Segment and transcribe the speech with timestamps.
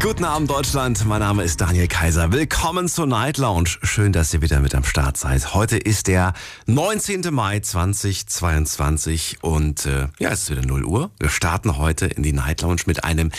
[0.00, 2.32] Guten Abend Deutschland, mein Name ist Daniel Kaiser.
[2.32, 3.68] Willkommen zur Night Lounge.
[3.82, 5.52] Schön, dass ihr wieder mit am Start seid.
[5.52, 6.32] Heute ist der
[6.64, 7.22] 19.
[7.30, 11.10] Mai 2022 und äh, ja, es ist wieder 0 Uhr.
[11.18, 13.30] Wir starten heute in die Night Lounge mit einem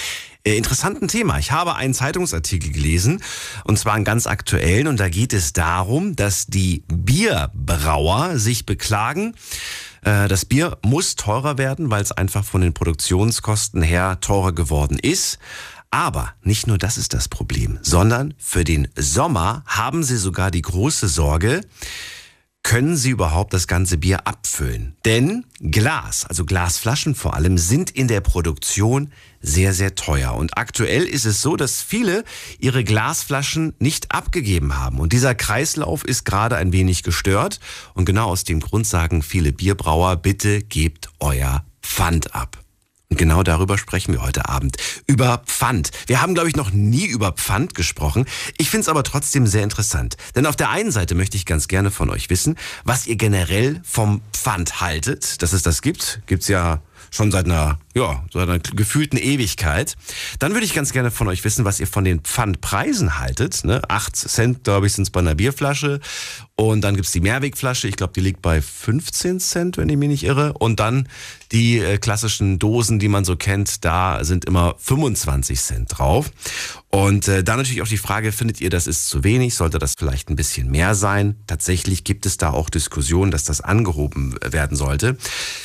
[0.43, 1.39] äh, interessanten Thema.
[1.39, 3.23] Ich habe einen Zeitungsartikel gelesen
[3.63, 9.33] und zwar einen ganz aktuellen und da geht es darum, dass die Bierbrauer sich beklagen,
[10.05, 14.99] äh, das Bier muss teurer werden, weil es einfach von den Produktionskosten her teurer geworden
[14.99, 15.39] ist.
[15.95, 20.61] Aber nicht nur das ist das Problem, sondern für den Sommer haben sie sogar die
[20.61, 21.61] große Sorge,
[22.63, 24.97] können sie überhaupt das ganze Bier abfüllen?
[25.05, 30.33] Denn Glas, also Glasflaschen vor allem, sind in der Produktion sehr, sehr teuer.
[30.33, 32.25] Und aktuell ist es so, dass viele
[32.59, 34.99] ihre Glasflaschen nicht abgegeben haben.
[34.99, 37.61] Und dieser Kreislauf ist gerade ein wenig gestört.
[37.93, 42.64] Und genau aus dem Grund sagen viele Bierbrauer, bitte gebt euer Pfand ab.
[43.15, 44.75] Und genau darüber sprechen wir heute Abend.
[45.07, 45.91] Über Pfand.
[46.05, 48.25] Wir haben, glaube ich, noch nie über Pfand gesprochen.
[48.57, 50.17] Ich finde es aber trotzdem sehr interessant.
[50.35, 53.79] Denn auf der einen Seite möchte ich ganz gerne von euch wissen, was ihr generell
[53.85, 55.41] vom Pfand haltet.
[55.41, 59.95] Dass es das gibt, gibt's ja schon seit einer, ja, seit einer gefühlten Ewigkeit.
[60.39, 63.63] Dann würde ich ganz gerne von euch wissen, was ihr von den Pfandpreisen haltet.
[63.63, 63.81] Ne?
[63.87, 66.01] 8 Cent, glaube ich, sind es bei einer Bierflasche.
[66.57, 70.07] Und dann gibt's die Mehrwegflasche, ich glaube, die liegt bei 15 Cent, wenn ich mich
[70.07, 70.53] nicht irre.
[70.53, 71.09] Und dann
[71.51, 76.31] die äh, klassischen Dosen, die man so kennt, da sind immer 25 Cent drauf.
[76.91, 79.55] Und äh, dann natürlich auch die Frage, findet ihr, das ist zu wenig?
[79.55, 81.35] Sollte das vielleicht ein bisschen mehr sein?
[81.45, 85.17] Tatsächlich gibt es da auch Diskussionen, dass das angehoben werden sollte.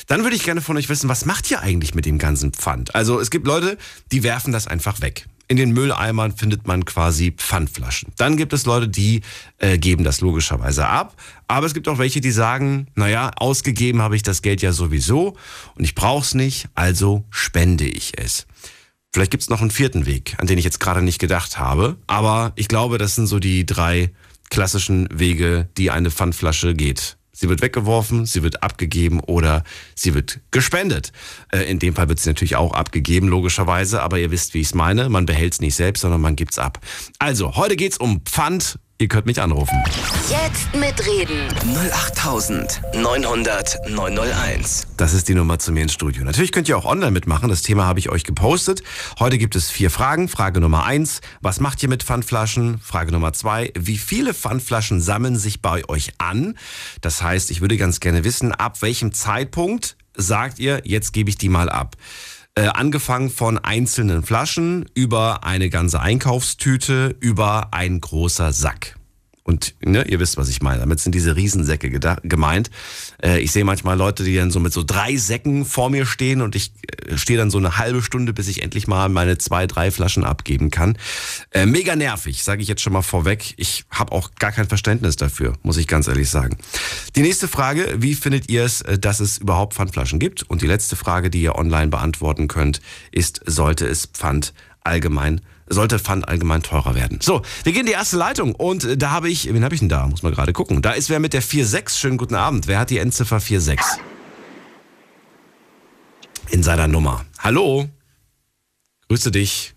[0.07, 2.95] Dann würde ich gerne von euch wissen, was macht ihr eigentlich mit dem ganzen Pfand?
[2.95, 3.77] Also es gibt Leute,
[4.11, 5.25] die werfen das einfach weg.
[5.51, 8.13] In den Mülleimern findet man quasi Pfandflaschen.
[8.15, 9.19] Dann gibt es Leute, die
[9.57, 11.13] äh, geben das logischerweise ab.
[11.49, 15.35] Aber es gibt auch welche, die sagen, naja, ausgegeben habe ich das Geld ja sowieso
[15.75, 18.47] und ich brauche es nicht, also spende ich es.
[19.13, 21.97] Vielleicht gibt es noch einen vierten Weg, an den ich jetzt gerade nicht gedacht habe.
[22.07, 24.11] Aber ich glaube, das sind so die drei
[24.49, 27.17] klassischen Wege, die eine Pfandflasche geht.
[27.41, 29.63] Sie wird weggeworfen, sie wird abgegeben oder
[29.95, 31.11] sie wird gespendet.
[31.51, 34.67] Äh, in dem Fall wird sie natürlich auch abgegeben, logischerweise, aber ihr wisst, wie ich
[34.67, 35.09] es meine.
[35.09, 36.77] Man behält es nicht selbst, sondern man gibt's ab.
[37.17, 38.77] Also, heute geht's um Pfand.
[39.01, 39.75] Ihr könnt mich anrufen.
[40.29, 41.47] Jetzt mitreden.
[41.91, 44.85] 08900 901.
[44.95, 46.23] Das ist die Nummer zu mir ins Studio.
[46.23, 47.49] Natürlich könnt ihr auch online mitmachen.
[47.49, 48.83] Das Thema habe ich euch gepostet.
[49.17, 50.27] Heute gibt es vier Fragen.
[50.27, 52.77] Frage Nummer eins: Was macht ihr mit Pfandflaschen?
[52.77, 56.55] Frage Nummer zwei: Wie viele Pfandflaschen sammeln sich bei euch an?
[57.01, 61.37] Das heißt, ich würde ganz gerne wissen, ab welchem Zeitpunkt sagt ihr, jetzt gebe ich
[61.37, 61.95] die mal ab?
[62.53, 68.97] Äh, angefangen von einzelnen Flaschen über eine ganze Einkaufstüte, über ein großer Sack.
[69.51, 70.79] Und ne, ihr wisst, was ich meine.
[70.79, 71.89] Damit sind diese Riesensäcke
[72.23, 72.71] gemeint.
[73.21, 76.41] Äh, ich sehe manchmal Leute, die dann so mit so drei Säcken vor mir stehen
[76.41, 79.67] und ich äh, stehe dann so eine halbe Stunde, bis ich endlich mal meine zwei,
[79.67, 80.97] drei Flaschen abgeben kann.
[81.51, 83.53] Äh, mega nervig, sage ich jetzt schon mal vorweg.
[83.57, 86.55] Ich habe auch gar kein Verständnis dafür, muss ich ganz ehrlich sagen.
[87.17, 90.43] Die nächste Frage, wie findet ihr es, äh, dass es überhaupt Pfandflaschen gibt?
[90.43, 92.79] Und die letzte Frage, die ihr online beantworten könnt,
[93.11, 94.53] ist, sollte es Pfand
[94.85, 95.41] allgemein
[95.73, 97.19] sollte Pfand allgemein teurer werden.
[97.21, 99.79] So, wir gehen in die erste Leitung und äh, da habe ich, wen habe ich
[99.79, 100.07] denn da?
[100.07, 100.81] Muss man gerade gucken.
[100.81, 101.99] Da ist wer mit der 46.
[101.99, 102.67] Schönen guten Abend.
[102.67, 103.79] Wer hat die Endziffer 46?
[106.49, 107.25] In seiner Nummer.
[107.39, 107.87] Hallo?
[109.07, 109.73] Grüße dich,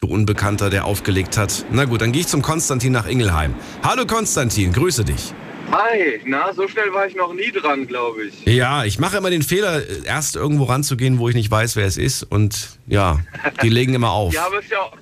[0.00, 1.64] du Unbekannter, der aufgelegt hat.
[1.72, 3.54] Na gut, dann gehe ich zum Konstantin nach Ingelheim.
[3.82, 5.34] Hallo Konstantin, grüße dich.
[5.72, 8.44] Hi, na, so schnell war ich noch nie dran, glaube ich.
[8.44, 11.96] Ja, ich mache immer den Fehler, erst irgendwo ranzugehen, wo ich nicht weiß, wer es
[11.96, 12.22] ist.
[12.22, 13.18] Und ja,
[13.62, 14.32] die legen immer auf.
[14.32, 14.92] Ja, aber ist ja,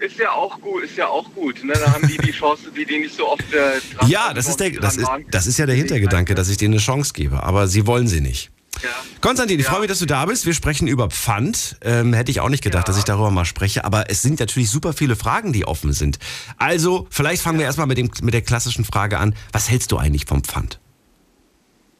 [0.00, 1.62] ist ja auch gut, ist ja auch gut.
[1.62, 1.72] Ne?
[1.74, 4.58] Da haben die die Chance, die die nicht so oft äh, dran Ja, das ist,
[4.58, 7.42] der, das, ist, das ist ja der Hintergedanke, dass ich denen eine Chance gebe.
[7.42, 8.50] Aber sie wollen sie nicht.
[8.82, 8.88] Ja.
[9.20, 9.72] Konstantin, ich Ja.
[9.72, 10.46] freue mich, dass du da bist.
[10.46, 11.76] Wir sprechen über Pfand.
[11.82, 12.92] Ähm, hätte ich auch nicht gedacht, Ja.
[12.92, 13.84] dass ich darüber mal spreche.
[13.84, 16.18] Aber es sind natürlich super viele Fragen, die offen sind.
[16.56, 19.34] Also, vielleicht fangen wir erstmal mit, dem, mit der klassischen Frage an.
[19.52, 20.80] Was hältst du eigentlich vom Pfand?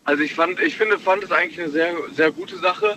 [0.05, 2.97] Also ich fand, ich finde, Pfand ist eigentlich eine sehr, sehr gute Sache.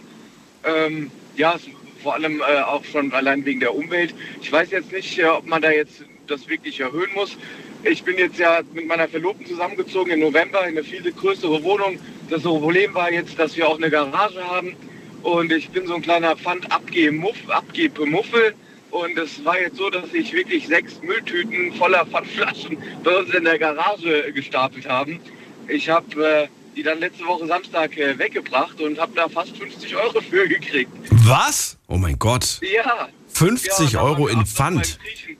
[0.63, 1.63] Ähm, ja, es-
[2.03, 4.13] vor allem äh, auch schon allein wegen der Umwelt.
[4.41, 7.37] Ich weiß jetzt nicht, äh, ob man da jetzt das wirklich erhöhen muss.
[7.83, 11.99] Ich bin jetzt ja mit meiner Verlobten zusammengezogen im November in eine viel größere Wohnung.
[12.29, 14.75] Das Problem war jetzt, dass wir auch eine Garage haben
[15.23, 17.51] und ich bin so ein kleiner Pfand-Abgemuffel.
[17.51, 18.53] Abgemuffel.
[18.91, 23.43] Und es war jetzt so, dass ich wirklich sechs Mülltüten voller Pfandflaschen bei uns in
[23.43, 25.19] der Garage gestapelt haben.
[25.67, 29.95] Ich habe äh, die dann letzte Woche Samstag äh, weggebracht und habe da fast 50
[29.95, 30.91] Euro für gekriegt.
[31.25, 31.77] Was?
[31.87, 32.59] Oh mein Gott.
[32.61, 33.09] Ja.
[33.33, 34.97] 50 ja, Euro in Pfand.
[34.97, 35.37] beim Griechen.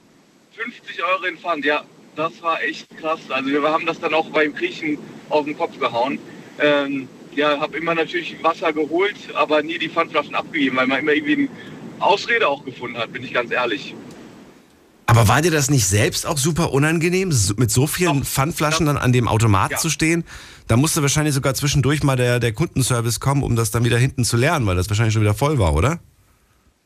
[0.56, 1.84] 50 Euro in Pfand, ja.
[2.16, 3.20] Das war echt krass.
[3.30, 5.00] Also wir haben das dann auch beim Griechen
[5.30, 6.20] auf den Kopf gehauen.
[6.60, 11.14] Ähm, ja, habe immer natürlich Wasser geholt, aber nie die Pfandflaschen abgegeben, weil man immer
[11.14, 11.50] irgendwie eine
[12.00, 13.96] Ausrede auch gefunden hat, bin ich ganz ehrlich.
[15.16, 18.28] Aber war dir das nicht selbst auch super unangenehm, mit so vielen Doch.
[18.28, 19.78] Pfandflaschen dann an dem Automat Ja.
[19.78, 20.24] zu stehen?
[20.68, 24.24] Da musste wahrscheinlich sogar zwischendurch mal der, der Kundenservice kommen, um das dann wieder hinten
[24.26, 26.00] zu lernen, weil das wahrscheinlich schon wieder voll war, oder?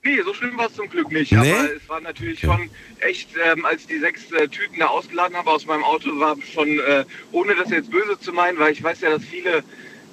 [0.04, 1.32] Nee, so schlimm war es zum Glück nicht.
[1.32, 1.52] Nee?
[1.54, 2.58] Aber es war natürlich Okay.
[2.58, 2.70] schon
[3.08, 6.36] echt, ähm, als ich die sechs äh, Tüten da ausgeladen habe aus meinem Auto, war
[6.54, 9.64] schon, äh, ohne das jetzt böse zu meinen, weil ich weiß ja, dass viele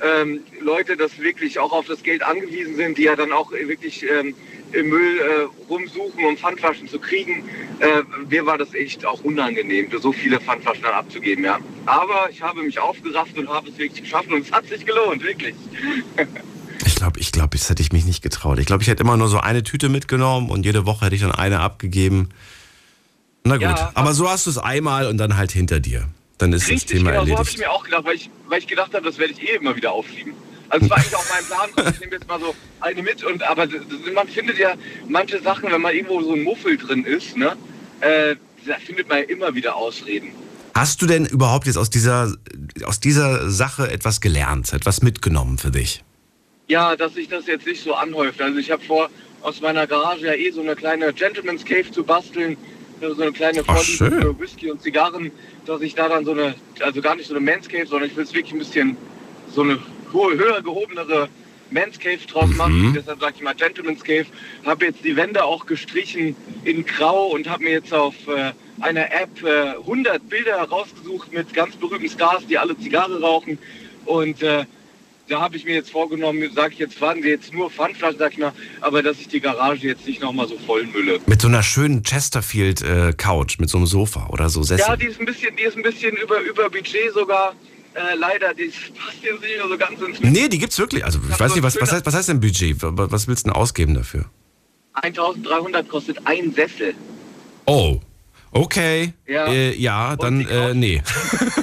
[0.02, 4.04] ähm, Leute das wirklich auch auf das Geld angewiesen sind, die ja dann auch wirklich
[4.10, 4.34] ähm,
[4.74, 7.44] im Müll äh, rumsuchen, um Pfandflaschen zu kriegen.
[7.80, 11.58] Äh, mir war das echt auch unangenehm, so viele Pfandflaschen dann abzugeben, ja.
[11.86, 15.22] Aber ich habe mich aufgerafft und habe es wirklich geschafft und es hat sich gelohnt,
[15.22, 15.54] wirklich.
[16.86, 18.58] Ich glaube, ich glaube, das hätte ich mich nicht getraut.
[18.58, 21.20] Ich glaube, ich hätte immer nur so eine Tüte mitgenommen und jede Woche hätte ich
[21.22, 22.30] dann eine abgegeben.
[23.44, 23.90] Na gut, Ja.
[23.94, 26.08] aber so hast du es einmal und dann halt hinter dir.
[26.38, 27.58] Dann ist das Richtig, Thema genau, so habe ich erledigt.
[27.58, 29.92] mir auch gedacht, weil ich, weil ich gedacht habe, das werde ich eh immer wieder
[29.92, 30.32] aufschieben.
[30.74, 33.44] Also war eigentlich auch mein Plan, so, ich nehme jetzt mal so eine mit und
[33.44, 33.68] aber
[34.12, 34.74] man findet ja
[35.06, 37.56] manche Sachen, wenn man irgendwo so ein Muffel drin ist, ne,
[38.00, 38.34] äh,
[38.66, 40.32] da findet man ja immer wieder Ausreden.
[40.74, 42.34] Hast du denn überhaupt jetzt aus dieser,
[42.82, 46.02] aus dieser Sache etwas gelernt, etwas mitgenommen für dich?
[46.66, 48.42] Ja, dass sich das jetzt nicht so anhäuft.
[48.42, 49.10] Also ich habe vor,
[49.42, 52.56] aus meiner Garage ja eh so eine kleine Gentleman's Cave zu basteln,
[53.00, 55.30] so eine kleine Vorliebe für Whisky und Zigarren,
[55.66, 58.16] dass ich da dann so eine, also gar nicht so eine Man's Cave, sondern ich
[58.16, 58.96] will es wirklich ein bisschen
[59.54, 59.78] so eine
[60.14, 61.28] höher gehobenere
[61.70, 62.56] Man's Cave draus Mhm.
[62.56, 62.92] machen.
[62.94, 64.26] Deshalb sage ich mal Gentleman's Cave.
[64.64, 69.06] Habe jetzt die Wände auch gestrichen in Grau und habe mir jetzt auf äh, einer
[69.12, 73.58] App äh, 100 Bilder rausgesucht mit ganz berühmten Stars, die alle Zigarre rauchen.
[74.04, 74.64] Und äh,
[75.26, 78.32] da habe ich mir jetzt vorgenommen, sage ich jetzt, fahren wir jetzt nur Pfandflaschen, sag
[78.32, 78.52] ich mal,
[78.82, 81.18] aber dass ich die Garage jetzt nicht nochmal so voll mülle.
[81.26, 84.84] Mit so einer schönen Chesterfield-Couch, mit so einem Sofa oder so Sessel.
[84.86, 87.54] Ja, die ist ein bisschen, die ist ein bisschen über, über Budget sogar.
[87.94, 91.04] Äh, leider, die passt jetzt nicht mehr so ganz ins Nee, die gibt's wirklich.
[91.04, 92.76] Also ich weiß nicht, was, was, heißt, was heißt denn Budget?
[92.80, 94.24] Was was willst du denn ausgeben dafür?
[94.94, 96.94] 1300 kostet ein Sessel.
[97.66, 98.00] Oh,
[98.54, 99.12] okay.
[99.26, 99.46] Ja.
[99.46, 101.02] äh, ja dann äh, nee.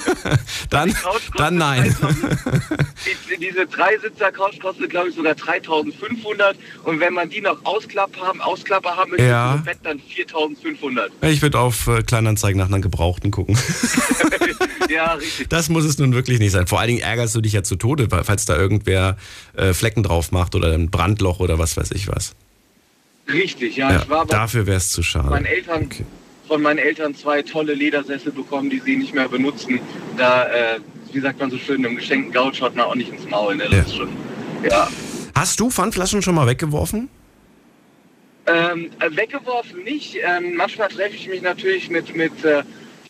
[0.69, 0.95] dann,
[1.37, 1.95] dann nein.
[1.99, 2.37] 3000.
[3.31, 6.55] Die, diese Dreisitzer-Couch kostet, glaube ich, sogar 3500.
[6.83, 9.55] Und wenn man die noch Ausklapp haben, Ausklapper haben möchte, Ja.
[9.65, 11.11] Bett dann 4500.
[11.21, 13.57] Ich würde auf äh, Kleinanzeigen nach einem Gebrauchten gucken.
[14.89, 15.49] ja, richtig.
[15.49, 16.67] Das muss es nun wirklich nicht sein.
[16.67, 19.17] Vor allen Dingen ärgerst du dich ja zu Tode, falls da irgendwer
[19.55, 22.35] äh, Flecken drauf macht oder ein Brandloch oder was weiß ich was.
[23.31, 23.91] Richtig, ja.
[23.91, 25.29] Ja, ich war aber dafür wäre es zu schade.
[25.29, 26.05] meinen Eltern, Okay.
[26.51, 29.79] Von meinen Eltern zwei tolle Ledersessel bekommen, die sie nicht mehr benutzen.
[30.17, 30.79] Da, äh,
[31.13, 33.55] wie sagt man so schön, im geschenkten Gaul schaut man auch nicht ins Maul.
[33.55, 33.63] Ne?
[33.69, 33.79] Das Ja.
[33.83, 34.09] ist schon,
[34.69, 34.89] ja.
[35.33, 37.07] Hast du Pfandflaschen schon mal weggeworfen?
[38.47, 40.17] Ähm, äh, weggeworfen nicht.
[40.21, 42.63] Ähm, manchmal treffe ich mich natürlich mit, mit äh,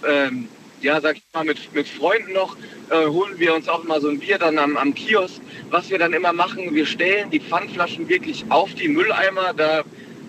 [0.08, 0.48] ähm,
[0.84, 2.56] ja, sag ich mal, mit, mit Freunden noch,
[2.92, 5.42] äh, holen wir uns auch mal so ein Bier dann am, am Kiosk.
[5.72, 9.54] Was wir dann immer machen, wir stellen die Pfandflaschen wirklich auf die Mülleimer.
[9.58, 9.82] Da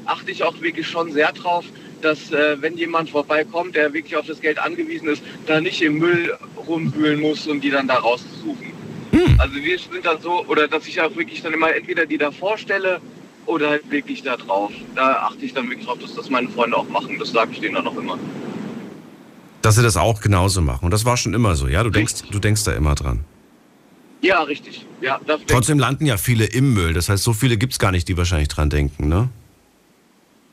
[0.07, 1.67] achte ich auch wirklich schon sehr drauf,
[2.05, 5.99] dass äh, wenn jemand vorbeikommt, der wirklich auf das Geld angewiesen ist, da nicht im
[5.99, 8.73] Müll rumwühlen muss, um die dann da rauszusuchen.
[9.39, 12.31] Also wir sind dann so, oder dass ich auch wirklich dann immer entweder die da
[12.31, 13.01] vorstelle
[13.47, 14.73] oder halt wirklich da drauf.
[14.95, 17.19] Da achte ich dann wirklich drauf, dass das meine Freunde auch machen.
[17.19, 18.19] Das sage ich denen dann auch immer.
[19.61, 20.85] Dass sie das auch genauso machen.
[20.87, 21.83] Und das war schon immer so, ja?
[21.83, 23.25] Du denkst, du denkst da immer dran.
[24.23, 24.87] Ja, richtig.
[25.01, 26.95] Ja, Trotzdem landen ja viele im Müll.
[26.95, 29.29] Das heißt, so viele gibt's gar nicht, die wahrscheinlich dran denken, ne?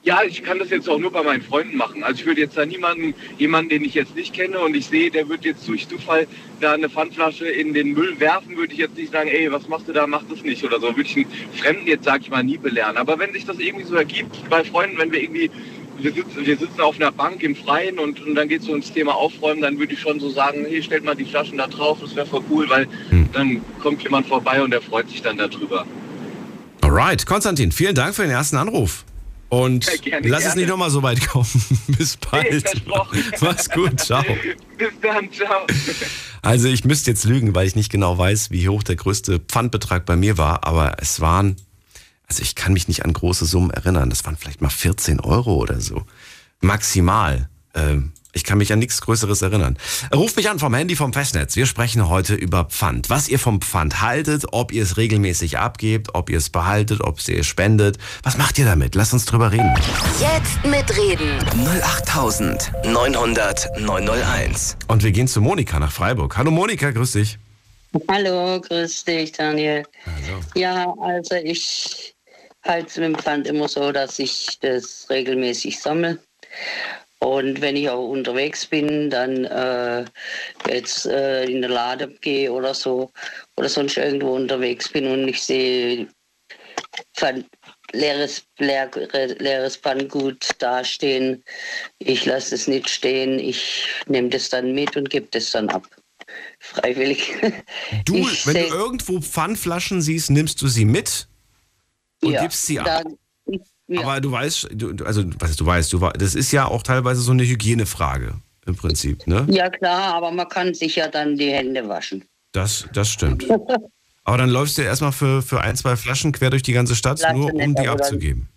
[0.03, 2.03] Ja, ich kann das jetzt auch nur bei meinen Freunden machen.
[2.03, 5.11] Also ich würde jetzt da niemanden, jemanden, den ich jetzt nicht kenne und ich sehe,
[5.11, 6.25] der wird jetzt durch Zufall
[6.61, 9.89] da eine Pfandflasche in den Müll werfen, würde ich jetzt nicht sagen, ey, was machst
[9.89, 10.95] du da, mach das nicht oder so.
[10.95, 12.95] Würde ich einen Fremden jetzt, sag ich mal, nie belehren.
[12.95, 15.51] Aber wenn sich das irgendwie so ergibt bei Freunden, wenn wir irgendwie,
[15.97, 18.75] wir sitzen, wir sitzen auf einer Bank im Freien und, und dann geht es so
[18.75, 21.67] ins Thema Aufräumen, dann würde ich schon so sagen, hey, stellt mal die Flaschen da
[21.67, 22.87] drauf, das wäre voll cool, weil
[23.33, 25.85] dann kommt jemand vorbei und der freut sich dann darüber.
[26.81, 29.03] Alright, Konstantin, vielen Dank für den ersten Anruf.
[29.49, 30.61] Und Ja, gerne, lass es gerne.
[30.61, 31.47] nicht nochmal so weit kommen.
[31.87, 32.61] Bis bald.
[32.67, 33.23] versprochen.
[33.41, 34.23] Mach's gut, ciao.
[34.77, 35.65] Bis dann, ciao.
[36.41, 40.05] Also ich müsste jetzt lügen, weil ich nicht genau weiß, wie hoch der größte Pfandbetrag
[40.05, 41.55] bei mir war, aber es waren,
[42.27, 44.09] also ich kann mich nicht an große Summen erinnern.
[44.11, 46.03] Das waren vielleicht mal 14 Euro oder so.
[46.61, 47.49] Maximal.
[47.73, 49.77] Ähm, ich kann mich an nichts Größeres erinnern.
[50.13, 51.55] Ruft mich an vom Handy vom Festnetz.
[51.55, 53.09] Wir sprechen heute über Pfand.
[53.09, 57.27] Was ihr vom Pfand haltet, ob ihr es regelmäßig abgebt, ob ihr es behaltet, ob
[57.27, 57.98] ihr es spendet.
[58.21, 58.93] Was macht ihr damit?
[58.93, 59.74] Lasst uns drüber reden.
[60.19, 61.39] Jetzt mitreden.
[61.83, 64.77] 08900 901.
[64.88, 66.38] Und wir gehen zu Monika nach Freiburg.
[66.38, 67.39] Hallo Monika, grüß dich.
[68.07, 69.83] Hallo, grüß dich, Daniel.
[70.05, 70.39] Hallo.
[70.53, 72.13] Ja, also ich
[72.63, 76.19] halte es mit dem Pfand immer so, dass ich das regelmäßig sammle.
[77.21, 80.05] Und wenn ich auch unterwegs bin, dann äh,
[80.69, 83.11] jetzt äh, in den Laden gehe oder so
[83.57, 86.07] oder sonst irgendwo unterwegs bin und ich sehe
[87.15, 87.45] Pfann,
[87.91, 88.89] leeres, leer,
[89.39, 91.43] leeres Pfanngut dastehen,
[91.99, 95.88] ich lasse es nicht stehen, ich nehme das dann mit und gebe das dann ab.
[96.59, 97.33] Freiwillig.
[98.05, 101.27] Du, Ich wenn du irgendwo Pfandflaschen siehst, nimmst du sie mit
[102.21, 102.88] und Ja, gibst sie ab.
[102.88, 103.17] dann,
[103.89, 107.22] ja, Aber du weißt, du, also was du weißt, du, das ist ja auch teilweise
[107.22, 109.46] so eine Hygienefrage im Prinzip, ne?
[109.50, 112.24] ja klar, aber man kann sich ja dann die Hände waschen.
[112.51, 113.46] Das, das stimmt.
[114.24, 117.19] Aber dann läufst du erstmal für, für ein, zwei Flaschen quer durch die ganze Stadt,
[117.19, 118.48] Flasche nur um die abzugeben.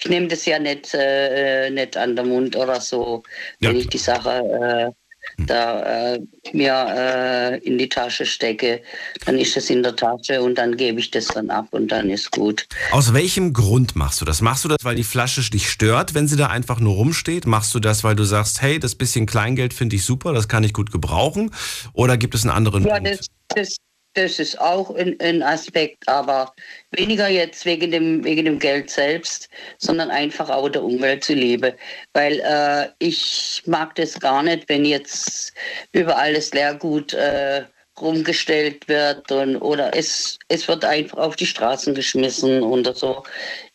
[0.00, 3.24] Ich nehme das ja nicht, äh, nicht an den Mund oder so,
[3.60, 3.90] Ja, wenn ich klar.
[3.90, 4.92] die Sache äh,
[5.38, 6.20] da äh,
[6.52, 8.82] mir äh, in die Tasche stecke,
[9.24, 12.10] dann ist es in der Tasche und dann gebe ich das dann ab und dann
[12.10, 12.66] ist gut.
[12.92, 14.40] Aus welchem Grund machst du das?
[14.40, 17.46] Machst du das, weil die Flasche dich stört, wenn sie da einfach nur rumsteht?
[17.46, 20.64] Machst du das, weil du sagst, hey, das bisschen Kleingeld finde ich super, das kann
[20.64, 21.52] ich gut gebrauchen?
[21.92, 23.08] Oder gibt es einen anderen Ja, Grund?
[23.08, 23.76] das, das,
[24.14, 26.52] das ist auch ein, Aspekt, aber
[26.90, 29.48] weniger jetzt wegen dem, wegen dem Geld selbst,
[29.78, 31.76] sondern einfach auch der Umwelt zuliebe.
[32.12, 35.52] Weil äh, ich mag das gar nicht, wenn jetzt
[35.92, 37.64] überall das Leergut äh,
[38.00, 43.22] rumgestellt wird und, oder es, es wird einfach auf die Straßen geschmissen oder so.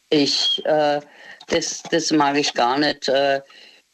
[0.10, 1.00] Ich, äh,
[1.48, 3.08] das, das mag ich gar nicht.
[3.08, 3.42] Äh,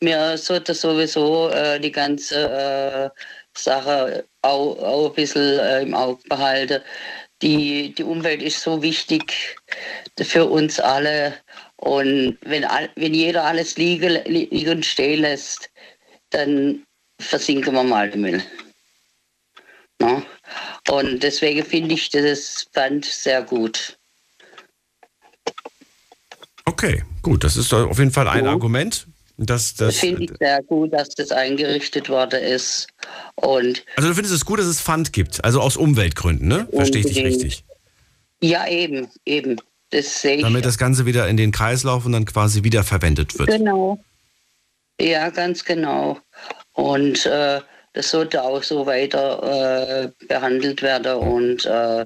[0.01, 3.19] mir sollte sowieso äh, die ganze äh,
[3.55, 6.81] Sache auch, auch ein bisschen äh, im Auge behalten.
[7.41, 9.57] Die, die Umwelt ist so wichtig
[10.19, 11.33] für uns alle.
[11.77, 15.69] Und wenn, all, wenn jeder alles liegen, liegen und stehen lässt,
[16.29, 16.83] dann
[17.19, 18.43] versinken wir mal im Müll.
[20.01, 20.21] Ja?
[20.89, 23.98] Und deswegen finde ich das Band sehr gut.
[26.65, 28.45] Okay, gut, das ist auf jeden Fall ein.
[28.45, 29.07] Argument.
[29.43, 32.88] Das, das, Finde ich sehr gut, dass das eingerichtet worden ist.
[33.36, 36.67] Und also du findest es gut, dass es Pfand gibt, also aus Umweltgründen, ne?
[36.71, 37.65] Verstehe ich dich richtig?
[38.41, 39.57] ja, eben, eben.
[39.89, 40.41] Das sehe ich.
[40.43, 43.50] Damit das Ganze wieder in den Kreislauf und dann quasi wiederverwendet wird.
[43.50, 44.00] Genau.
[45.00, 46.19] Ja, ganz genau.
[46.74, 47.62] Und äh,
[47.93, 51.15] das sollte auch so weiter äh, behandelt werden.
[51.15, 52.05] Und äh,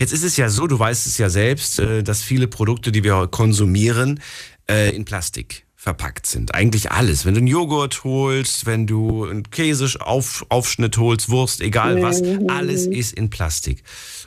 [0.00, 3.04] Jetzt ist es ja so, du weißt es ja selbst, äh, dass viele Produkte, die
[3.04, 4.20] wir konsumieren,
[4.68, 6.54] äh, in Plastik verpackt sind.
[6.54, 7.26] Eigentlich alles.
[7.26, 13.12] Wenn du einen Joghurt holst, wenn du einen Käseaufschnitt holst, Wurst, egal was, alles ist
[13.12, 13.84] in Plastik.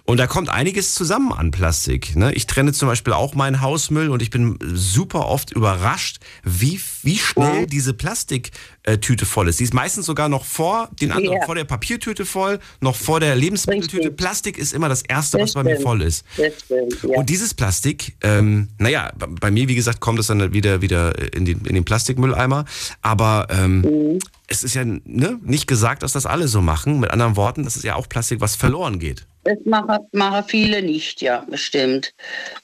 [0.10, 2.16] Und da kommt einiges zusammen an Plastik.
[2.16, 2.34] Ne?
[2.34, 7.18] Ich trenne zum Beispiel auch meinen Hausmüll und ich bin super oft überrascht, wie, wie
[7.18, 9.60] schnell diese Plastiktüte voll ist.
[9.60, 11.46] Die ist meistens sogar noch vor den anderen, Ja.
[11.46, 14.04] vor der Papiertüte voll, noch vor der Lebensmitteltüte.
[14.04, 14.16] Richtig.
[14.18, 16.24] Plastik ist immer das Erste, Das was bei mir voll ist.
[16.38, 17.18] das stimmt, ja.
[17.20, 21.44] Und dieses Plastik, ähm, naja, bei mir, wie gesagt, kommt es dann wieder, wieder in,
[21.44, 22.64] den, in den Plastikmülleimer.
[23.02, 24.20] Aber ähm, Mhm.
[24.48, 27.00] Es ist ja ne, nicht gesagt, dass das alle so machen.
[27.00, 29.28] Mit anderen Worten, das ist ja auch Plastik, was verloren geht.
[29.44, 32.14] Das machen, machen viele nicht, ja, bestimmt.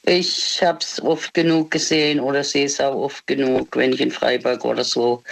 [0.03, 4.11] Ich habe es oft genug gesehen oder sehe es auch oft genug, wenn ich in
[4.11, 5.23] Freiburg oder so,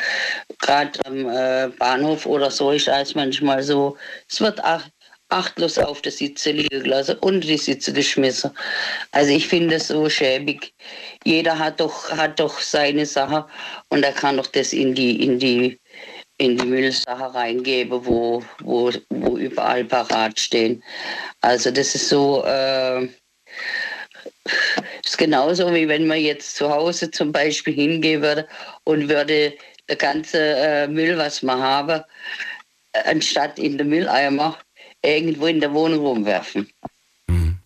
[0.59, 3.97] gerade am äh, Bahnhof oder so, ist es manchmal so,
[4.29, 4.87] es wird ach,
[5.31, 8.51] achtlos auf der Sitze liegen gelassen und die Sitze geschmissen.
[9.11, 10.73] Also ich finde es so schäbig.
[11.25, 13.45] Jeder hat doch, hat doch seine Sache
[13.89, 15.80] und er kann doch das in die, in die
[16.41, 20.83] in die Müllsache reingebe, wo, wo, wo überall parat stehen.
[21.41, 23.07] Also das ist so, äh,
[25.03, 28.47] ist genauso wie wenn man jetzt zu Hause zum Beispiel hingehen würde
[28.85, 29.53] und würde
[29.87, 32.05] der ganze äh, Müll, was man habe,
[33.05, 34.57] anstatt in den Mülleimer
[35.03, 36.67] irgendwo in der Wohnung rumwerfen.
[37.27, 37.59] Mhm.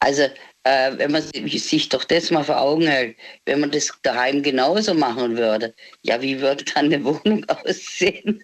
[0.00, 0.28] Also
[0.64, 3.16] äh, wenn man sich doch das mal vor Augen hält,
[3.46, 8.42] wenn man das daheim genauso machen würde, ja, wie würde dann eine Wohnung aussehen?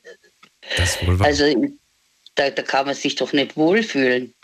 [0.77, 1.27] Das wohl wahr.
[1.27, 1.55] Also
[2.35, 4.35] da, da kann man sich doch nicht wohlfühlen.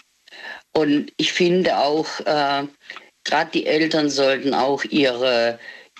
[0.72, 2.66] Und ich finde auch, äh,
[3.24, 5.58] gerade die Eltern sollten auch ihre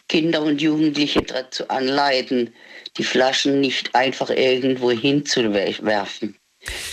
[0.08, 2.52] Kinder und Jugendliche dazu anleiten,
[2.96, 6.36] die Flaschen nicht einfach irgendwo hinzuwerfen.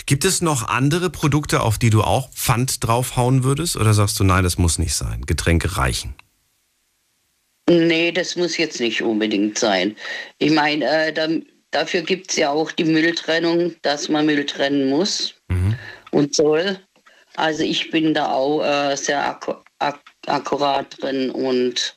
[0.06, 3.76] Gibt es noch andere Produkte, auf die du auch Pfand draufhauen würdest?
[3.76, 5.22] Oder sagst du, nein, das muss nicht sein?
[5.26, 6.14] Getränke reichen.
[7.68, 9.96] Nee, das muss jetzt nicht unbedingt sein.
[10.38, 11.28] Ich meine, äh, da,
[11.70, 15.76] dafür gibt es ja auch die Mülltrennung, dass man Müll trennen muss Mhm.
[16.10, 16.78] und soll.
[17.36, 21.96] Also ich bin da auch äh, sehr akku ak akkurat drin und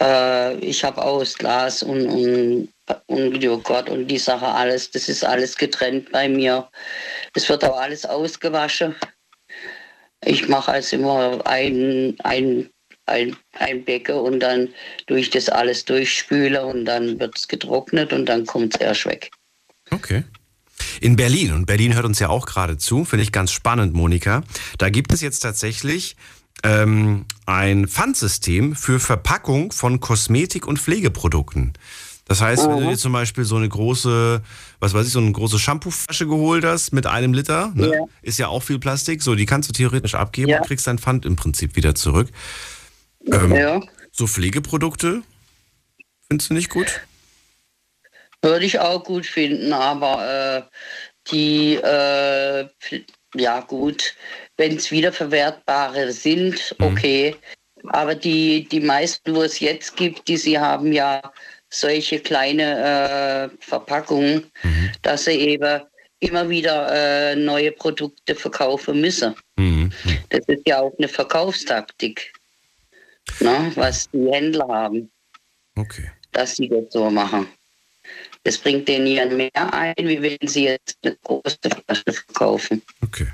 [0.00, 2.68] äh, ich habe auch das Glas und, und,
[3.06, 4.90] und Joghurt und die Sache alles.
[4.90, 6.68] Das ist alles getrennt bei mir.
[7.34, 8.94] Es wird auch alles ausgewaschen.
[10.24, 12.70] Ich mache also immer ein, ein
[13.10, 14.68] ein, einbecke und dann
[15.06, 19.30] durch das alles durchspüle und dann wird es getrocknet und dann kommt es erst weg.
[19.90, 20.24] Okay.
[21.00, 24.42] In Berlin, und Berlin hört uns ja auch gerade zu, finde ich ganz spannend, Monika.
[24.78, 26.16] Da gibt es jetzt tatsächlich
[26.62, 31.74] ähm, ein Pfandsystem für Verpackung von Kosmetik- und Pflegeprodukten.
[32.26, 34.40] Das heißt, wenn du dir zum Beispiel so eine große,
[34.78, 37.92] was weiß ich, so eine große Shampooflasche geholt hast mit einem Liter, ne?
[37.92, 38.04] Ja.
[38.22, 40.58] ist ja auch viel Plastik, so die kannst du theoretisch abgeben Ja.
[40.58, 42.28] und kriegst dein Pfand im Prinzip wieder zurück.
[43.26, 43.80] Ähm, Ja,
[44.12, 45.22] So Pflegeprodukte,
[46.28, 47.00] findest du nicht gut?
[48.42, 50.62] würde ich auch gut finden, aber äh,
[51.30, 52.66] die, äh,
[53.34, 54.14] ja gut,
[54.56, 56.86] wenn es wiederverwertbare sind, Mhm.
[56.86, 57.36] okay.
[57.88, 61.20] Aber die, die meisten, wo es jetzt gibt, die sie haben ja
[61.70, 64.90] solche kleine äh, Verpackungen, Mhm.
[65.02, 65.82] dass sie eben
[66.18, 66.88] immer wieder
[67.32, 69.34] äh, neue Produkte verkaufen müssen.
[69.56, 69.90] Mhm.
[70.28, 72.32] Das ist ja auch eine Verkaufstaktik,
[73.40, 75.10] ne, was die Händler haben,
[75.76, 76.10] Okay.
[76.32, 77.46] dass sie das so machen.
[78.44, 82.82] Das bringt denen ja mehr ein, wie wenn sie jetzt eine große Flasche verkaufen.
[83.02, 83.28] Okay.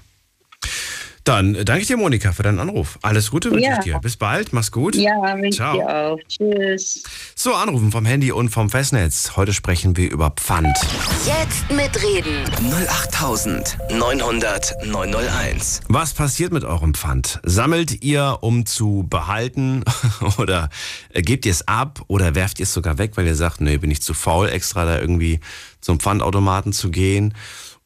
[1.27, 2.99] Dann äh, danke ich dir, Monika, für deinen Anruf.
[3.03, 3.79] Alles Gute wünsche Ja.
[3.79, 3.99] ich dir.
[3.99, 4.95] Bis bald, mach's gut.
[4.95, 5.77] Ja, wünsche Ciao.
[5.77, 6.19] dir auch.
[6.29, 7.03] Tschüss.
[7.35, 9.33] So, anrufen vom Handy und vom Festnetz.
[9.37, 10.77] Heute sprechen wir über Pfand.
[11.27, 12.45] Jetzt mitreden.
[12.71, 15.81] 08900 901.
[15.89, 17.41] Was passiert mit eurem Pfand?
[17.43, 19.83] Sammelt ihr, um zu behalten
[20.39, 20.71] oder
[21.13, 23.79] äh, gebt ihr es ab oder werft ihr es sogar weg, weil ihr sagt, nee,
[23.79, 25.41] bin ich zu faul, extra da irgendwie
[25.81, 27.35] zum Pfandautomaten zu gehen?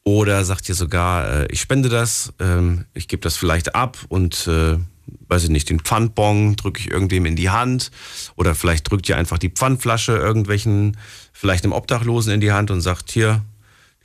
[0.03, 4.47] Oder sagt ihr sogar, äh, ich spende das, ähm, ich gebe das vielleicht ab und
[4.47, 4.77] äh,
[5.27, 7.91] weiß ich nicht, den Pfandbon drücke ich irgendwem in die Hand
[8.35, 10.97] oder vielleicht drückt ihr einfach die Pfandflasche irgendwelchen,
[11.33, 13.41] vielleicht einem Obdachlosen in die Hand und sagt, hier,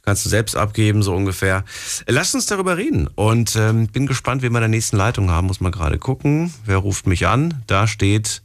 [0.05, 1.65] kannst du selbst abgeben, so ungefähr.
[2.07, 5.47] Lass uns darüber reden und ähm, bin gespannt, wen wir in der nächsten Leitung haben.
[5.47, 6.53] Muss mal gerade gucken.
[6.65, 7.63] Wer ruft mich an?
[7.67, 8.43] Da steht,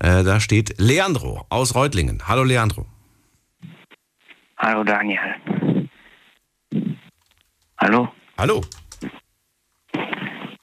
[0.00, 2.22] äh, da steht Leandro aus Reutlingen.
[2.26, 2.86] Hallo Leandro.
[4.58, 5.18] Hallo Daniel.
[7.82, 8.08] Hallo?
[8.36, 8.60] Hallo.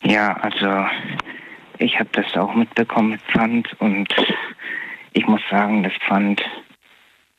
[0.04, 0.86] Ja, also
[1.80, 4.08] ich habe das auch mitbekommen mit Pfand und
[5.14, 6.44] ich muss sagen, das Pfand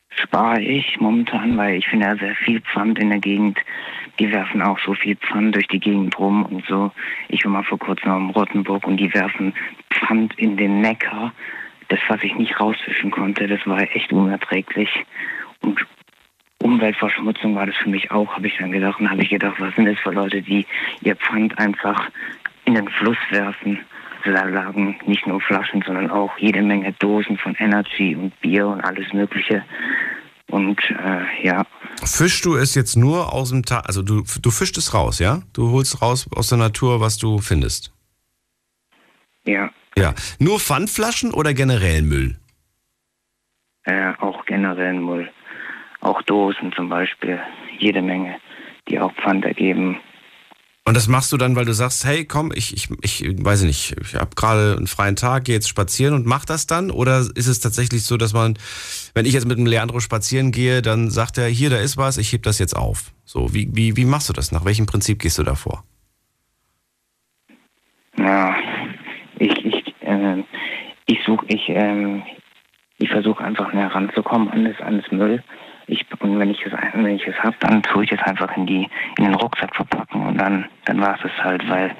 [0.09, 3.57] spare ich momentan, weil ich finde ja sehr viel Pfand in der Gegend.
[4.19, 6.91] Die werfen auch so viel Pfand durch die Gegend rum und so.
[7.29, 9.53] Ich war mal vor kurzem am Rottenburg und die werfen
[9.91, 11.31] Pfand in den Neckar.
[11.87, 14.89] Das, was ich nicht rausfischen konnte, das war echt unerträglich.
[15.61, 15.79] Und
[16.61, 18.99] Umweltverschmutzung war das für mich auch, habe ich dann gedacht.
[18.99, 20.65] Und habe ich gedacht, was sind das für Leute, die
[21.01, 22.09] ihr Pfand einfach
[22.65, 23.79] in den Fluss werfen.
[24.17, 28.67] Also da lagen nicht nur Flaschen, sondern auch jede Menge Dosen von Energy und Bier
[28.67, 29.63] und alles Mögliche.
[30.47, 31.63] Und äh, ja,
[32.03, 35.41] Fischst du es jetzt nur aus dem Tag, also du, du fischst es raus, ja?
[35.53, 37.93] Du holst raus aus der Natur, was du findest.
[39.45, 40.13] ja, Ja.
[40.39, 42.37] Nur Pfandflaschen oder generell Müll?
[43.83, 45.29] äh, auch generell Müll.
[46.01, 47.39] Auch Dosen zum Beispiel,
[47.77, 48.37] jede Menge,
[48.87, 49.99] die auch Pfand ergeben.
[50.85, 53.95] Und das machst du dann, weil du sagst, hey, komm, ich, ich, ich weiß nicht,
[54.01, 56.89] ich habe gerade einen freien Tag, gehe jetzt spazieren und mach das dann?
[56.89, 58.57] Oder ist es tatsächlich so, dass man,
[59.13, 62.17] wenn ich jetzt mit dem Leandro spazieren gehe, dann sagt er, hier, da ist was,
[62.17, 63.11] ich heb das jetzt auf.
[63.23, 64.51] So, wie, wie, wie machst du das?
[64.51, 65.83] Nach welchem Prinzip gehst du da vor?
[68.17, 68.55] Ja,
[69.37, 70.43] ich, ich, äh,
[71.05, 72.23] ich suche, ich, ähm,
[72.97, 75.43] ich versuche einfach näher ranzukommen an das, an das Müll.
[75.89, 78.67] Ich, und wenn ich es, wenn ich es hab, dann tue ich es einfach in
[78.67, 81.95] die, in den Rucksack verpacken und dann, dann war es es halt, weil,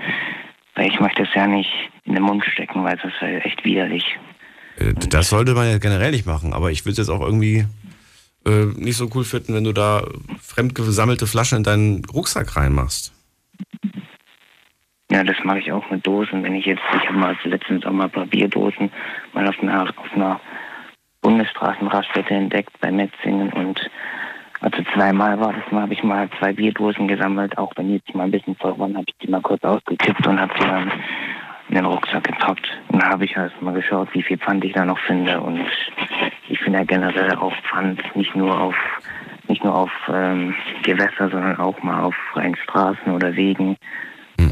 [0.75, 1.71] weil ich möchte es ja nicht
[2.05, 4.05] in den Mund stecken, weil es ist halt echt widerlich.
[4.77, 7.65] Äh, Das sollte man ja generell nicht machen, aber ich würde es jetzt auch irgendwie
[8.45, 10.03] äh, nicht so cool finden, wenn du da
[10.39, 13.13] fremd gesammelte Flaschen in deinen Rucksack reinmachst.
[15.11, 16.43] Ja, das mache ich auch mit Dosen.
[16.43, 18.91] Wenn ich jetzt, ich habe mal letzten Sommer ein paar Bierdosen
[19.33, 20.39] mal auf einer, auf einer
[21.21, 23.79] Bundesstraßenraststätte entdeckt bei Metzingen und
[24.61, 28.13] also zweimal war das mal, habe ich mal zwei Bierdosen gesammelt, auch wenn die jetzt
[28.13, 30.91] mal ein bisschen voll waren, habe ich die mal kurz ausgekippt und habe sie dann
[31.69, 32.67] in den Rucksack gepackt.
[32.89, 35.65] Und habe ich halt mal geschaut, wie viel Pfand ich da noch finde und
[36.49, 38.75] ich finde ja generell auch Pfand nicht nur auf
[39.47, 40.53] nicht nur auf ähm,
[40.83, 43.77] Gewässer, sondern auch mal auf freien Straßen oder Wegen.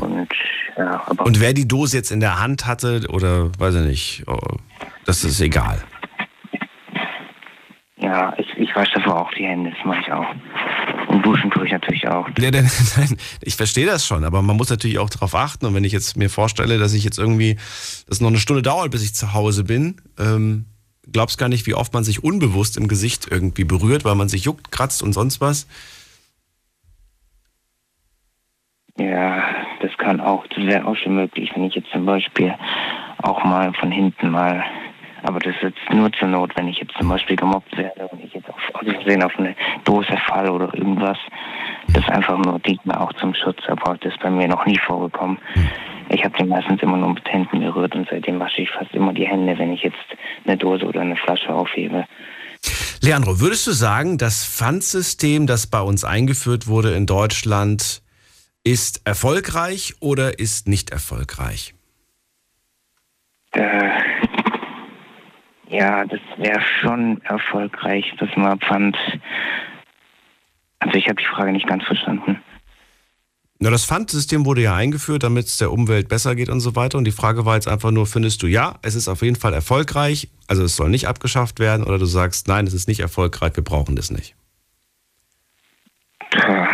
[0.02, 0.30] Und
[0.76, 4.24] ja, aber Und wer die Dose jetzt in der Hand hatte oder weiß ich nicht,
[4.28, 4.58] oh,
[5.06, 5.82] das ist egal.
[8.00, 10.28] Ja, ich, ich wasche dafür auch die Hände, das mache ich auch.
[11.08, 12.28] Und duschen tue ich natürlich auch.
[12.40, 15.66] Ja, denn, nein, ich verstehe das schon, aber man muss natürlich auch darauf achten.
[15.66, 17.58] Und wenn ich jetzt mir vorstelle, dass ich jetzt irgendwie,
[18.08, 20.66] dass noch eine Stunde dauert, bis ich zu Hause bin, ähm,
[21.12, 24.44] glaubst gar nicht, wie oft man sich unbewusst im Gesicht irgendwie berührt, weil man sich
[24.44, 25.68] juckt, kratzt und sonst was.
[29.00, 29.44] Ja,
[29.82, 32.54] das kann auch, das wäre auch schon möglich, wenn ich jetzt zum Beispiel
[33.22, 34.64] auch mal von hinten mal.
[35.24, 38.24] Aber das ist jetzt nur zur Not, wenn ich jetzt zum Beispiel gemobbt werde und
[38.24, 41.18] ich jetzt auf, Versehen auf eine Dose falle oder irgendwas.
[41.90, 44.66] Das ist einfach nur dient mir auch zum Schutz, aber das ist bei mir noch
[44.66, 45.38] nie vorgekommen.
[46.10, 49.14] Ich habe den meistens immer nur mit Händen berührt und seitdem wasche ich fast immer
[49.14, 49.98] die Hände, wenn ich jetzt
[50.46, 52.06] eine Dose oder eine Flasche aufhebe.
[53.02, 58.02] Leandro, würdest du sagen, das Pfandsystem, das bei uns eingeführt wurde in Deutschland,
[58.64, 61.74] ist erfolgreich oder ist nicht erfolgreich?
[63.52, 63.90] Äh,
[65.70, 68.98] ja, das wäre schon erfolgreich, dass man Pfand.
[70.80, 72.42] Also ich habe die Frage nicht ganz verstanden.
[73.60, 76.98] Na, das Pfandsystem wurde ja eingeführt, damit es der Umwelt besser geht und so weiter.
[77.00, 79.54] Und die Frage war jetzt einfach nur, findest du, ja, es ist auf jeden Fall
[79.54, 83.56] erfolgreich, also es soll nicht abgeschafft werden, oder du sagst, nein, es ist nicht erfolgreich,
[83.56, 84.36] wir brauchen das nicht.
[86.30, 86.68] Puh,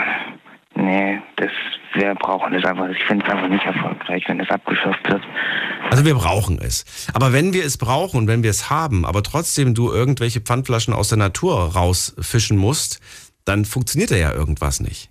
[1.93, 2.89] wir brauchen es einfach.
[2.89, 5.21] Ich finde es einfach nicht erfolgreich, wenn es abgeschafft wird.
[5.89, 6.85] Also wir brauchen es.
[7.13, 10.93] Aber wenn wir es brauchen und wenn wir es haben, aber trotzdem du irgendwelche Pfandflaschen
[10.93, 12.99] aus der Natur rausfischen musst,
[13.45, 15.09] dann funktioniert da ja irgendwas nicht.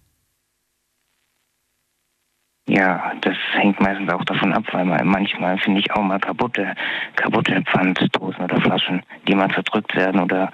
[2.68, 6.74] Ja, das hängt meistens auch davon ab, weil man manchmal finde ich auch mal kaputte,
[7.16, 10.50] kaputte Pfanddosen oder Flaschen, die mal zerdrückt werden oder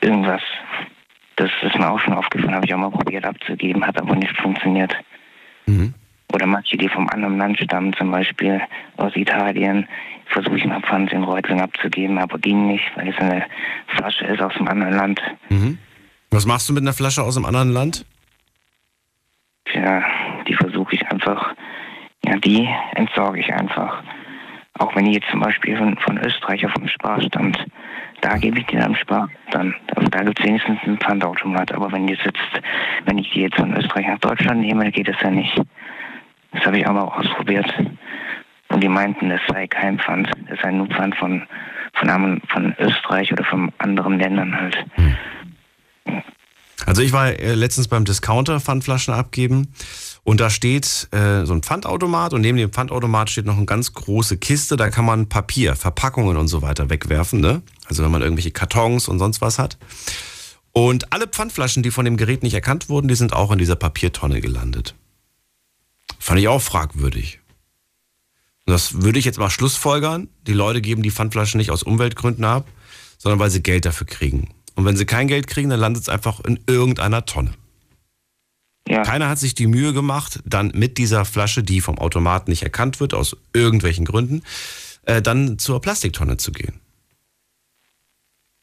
[0.00, 0.42] irgendwas.
[1.34, 4.36] Das ist mir auch schon aufgefallen, habe ich auch mal probiert abzugeben, hat aber nicht
[4.40, 4.96] funktioniert.
[5.66, 5.94] Mhm.
[6.32, 8.60] Oder manche, die vom anderen Land stammen, zum Beispiel
[8.96, 9.86] aus Italien,
[10.26, 13.44] versuche ich mal Pfand in Reutling abzugeben, aber ging nicht, weil es eine
[13.86, 15.20] Flasche ist aus einem anderen Land.
[15.48, 15.78] Mhm.
[16.30, 18.04] Was machst du mit einer Flasche aus einem anderen Land?
[19.66, 20.04] Tja,
[20.48, 21.54] die versuche ich einfach,
[22.24, 24.02] ja, die entsorge ich einfach.
[24.78, 27.58] Auch wenn die jetzt zum Beispiel von, von Österreich auf dem Spar stammt,
[28.20, 29.28] da gebe ich die am Spar.
[29.50, 31.72] Dann, also da gibt es wenigstens einen Pfandautomat.
[31.72, 32.32] Aber wenn die jetzt,
[33.04, 35.60] wenn ich die jetzt von Österreich nach Deutschland nehme, geht es ja nicht.
[36.52, 37.66] Das habe ich auch mal ausprobiert.
[38.68, 40.30] Und die meinten, es sei kein Pfand.
[40.48, 41.46] Es sei nur Pfand von,
[41.94, 44.76] von, von Österreich oder von anderen Ländern halt.
[44.94, 45.16] Hm.
[46.84, 49.68] Also ich war äh, letztens beim Discounter Pfandflaschen abgeben
[50.26, 53.92] und da steht äh, so ein Pfandautomat und neben dem Pfandautomat steht noch eine ganz
[53.92, 57.62] große Kiste, da kann man Papier, Verpackungen und so weiter wegwerfen, ne?
[57.84, 59.78] Also wenn man irgendwelche Kartons und sonst was hat.
[60.72, 63.76] Und alle Pfandflaschen, die von dem Gerät nicht erkannt wurden, die sind auch in dieser
[63.76, 64.96] Papiertonne gelandet.
[66.18, 67.38] Fand ich auch fragwürdig.
[68.66, 70.28] Und das würde ich jetzt mal schlussfolgern.
[70.48, 72.66] Die Leute geben die Pfandflaschen nicht aus Umweltgründen ab,
[73.16, 74.48] sondern weil sie Geld dafür kriegen.
[74.74, 77.52] Und wenn sie kein Geld kriegen, dann landet es einfach in irgendeiner Tonne.
[78.96, 79.02] Ja.
[79.02, 82.98] Keiner hat sich die Mühe gemacht, dann mit dieser Flasche, die vom Automaten nicht erkannt
[82.98, 84.42] wird, aus irgendwelchen Gründen,
[85.04, 86.80] äh, dann zur Plastiktonne zu gehen.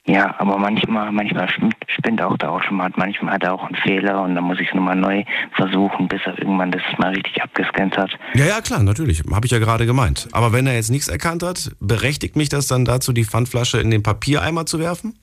[0.07, 1.47] Ja, aber manchmal, manchmal
[1.87, 4.73] spinnt auch der Automat, manchmal hat er auch einen Fehler und dann muss ich es
[4.73, 5.23] nochmal neu
[5.55, 8.09] versuchen, bis er irgendwann das mal richtig abgescannt hat.
[8.33, 9.23] Ja, ja, klar, natürlich.
[9.31, 10.27] Habe ich ja gerade gemeint.
[10.31, 13.91] Aber wenn er jetzt nichts erkannt hat, berechtigt mich das dann dazu, die Pfandflasche in
[13.91, 15.15] den Papiereimer zu werfen?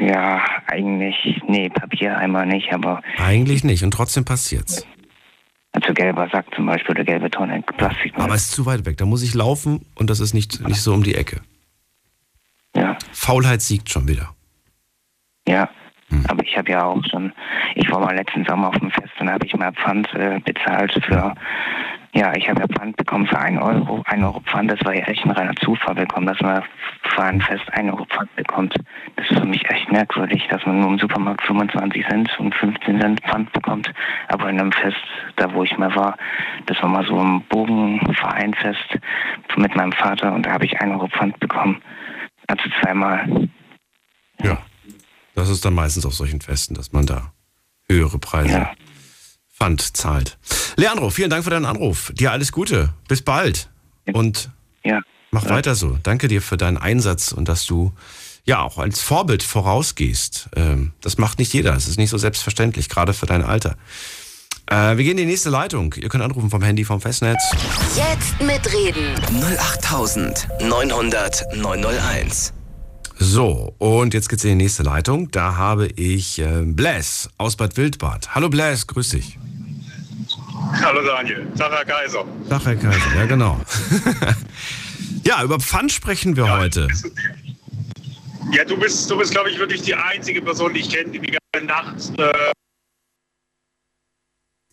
[0.00, 3.02] Ja, eigentlich, nee, Papiereimer nicht, aber.
[3.18, 4.86] Eigentlich nicht und trotzdem passiert's.
[5.72, 8.12] Also gelber Sack zum Beispiel oder gelbe Tonne, Plastik.
[8.16, 10.80] Aber es ist zu weit weg, da muss ich laufen und das ist nicht, nicht
[10.80, 11.42] so um die Ecke.
[12.74, 12.96] Ja.
[13.12, 14.34] Faulheit siegt schon wieder.
[15.46, 15.68] Ja,
[16.08, 16.24] hm.
[16.28, 17.32] aber ich habe ja auch schon,
[17.74, 20.92] ich war mal letzten Sommer auf dem Fest und habe ich mal Pfand äh, bezahlt
[21.04, 21.34] für
[22.12, 24.02] ja, ich habe ja Pfand bekommen für einen Euro.
[24.06, 26.62] Ein Euro Pfand, das war ja echt ein reiner Zufall bekommen, dass man
[27.02, 28.74] für ein Fest ein Euro Pfand bekommt.
[29.14, 33.00] Das ist für mich echt merkwürdig, dass man nur im Supermarkt 25 Cent und 15
[33.00, 33.92] Cent Pfand bekommt.
[34.28, 34.96] Aber in einem Fest,
[35.36, 36.16] da wo ich mal war,
[36.66, 38.98] das war mal so ein Bogenvereinfest
[39.56, 41.80] mit meinem Vater und da habe ich ein Euro Pfand bekommen.
[42.48, 43.48] Also zweimal.
[44.42, 44.58] Ja,
[45.36, 47.32] das ist dann meistens auf solchen Festen, dass man da
[47.88, 48.70] höhere Preise ja.
[49.60, 50.38] Pfand zahlt.
[50.76, 52.12] Leandro, vielen Dank für deinen Anruf.
[52.14, 52.94] Dir alles Gute.
[53.08, 53.68] Bis bald.
[54.12, 54.50] Und
[54.82, 55.00] ja.
[55.30, 55.50] mach ja.
[55.50, 55.98] weiter so.
[56.02, 57.92] Danke dir für deinen Einsatz und dass du
[58.44, 60.48] ja auch als Vorbild vorausgehst.
[60.56, 61.74] Ähm, das macht nicht jeder.
[61.76, 63.76] Es ist nicht so selbstverständlich, gerade für dein Alter.
[64.66, 65.94] Äh, wir gehen in die nächste Leitung.
[65.94, 67.42] Ihr könnt anrufen vom Handy vom Festnetz.
[67.96, 69.14] Jetzt mitreden.
[69.58, 72.54] 08900 901.
[73.18, 75.30] So, und jetzt geht's in die nächste Leitung.
[75.30, 78.34] Da habe ich äh, Bless aus Bad Wildbad.
[78.34, 79.38] Hallo Bless, grüß dich.
[80.82, 81.46] Hallo Daniel.
[81.56, 82.24] Tag, Herr Kaiser.
[82.48, 83.60] Tag, Herr Kaiser, ja genau.
[85.24, 86.88] ja, über Pfand sprechen wir ja, heute.
[88.52, 91.20] Ja, du bist, du bist, glaube ich, wirklich die einzige Person, die ich kenne, die
[91.20, 92.18] die ganze Nacht.
[92.18, 92.52] Äh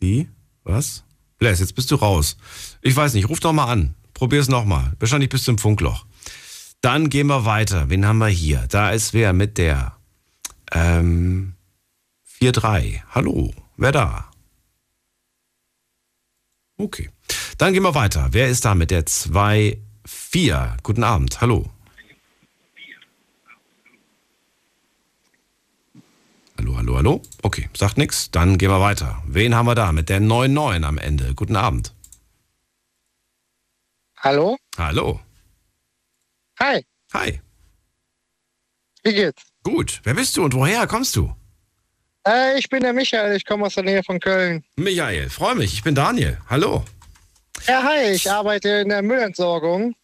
[0.01, 0.29] die?
[0.63, 1.03] Was?
[1.37, 2.37] Bless, jetzt bist du raus.
[2.81, 3.95] Ich weiß nicht, ruf doch mal an.
[4.13, 4.93] Probier's nochmal.
[4.99, 6.05] Wahrscheinlich bist du im Funkloch.
[6.81, 7.89] Dann gehen wir weiter.
[7.89, 8.65] Wen haben wir hier?
[8.69, 9.97] Da ist wer mit der
[10.71, 11.53] ähm,
[12.39, 13.01] 4-3.
[13.11, 14.29] Hallo, wer da?
[16.77, 17.09] Okay.
[17.57, 18.29] Dann gehen wir weiter.
[18.31, 20.77] Wer ist da mit der 2-4?
[20.83, 21.69] Guten Abend, hallo.
[26.57, 27.21] Hallo, hallo, hallo.
[27.43, 28.31] Okay, sagt nichts.
[28.31, 29.21] Dann gehen wir weiter.
[29.27, 31.33] Wen haben wir da mit der 9-9 am Ende?
[31.35, 31.93] Guten Abend.
[34.17, 34.57] Hallo?
[34.77, 35.19] Hallo.
[36.59, 37.39] Hi, Hi.
[39.03, 39.43] wie geht's?
[39.63, 40.01] Gut.
[40.03, 41.33] Wer bist du und woher kommst du?
[42.27, 44.63] Äh, ich bin der Michael, ich komme aus der Nähe von Köln.
[44.75, 45.73] Michael, freue mich.
[45.73, 46.37] Ich bin Daniel.
[46.49, 46.83] Hallo.
[47.67, 49.95] Ja, hi, ich arbeite in der Müllentsorgung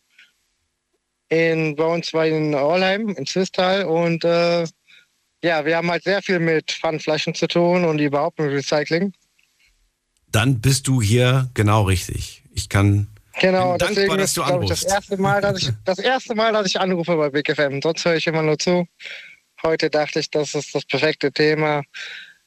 [1.29, 3.85] in, bei uns bei in Orlheim, in Zwistal.
[3.85, 4.63] Und äh,
[5.43, 9.13] ja, wir haben halt sehr viel mit Pfandflaschen zu tun und überhaupt mit Recycling.
[10.31, 12.43] Dann bist du hier genau richtig.
[12.53, 13.07] Ich kann.
[13.41, 14.85] Genau, Bin dankbar, deswegen dass ist ich, das anrufst.
[14.85, 17.81] erste Mal, dass ich das erste Mal, dass ich anrufe bei Big FM.
[17.81, 18.87] Sonst höre ich immer nur zu.
[19.65, 21.83] Heute dachte ich, das ist das perfekte Thema.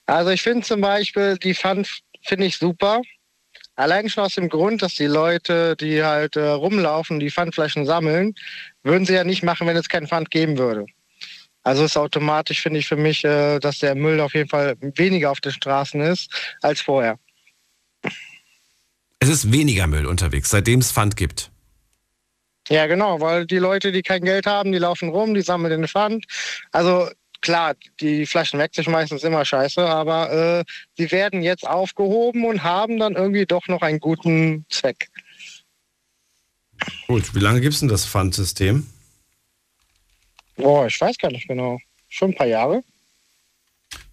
[0.06, 1.88] Also ich finde zum Beispiel die Pfand
[2.22, 3.00] finde ich super.
[3.74, 8.34] Allein schon aus dem Grund, dass die Leute, die halt äh, rumlaufen, die Pfandflaschen sammeln,
[8.82, 10.86] würden sie ja nicht machen, wenn es kein Pfand geben würde.
[11.62, 15.30] Also ist automatisch, finde ich für mich, äh, dass der Müll auf jeden Fall weniger
[15.30, 16.30] auf den Straßen ist
[16.62, 17.18] als vorher.
[19.18, 21.50] Es ist weniger Müll unterwegs, seitdem es Pfand gibt.
[22.68, 25.88] Ja, genau, weil die Leute, die kein Geld haben, die laufen rum, die sammeln den
[25.88, 26.24] Pfand.
[26.72, 27.08] Also
[27.40, 30.64] klar, die Flaschen wegzuschmeißen ist immer scheiße, aber äh,
[30.96, 35.08] sie werden jetzt aufgehoben und haben dann irgendwie doch noch einen guten Zweck.
[37.06, 38.86] Gut, wie lange gibt es denn das Pfandsystem?
[40.56, 41.78] Boah, ich weiß gar nicht genau.
[42.08, 42.82] Schon ein paar Jahre.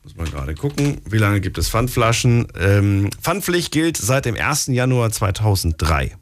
[0.03, 1.01] Muss man gerade gucken.
[1.05, 2.47] Wie lange gibt es Pfandflaschen?
[2.59, 4.67] Ähm, Pfandpflicht gilt seit dem 1.
[4.67, 6.17] Januar 2003.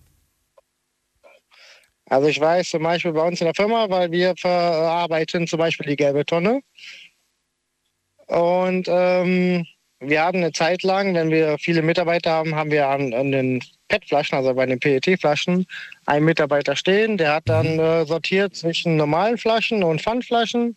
[2.11, 5.87] Also ich weiß zum Beispiel bei uns in der Firma, weil wir verarbeiten zum Beispiel
[5.87, 6.59] die gelbe Tonne.
[8.27, 9.65] Und ähm,
[10.01, 13.61] wir haben eine Zeit lang, wenn wir viele Mitarbeiter haben, haben wir an, an den
[13.87, 15.65] PET-Flaschen, also bei den PET-Flaschen,
[16.05, 20.75] einen Mitarbeiter stehen, der hat dann äh, sortiert zwischen normalen Flaschen und Pfandflaschen.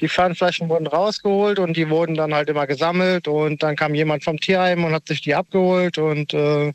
[0.00, 4.24] Die Pfandflaschen wurden rausgeholt und die wurden dann halt immer gesammelt und dann kam jemand
[4.24, 6.72] vom Tierheim und hat sich die abgeholt und äh,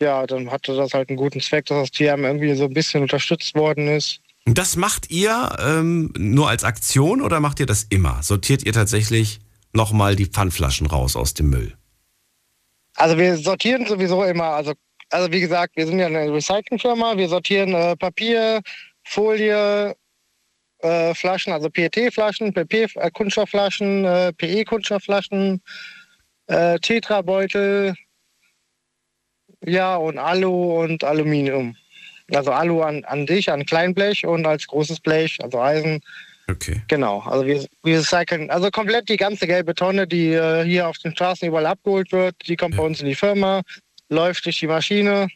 [0.00, 3.02] ja, dann hatte das halt einen guten Zweck, dass das Tierheim irgendwie so ein bisschen
[3.02, 4.20] unterstützt worden ist.
[4.46, 8.22] Und Das macht ihr ähm, nur als Aktion oder macht ihr das immer?
[8.22, 9.40] Sortiert ihr tatsächlich
[9.72, 11.76] nochmal die Pfandflaschen raus aus dem Müll?
[12.96, 14.72] Also wir sortieren sowieso immer, also,
[15.10, 18.62] also wie gesagt, wir sind ja eine Recyclingfirma, wir sortieren äh, Papier,
[19.04, 19.94] Folie,
[20.78, 25.62] äh, Flaschen, also PET-Flaschen, PP, äh, Kunststoffflaschen, äh, PE-Kunststoffflaschen,
[26.46, 27.94] äh, Tetrabeutel,
[29.64, 31.76] ja, und Alu und Aluminium.
[32.32, 36.00] Also Alu an, an dich, an Kleinblech und als großes Blech, also Eisen.
[36.48, 36.82] Okay.
[36.88, 40.98] Genau, also wir, wir recyceln, also komplett die ganze gelbe Tonne, die äh, hier auf
[40.98, 43.62] den Straßen überall abgeholt wird, die kommt bei uns in die Firma,
[44.08, 45.28] läuft durch die Maschine.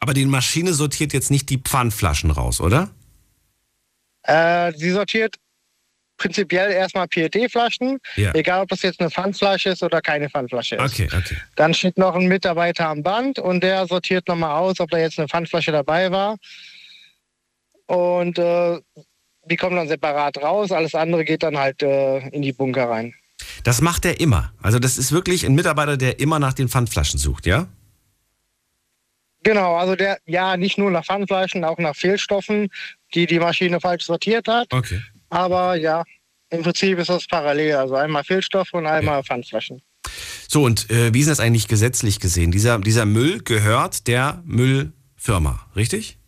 [0.00, 2.90] Aber die Maschine sortiert jetzt nicht die Pfandflaschen raus, oder?
[4.22, 5.36] Äh, sie sortiert
[6.20, 8.32] prinzipiell erstmal PET-Flaschen, Ja.
[8.34, 10.82] egal ob das jetzt eine Pfandflasche ist oder keine Pfandflasche ist.
[10.92, 11.36] Okay, okay.
[11.56, 15.18] Dann steht noch ein Mitarbeiter am Band und der sortiert nochmal aus, ob da jetzt
[15.18, 16.36] eine Pfandflasche dabei war.
[17.86, 18.78] Und äh,
[19.46, 23.14] die kommen dann separat raus, alles andere geht dann halt äh, in die Bunker rein.
[23.64, 24.52] Das macht er immer.
[24.62, 27.66] Also das ist wirklich ein Mitarbeiter, der immer nach den Pfandflaschen sucht, ja?
[29.42, 32.68] Genau, also der, ja, nicht nur nach Pfandflaschen, auch nach Fehlstoffen,
[33.14, 34.70] die die Maschine falsch sortiert hat.
[34.70, 35.00] Okay.
[35.30, 36.02] Aber ja,
[36.50, 37.76] im Prinzip ist das parallel.
[37.76, 39.80] Also einmal Fehlstoffe und einmal Pfandflaschen.
[40.48, 42.50] So, und äh, wie ist das eigentlich gesetzlich gesehen?
[42.50, 46.18] Dieser, dieser Müll gehört der Müllfirma, richtig?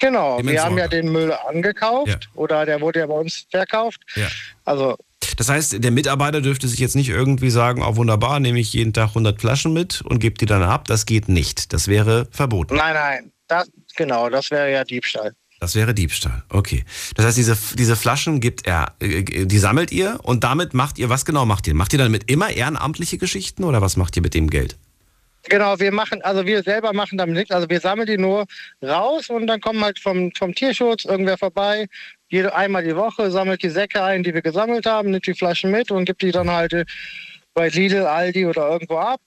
[0.00, 2.16] Genau, Dem wir haben ja den Müll angekauft Ja.
[2.34, 4.00] oder der wurde ja bei uns verkauft.
[4.16, 4.26] Ja.
[4.64, 4.96] Also
[5.36, 8.92] Das heißt, der Mitarbeiter dürfte sich jetzt nicht irgendwie sagen, oh wunderbar, nehme ich jeden
[8.92, 10.88] Tag 100 Flaschen mit und gebe die dann ab.
[10.88, 11.72] Das geht nicht.
[11.72, 12.74] Das wäre verboten.
[12.74, 15.34] nein, nein, das, genau, das wäre ja Diebstahl.
[15.62, 16.42] Das wäre Diebstahl.
[16.48, 16.84] Okay.
[17.14, 21.08] Das heißt, diese, diese Flaschen gibt er, äh, die sammelt ihr und damit macht ihr,
[21.08, 21.74] was genau macht ihr?
[21.76, 24.76] Macht ihr damit immer ehrenamtliche Geschichten oder was macht ihr mit dem Geld?
[25.44, 27.52] Genau, wir machen, also wir selber machen damit nichts.
[27.52, 28.46] Also wir sammeln die nur
[28.82, 31.86] raus und dann kommen halt vom, vom Tierschutz irgendwer vorbei.
[32.28, 35.70] Jede, einmal die Woche sammelt die Säcke ein, die wir gesammelt haben, nimmt die Flaschen
[35.70, 36.84] mit und gibt die dann halt äh,
[37.54, 39.20] bei Lidl, Aldi oder irgendwo ab.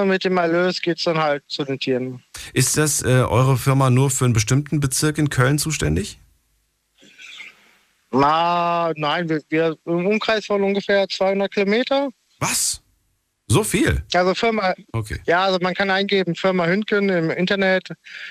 [0.00, 2.22] Und mit dem Erlös geht es dann halt zu den Tieren.
[2.52, 6.18] Ist das äh, eure Firma nur für einen bestimmten Bezirk in Köln zuständig?
[8.10, 12.10] Na, nein, wir, wir im Umkreis von ungefähr 200 Kilometer.
[12.40, 12.82] Was?
[13.48, 14.02] So viel?
[14.14, 15.20] Also Firma, Okay.
[15.26, 17.88] ja, also man kann eingeben, Firma Hünken im Internet.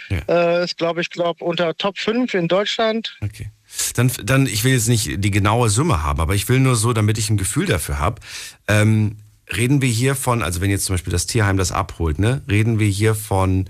[0.09, 3.17] Äh, ist, glaube ich, glaube unter Top 5 in Deutschland.
[3.21, 3.51] Okay.
[3.95, 6.93] Dann, dann, ich will jetzt nicht die genaue Summe haben, aber ich will nur so,
[6.93, 8.21] damit ich ein Gefühl dafür habe.
[8.67, 9.17] Ähm,
[9.55, 12.79] reden wir hier von, also wenn jetzt zum Beispiel das Tierheim das abholt, ne, reden
[12.79, 13.69] wir hier von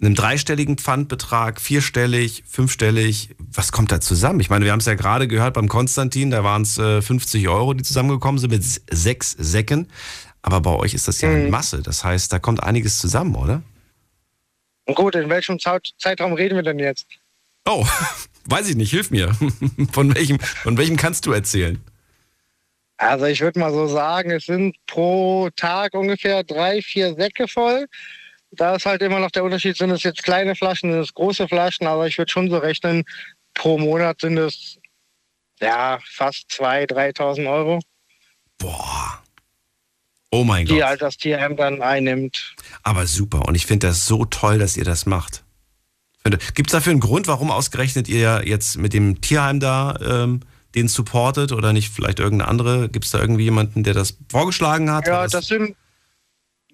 [0.00, 3.34] einem dreistelligen Pfandbetrag, vierstellig, fünfstellig?
[3.38, 4.40] Was kommt da zusammen?
[4.40, 7.48] Ich meine, wir haben es ja gerade gehört beim Konstantin, da waren es äh, 50
[7.48, 9.86] Euro, die zusammengekommen sind mit sechs Säcken.
[10.42, 11.50] Aber bei euch ist das ja eine Mhm.
[11.50, 11.82] Masse.
[11.82, 13.62] Das heißt, da kommt einiges zusammen, oder?
[14.92, 17.06] Gut, in welchem Zeit- Zeitraum reden wir denn jetzt?
[17.64, 17.86] Oh,
[18.46, 19.32] weiß ich nicht, hilf mir.
[19.92, 21.78] Von welchem, von welchem kannst du erzählen?
[23.02, 27.86] Also ich würde mal so sagen, es sind pro Tag ungefähr drei, vier Säcke voll.
[28.52, 31.48] Da ist halt immer noch der Unterschied, sind es jetzt kleine Flaschen, sind es große
[31.48, 33.02] Flaschen, aber ich würde schon so rechnen,
[33.54, 34.78] pro Monat sind es
[35.60, 37.80] ja fast 2.000, 3.000 Euro,
[38.58, 39.20] Boah.
[40.30, 40.84] Oh mein die Gott.
[40.84, 42.54] halt das Tierheim dann einnimmt.
[42.84, 43.46] Aber super.
[43.46, 45.42] Und ich finde das so toll, dass ihr das macht.
[46.54, 50.40] Gibt es dafür einen Grund, warum ausgerechnet ihr jetzt mit dem Tierheim da ähm,
[50.74, 52.88] den supportet oder nicht vielleicht irgendeine andere?
[52.88, 55.06] Gibt es da irgendwie jemanden, der das vorgeschlagen hat?
[55.06, 55.76] Ja, Oder das sind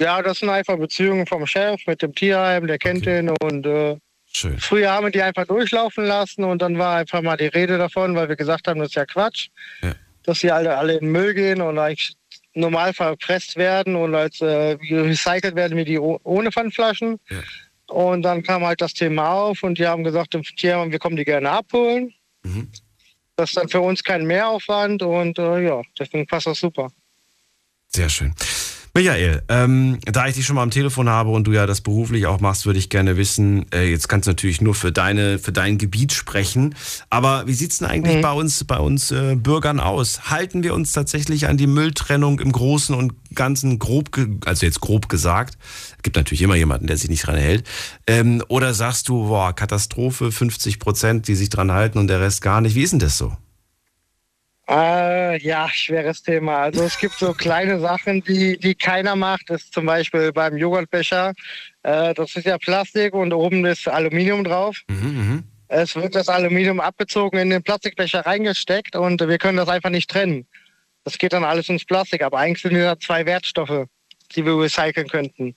[0.00, 3.18] ja, das sind einfach Beziehungen vom Chef mit dem Tierheim, der kennt Okay.
[3.18, 3.96] ihn und äh,
[4.30, 4.58] Schön.
[4.58, 8.14] Früher haben wir die einfach durchlaufen lassen und dann war einfach mal die Rede davon,
[8.14, 9.48] weil wir gesagt haben, das ist ja Quatsch,
[9.82, 9.94] Ja.
[10.22, 12.14] dass sie alle, alle in den Müll gehen und eigentlich
[12.54, 17.18] normal verpresst werden und als äh, recycelt werden wie die oh- ohne Pfandflaschen.
[17.30, 17.38] Ja.
[17.92, 21.16] Und dann kam halt das Thema auf und die haben gesagt, im Tierheim, wir kommen
[21.16, 22.12] die gerne abholen.
[22.44, 22.68] Mhm.
[23.38, 26.90] Das ist dann für uns kein Mehraufwand und äh, ja, deswegen passt das super.
[27.86, 28.34] Sehr schön.
[28.98, 32.26] Michael, ähm, da ich dich schon mal am Telefon habe und du ja das beruflich
[32.26, 35.52] auch machst, würde ich gerne wissen, äh, jetzt kannst du natürlich nur für deine, für
[35.52, 36.74] dein Gebiet sprechen,
[37.08, 38.22] aber wie sieht's denn eigentlich Mhm.
[38.22, 40.30] bei uns, bei uns äh, Bürgern aus?
[40.30, 44.10] Halten wir uns tatsächlich an die Mülltrennung im Großen und Ganzen grob,
[44.46, 45.58] also jetzt grob gesagt?
[45.96, 47.62] Es gibt natürlich immer jemanden, der sich nicht dran hält.
[48.08, 52.42] Ähm, oder sagst du, boah, Katastrophe, 50 Prozent, die sich dran halten und der Rest
[52.42, 52.74] gar nicht?
[52.74, 53.36] Wie ist denn das so?
[54.68, 56.58] Äh, ja, schweres Thema.
[56.58, 59.48] Also es gibt so kleine Sachen, die, die keiner macht.
[59.48, 61.32] Das ist zum Beispiel beim Joghurtbecher.
[61.82, 64.76] Äh, das ist ja Plastik und oben ist Aluminium drauf.
[64.88, 65.44] Mhm, mhm.
[65.68, 70.10] Es wird das Aluminium abgezogen, in den Plastikbecher reingesteckt und wir können das einfach nicht
[70.10, 70.46] trennen.
[71.04, 73.86] Das geht dann alles ins Plastik, aber eigentlich sind da zwei Wertstoffe,
[74.34, 75.54] die wir recyceln könnten.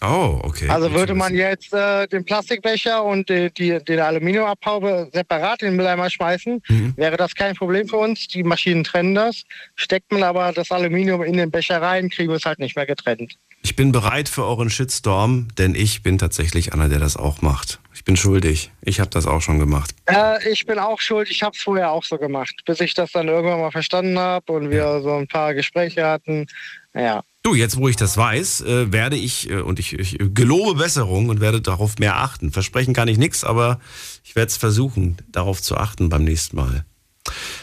[0.00, 0.68] Oh, okay.
[0.68, 5.76] Also würde man jetzt äh, den Plastikbecher und die, die, den Aluminiumabhaube separat in den
[5.76, 6.94] Mülleimer schmeißen, Mhm.
[6.96, 8.28] wäre das kein Problem für uns.
[8.28, 9.42] Die Maschinen trennen das.
[9.74, 12.86] Steckt man aber das Aluminium in den Becher rein, kriegen wir es halt nicht mehr
[12.86, 13.34] getrennt.
[13.62, 17.80] Ich bin bereit für euren Shitstorm, denn ich bin tatsächlich einer, der das auch macht.
[17.92, 18.70] Ich bin schuldig.
[18.82, 19.90] Ich habe das auch schon gemacht.
[20.06, 21.28] Äh, ich bin auch schuld.
[21.28, 24.52] Ich habe es vorher auch so gemacht, bis ich das dann irgendwann mal verstanden habe
[24.52, 26.46] und wir so ein paar Gespräche hatten.
[26.94, 27.22] Ja.
[27.42, 31.28] Du, jetzt wo ich das weiß, äh, werde ich, äh, und ich, ich gelobe Besserung
[31.28, 32.50] und werde darauf mehr achten.
[32.50, 33.80] Versprechen kann ich nichts, aber
[34.24, 36.84] ich werde es versuchen, darauf zu achten beim nächsten Mal.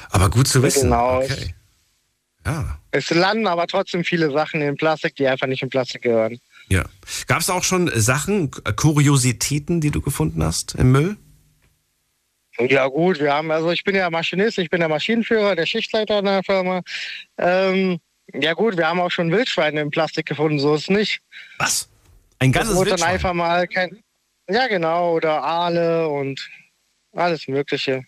[0.10, 0.84] Aber gut zu wissen.
[0.84, 1.22] Genau.
[1.22, 1.54] Okay.
[2.46, 6.40] Ja, Es landen aber trotzdem viele Sachen in Plastik, die einfach nicht in Plastik gehören.
[6.70, 6.86] ja.
[7.28, 11.18] Gab es auch schon Sachen, Kuriositäten, die du gefunden hast im Müll?
[12.60, 16.20] Ja gut, wir haben, also ich bin ja Maschinist, ich bin der Maschinenführer, der Schichtleiter
[16.20, 16.82] in der Firma.
[17.38, 18.00] Ähm,
[18.34, 21.22] ja gut, wir haben auch schon Wildschweine im Plastik gefunden, so ist es nicht.
[21.58, 21.88] Was?
[22.40, 23.14] Ein ganzes wurde dann Wildschwein?
[23.14, 24.04] einfach mal kein.
[24.50, 26.48] Ja genau, oder Aale und
[27.14, 28.04] alles Mögliche.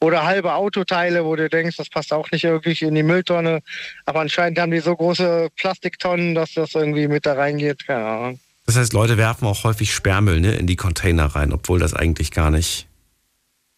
[0.00, 3.60] Oder halbe Autoteile, wo du denkst, das passt auch nicht wirklich in die Mülltonne.
[4.04, 7.86] Aber anscheinend haben die so große Plastiktonnen, dass das irgendwie mit da reingeht.
[7.86, 8.40] Keine Ahnung.
[8.66, 12.30] Das heißt, Leute werfen auch häufig Sperrmüll ne, in die Container rein, obwohl das eigentlich
[12.32, 12.86] gar nicht.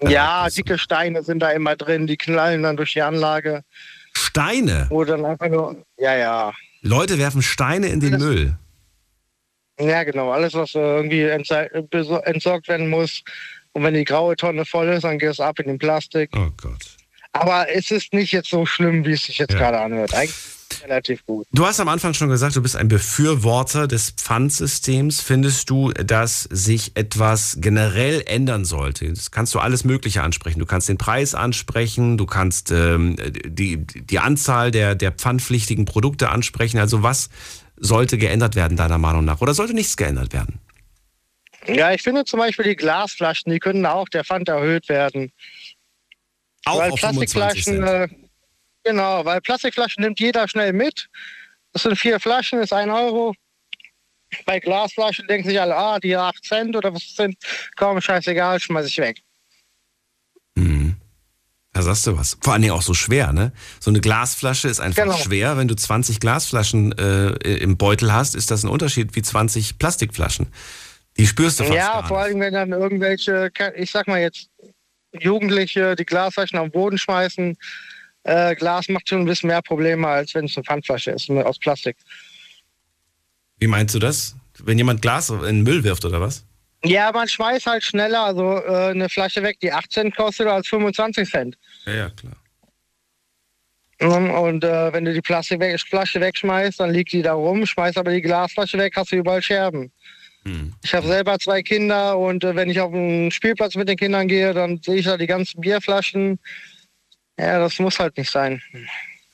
[0.02, 3.62] Ja, das- dicke Steine sind da immer drin, die knallen dann durch die Anlage.
[4.24, 4.86] Steine.
[4.90, 5.76] Wo dann einfach nur.
[5.98, 6.52] Ja, ja.
[6.82, 8.56] Leute werfen Steine in den Das- Müll.
[9.80, 10.30] Ja, genau.
[10.30, 13.22] Alles, was äh, irgendwie entsorgt werden muss.
[13.72, 16.30] Und wenn die graue Tonne voll ist, dann geht es ab in den Plastik.
[16.36, 16.86] Oh Gott.
[17.32, 19.58] Aber es ist nicht jetzt so schlimm, wie es sich jetzt Ja.
[19.58, 20.14] gerade anhört.
[20.14, 20.36] Eigentlich
[20.82, 21.46] relativ gut.
[21.52, 25.20] Du hast am Anfang schon gesagt, du bist ein Befürworter des Pfandsystems.
[25.20, 29.08] Findest du, dass sich etwas generell ändern sollte?
[29.08, 30.58] Das kannst du alles Mögliche ansprechen.
[30.58, 36.30] Du kannst den Preis ansprechen, du kannst ähm, die, die Anzahl der, der pfandpflichtigen Produkte
[36.30, 36.78] ansprechen.
[36.78, 37.28] Also was
[37.76, 39.40] sollte geändert werden, deiner Meinung nach?
[39.40, 40.60] Oder sollte nichts geändert werden?
[41.66, 45.32] Ja, ich finde zum Beispiel die Glasflaschen, die können auch der Pfand erhöht werden.
[46.66, 48.23] Auch weil auf 25 Plastikflaschen, Cent.
[48.84, 51.08] Genau, weil Plastikflaschen nimmt jeder schnell mit.
[51.72, 53.34] Das sind vier Flaschen, ist ein Euro.
[54.46, 57.36] Bei Glasflaschen denken sich alle, ah, die 8 Cent oder was sind,
[57.76, 59.20] komm, scheißegal, schmeiß ich weg.
[60.56, 60.96] Mhm.
[61.72, 62.38] Da sagst du was.
[62.40, 63.52] Vor Dingen auch so schwer, ne?
[63.80, 65.16] So eine Glasflasche ist einfach Genau.
[65.16, 65.56] schwer.
[65.56, 70.46] Wenn du 20 Glasflaschen äh, im Beutel hast, ist das ein Unterschied wie 20 Plastikflaschen.
[71.16, 74.48] Die spürst du fast Ja, vor allem, wenn dann irgendwelche, ich sag mal jetzt,
[75.12, 77.56] Jugendliche die Glasflaschen am Boden schmeißen.
[78.24, 81.58] Äh, Glas macht schon ein bisschen mehr Probleme, als wenn es eine Pfandflasche ist, aus
[81.58, 81.96] Plastik.
[83.58, 84.36] Wie meinst du das?
[84.62, 86.44] Wenn jemand Glas in den Müll wirft oder was?
[86.84, 90.68] Ja, man schmeißt halt schneller, also äh, eine Flasche weg, die 8 Cent kostet, als
[90.68, 91.56] 25 Cent.
[91.86, 92.36] Ja, ja, klar.
[94.00, 97.64] Mhm, Und äh, wenn du die Plastik weg, Flasche wegschmeißt, dann liegt die da rum.
[97.64, 99.92] Schmeißt aber die Glasflasche weg, hast du überall Scherben.
[100.44, 100.74] Hm.
[100.82, 104.28] Ich habe selber zwei Kinder und äh, wenn ich auf den Spielplatz mit den Kindern
[104.28, 106.38] gehe, dann sehe ich da die ganzen Bierflaschen.
[107.38, 108.62] Ja, das muss halt nicht sein.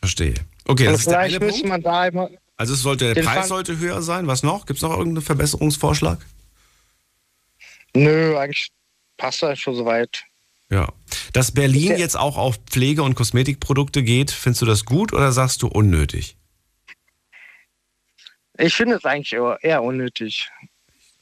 [0.00, 0.34] Verstehe.
[0.66, 1.64] Okay, Und das ist der eine Punkt.
[1.66, 2.30] man da immer.
[2.56, 4.26] Also es sollte, der Preis Pfand- sollte höher sein.
[4.26, 4.66] Was noch?
[4.66, 6.18] Gibt es noch irgendeinen Verbesserungsvorschlag?
[7.94, 8.70] Nö, eigentlich
[9.16, 10.24] passt das schon soweit.
[10.70, 10.88] Ja.
[11.32, 15.62] Dass Berlin jetzt auch auf Pflege- und Kosmetikprodukte geht, findest du das gut oder sagst
[15.62, 16.36] du unnötig?
[18.58, 19.32] Ich finde es eigentlich
[19.62, 20.50] eher unnötig.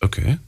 [0.00, 0.38] Okay.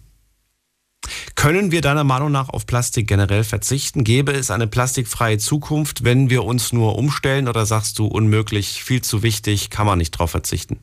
[1.34, 4.04] Können wir deiner Meinung nach auf Plastik generell verzichten?
[4.04, 9.02] Gäbe es eine plastikfreie Zukunft, wenn wir uns nur umstellen oder sagst du unmöglich, viel
[9.02, 10.78] zu wichtig, kann man nicht drauf verzichten?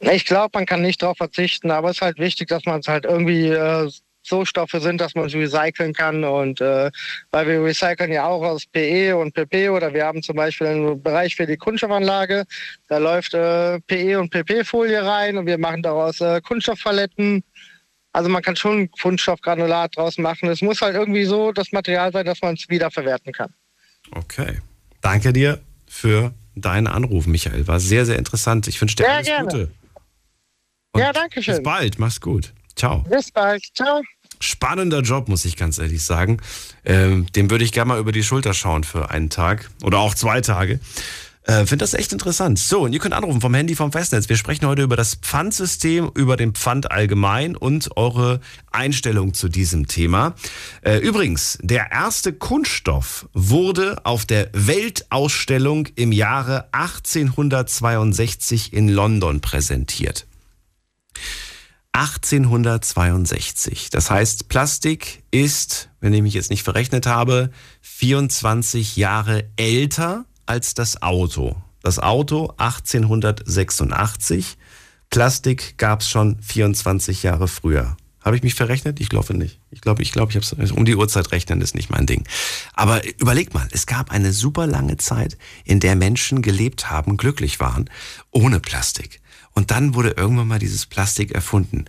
[0.00, 2.88] Ich glaube, man kann nicht darauf verzichten, aber es ist halt wichtig, dass man es
[2.88, 3.90] halt irgendwie äh,
[4.24, 6.24] so Stoffe sind, dass man es recyceln kann.
[6.24, 6.90] Und äh,
[7.30, 11.02] weil wir recyceln ja auch aus PE und PP oder wir haben zum Beispiel einen
[11.02, 12.44] Bereich für die Kunststoffanlage,
[12.88, 17.44] da läuft äh, PE und PP-Folie rein und wir machen daraus äh, Kunststoffpaletten.
[18.14, 20.48] Also man kann schon Kunststoffgranulat draus machen.
[20.48, 23.52] Es muss halt irgendwie so das Material sein, dass man es wiederverwerten kann.
[24.12, 24.60] Okay.
[25.00, 27.66] Danke dir für deinen Anruf, Michael.
[27.66, 28.68] War sehr, sehr interessant.
[28.68, 29.44] Ich wünsche dir Sehr alles gerne.
[29.50, 29.70] Gute.
[30.92, 31.62] Und ja, danke Bis schön.
[31.64, 31.98] bald.
[31.98, 32.52] Mach's gut.
[32.76, 33.00] Ciao.
[33.00, 33.64] Bis bald.
[33.74, 34.00] Ciao.
[34.38, 36.40] Spannender Job, muss ich ganz ehrlich sagen.
[36.84, 40.14] Ähm, dem würde ich gerne mal über die Schulter schauen für einen Tag oder auch
[40.14, 40.78] zwei Tage.
[41.44, 42.58] Äh, Finde das echt interessant.
[42.58, 44.30] So, und ihr könnt anrufen vom Handy vom Festnetz.
[44.30, 48.40] Wir sprechen heute über das Pfandsystem, über den Pfand allgemein und eure
[48.72, 50.34] Einstellung zu diesem Thema.
[50.80, 60.26] Äh, übrigens, der erste Kunststoff wurde auf der Weltausstellung im Jahre 1862 in London präsentiert.
[61.92, 63.90] 1862.
[63.90, 67.50] Das heißt, Plastik ist, wenn ich mich jetzt nicht verrechnet habe,
[67.82, 71.56] 24 Jahre älter als das Auto.
[71.82, 74.56] Das Auto 1886.
[75.10, 77.96] Plastik gab es schon 24 Jahre früher.
[78.24, 79.00] Habe ich mich verrechnet?
[79.00, 79.60] Ich glaube nicht.
[79.70, 82.26] Ich glaube, ich glaube, ich habe es um die Uhrzeit rechnen ist nicht mein Ding.
[82.72, 87.60] Aber überleg mal, es gab eine super lange Zeit, in der Menschen gelebt haben, glücklich
[87.60, 87.90] waren,
[88.30, 89.20] ohne Plastik.
[89.52, 91.84] Und dann wurde irgendwann mal dieses Plastik erfunden.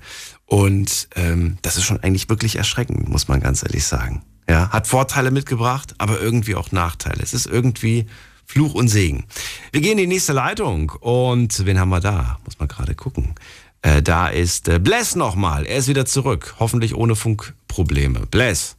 [0.46, 4.22] Und ähm, das ist schon eigentlich wirklich erschreckend, muss man ganz ehrlich sagen.
[4.48, 7.24] Ja, hat Vorteile mitgebracht, aber irgendwie auch Nachteile.
[7.24, 8.06] Es ist irgendwie
[8.46, 9.26] Fluch und Segen.
[9.72, 10.92] Wir gehen in die nächste Leitung.
[11.00, 12.38] Und wen haben wir da?
[12.46, 13.36] Muss man gerade gucken.
[13.82, 15.66] Äh, da ist äh, Bless nochmal.
[15.66, 16.56] Er ist wieder zurück.
[16.60, 18.26] Hoffentlich ohne Funkprobleme.
[18.28, 18.76] Bless.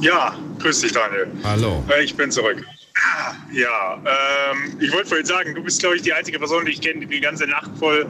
[0.00, 1.28] Ja, grüß dich, Daniel.
[1.44, 1.84] Hallo.
[1.88, 2.64] Äh, Ich bin zurück.
[2.98, 6.72] Ah, Ja, ähm, ich wollte vorhin sagen, du bist, glaube ich, die einzige Person, die
[6.72, 8.06] ich kenne, die die ganze Nacht voll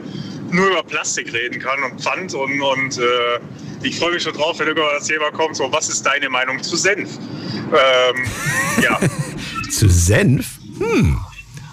[0.49, 2.33] nur über Plastik reden kann und Pfand.
[2.33, 3.39] Und, und äh,
[3.83, 5.57] ich freue mich schon drauf, wenn irgendwann das Thema kommt.
[5.57, 7.17] So, was ist deine Meinung zu Senf?
[7.67, 8.23] Ähm,
[8.81, 8.97] ja,
[9.69, 10.59] Zu Senf?
[10.79, 11.17] Hm.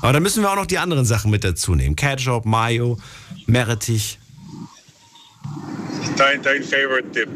[0.00, 1.96] Aber da müssen wir auch noch die anderen Sachen mit dazu nehmen.
[1.96, 2.98] Ketchup, Mayo,
[3.46, 4.18] Meerrettich.
[6.16, 7.28] dein, dein Favorite Dip.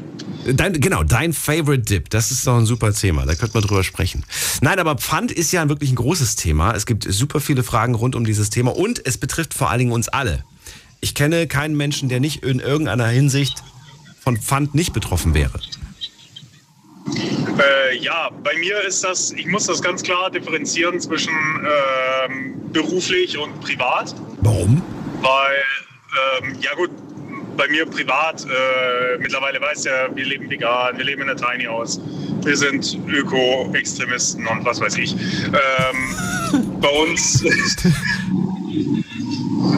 [0.56, 2.10] Dein, genau, dein Favorite Dip.
[2.10, 3.26] Das ist doch ein super Thema.
[3.26, 4.24] Da könnte man drüber sprechen.
[4.60, 6.74] Nein, aber Pfand ist ja wirklich ein großes Thema.
[6.74, 9.92] Es gibt super viele Fragen rund um dieses Thema und es betrifft vor allen Dingen
[9.92, 10.44] uns alle.
[11.00, 13.62] Ich kenne keinen Menschen, der nicht in irgendeiner Hinsicht
[14.20, 15.58] von Pfand nicht betroffen wäre.
[17.58, 23.36] Äh, ja, bei mir ist das, ich muss das ganz klar differenzieren zwischen ähm, beruflich
[23.36, 24.82] und privat, Warum?
[25.20, 25.64] weil,
[26.42, 26.90] ähm, ja gut,
[27.56, 31.64] bei mir privat, äh, mittlerweile weiß ja, wir leben vegan, wir leben in der Tiny
[31.64, 32.00] House,
[32.44, 35.14] wir sind Öko-Extremisten und was weiß ich.
[35.14, 37.42] Ähm, bei uns,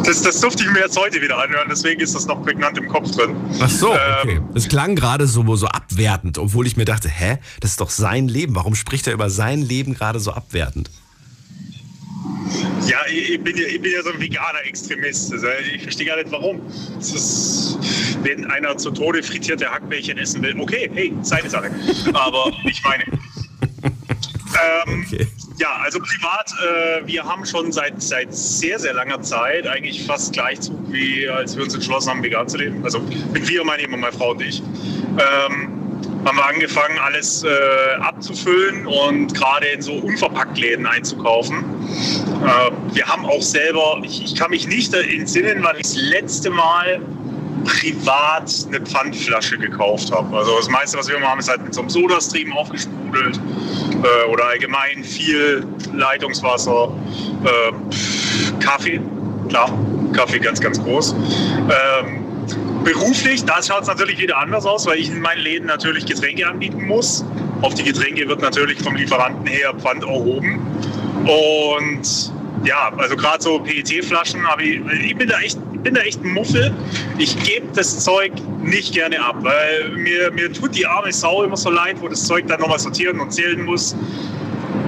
[0.04, 2.88] das, das durfte ich mir jetzt heute wieder anhören, deswegen ist das noch prägnant im
[2.88, 3.36] Kopf drin.
[3.60, 4.40] Ach so, Ähm, okay.
[4.54, 8.28] Es klang gerade so, so abwertend, obwohl ich mir dachte, hä, das ist doch sein
[8.28, 8.54] Leben.
[8.54, 10.90] Warum spricht er über sein Leben gerade so abwertend?
[12.86, 15.32] Ja, ich ich bin ja, ich bin ja so ein veganer Extremist.
[15.32, 16.60] Also ich verstehe gar nicht, warum.
[16.98, 17.78] Ist,
[18.22, 21.70] wenn einer zu Tode frittierte Hackbällchen essen will, okay, hey, seine Sache.
[22.12, 23.04] Aber nicht meine.
[24.86, 25.26] Ähm, Okay.
[25.58, 30.32] Ja, also privat, äh, wir haben schon seit, seit sehr, sehr langer Zeit eigentlich fast
[30.32, 32.82] Gleichzug, wie als wir uns entschlossen haben, vegan zu leben.
[32.82, 33.00] Also
[33.32, 34.62] mit wir meine ich immer meine Frau und ich.
[35.18, 35.76] Ähm,
[36.24, 37.48] haben wir angefangen, alles äh,
[38.00, 41.58] abzufüllen und gerade in so Unverpacktläden einzukaufen.
[41.58, 46.50] Äh, wir haben auch selber, ich, ich kann mich nicht entsinnen, wann ich das letzte
[46.50, 47.00] Mal
[47.64, 50.36] privat eine Pfandflasche gekauft habe.
[50.36, 53.40] Also das meiste, was wir immer haben, ist halt mit so einem Sodastream aufgesprudelt
[54.02, 56.92] äh, oder allgemein viel Leitungswasser,
[57.44, 59.00] äh, Kaffee,
[59.48, 59.70] klar,
[60.12, 61.14] Kaffee ganz, ganz groß.
[61.14, 62.20] Ähm,
[62.84, 66.46] Beruflich, da schaut es natürlich wieder anders aus, weil ich in meinen Läden natürlich Getränke
[66.46, 67.24] anbieten muss.
[67.60, 70.60] Auf die Getränke wird natürlich vom Lieferanten her Pfand erhoben.
[71.26, 72.32] Und
[72.64, 76.72] ja, also gerade so PET-Flaschen, ich, ich, bin da echt, bin da echt ein Muffel.
[77.18, 81.56] Ich gebe das Zeug nicht gerne ab, weil mir, mir tut die arme Sau immer
[81.56, 83.96] so leid, wo das Zeug dann nochmal sortieren und zählen muss.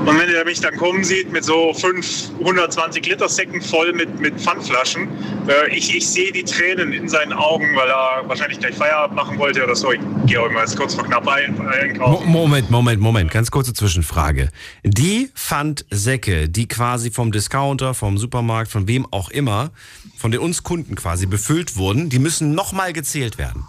[0.05, 4.35] Und wenn er mich dann kommen sieht mit so 520 Liter Säcken voll mit, mit
[4.41, 5.09] Pfandflaschen,
[5.47, 9.39] äh, ich, ich sehe die Tränen in seinen Augen, weil er wahrscheinlich gleich Feierabend machen
[9.39, 9.93] wollte oder so.
[9.93, 12.29] Ich gehe auch immer jetzt kurz vor knapp ein, einkaufen.
[12.29, 13.31] Moment, Moment, Moment.
[13.31, 14.49] Ganz kurze Zwischenfrage.
[14.83, 19.71] Die Pfandsäcke, die quasi vom Discounter, vom Supermarkt, von wem auch immer,
[20.19, 23.65] von den uns Kunden quasi befüllt wurden, die müssen nochmal gezählt werden.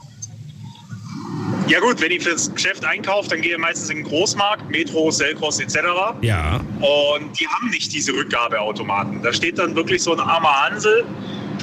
[1.68, 5.10] Ja gut, wenn ich fürs Geschäft einkaufe, dann gehe ich meistens in den Großmarkt, Metro,
[5.12, 5.78] Selkos etc.
[6.22, 6.58] Ja.
[6.80, 9.22] Und die haben nicht diese Rückgabeautomaten.
[9.24, 11.06] Da steht dann wirklich so ein armer Hansel,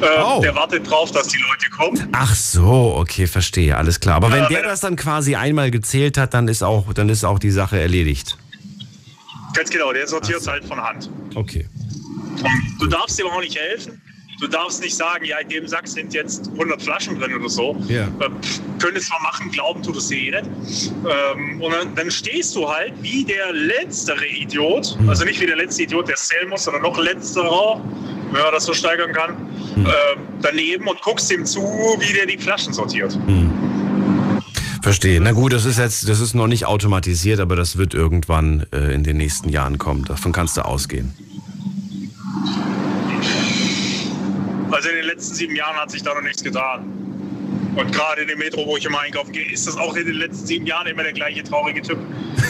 [0.00, 0.40] äh, Oh.
[0.40, 2.08] der wartet drauf, dass die Leute kommen.
[2.12, 4.16] Ach so, okay, verstehe, alles klar.
[4.16, 7.38] Aber wenn der das dann quasi einmal gezählt hat, dann ist auch, dann ist auch
[7.38, 8.38] die Sache erledigt.
[9.54, 11.10] Ganz genau, der sortiert es halt von Hand.
[11.34, 11.66] Okay.
[12.42, 14.00] Und du darfst ihm auch nicht helfen.
[14.40, 17.76] Du darfst nicht sagen, ja, in dem Sack sind jetzt 100 Flaschen drin oder so.
[17.88, 18.04] Ja.
[18.04, 18.30] Äh,
[18.78, 20.92] Könntest zwar machen, glauben tut es eh nicht.
[21.34, 25.08] Ähm, und dann, dann stehst du halt wie der letztere Idiot, Hm.
[25.10, 27.80] also nicht wie der letzte Idiot, der zählen muss, sondern noch letzterer,
[28.32, 29.36] wenn man das so steigern kann,
[29.74, 29.84] Hm.
[29.86, 29.90] äh,
[30.40, 33.18] daneben und guckst ihm zu, wie der die Flaschen sortiert.
[34.82, 35.20] Verstehe.
[35.20, 38.94] Na gut, das ist jetzt, das ist noch nicht automatisiert, aber das wird irgendwann äh,
[38.94, 40.04] in den nächsten Jahren kommen.
[40.06, 41.12] Davon kannst du ausgehen.
[44.80, 46.86] Also in den letzten sieben Jahren hat sich da noch nichts getan.
[47.76, 50.14] Und gerade in dem Metro, wo ich immer einkaufen gehe, ist das auch in den
[50.14, 51.98] letzten sieben Jahren immer der gleiche traurige Typ.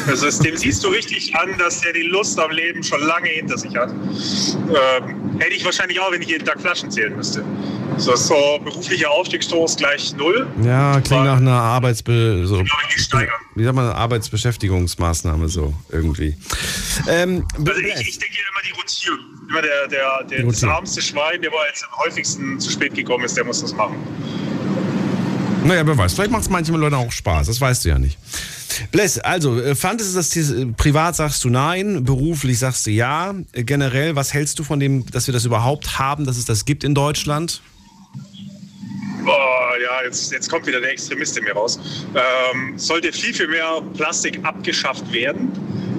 [0.07, 3.59] Ist, dem siehst du richtig an, dass der die Lust am Leben schon lange hinter
[3.59, 3.91] sich hat.
[3.91, 7.43] Ähm, hätte ich wahrscheinlich auch, wenn ich jeden Tag Flaschen zählen müsste.
[7.97, 10.47] So, so beruflicher Aufstiegsstoß gleich null.
[10.63, 12.63] Ja, klingt nach einer Arbeitsbe so,
[13.57, 16.37] wie sagt man, Arbeitsbeschäftigungsmaßnahme so irgendwie.
[17.09, 19.40] Ähm, Also ich, ich denke immer, die rotieren.
[19.51, 23.25] Immer der, der, der, das armste Schwein, der wohl jetzt am häufigsten zu spät gekommen
[23.25, 23.97] ist, der muss das machen.
[25.65, 28.17] Naja, wer weiß, vielleicht macht es manchmal Leuten auch Spaß, das weißt du ja nicht.
[28.93, 33.35] Bless, also, äh, fandest du das äh, privat sagst du nein, beruflich sagst du ja.
[33.53, 36.65] Äh, Generell, was hältst du von dem, dass wir das überhaupt haben, dass es das
[36.65, 37.61] gibt in Deutschland?
[39.25, 41.79] Boah, ja, jetzt, jetzt kommt wieder der Extremist in mir raus.
[42.15, 45.51] Ähm, sollte viel, viel mehr Plastik abgeschafft werden.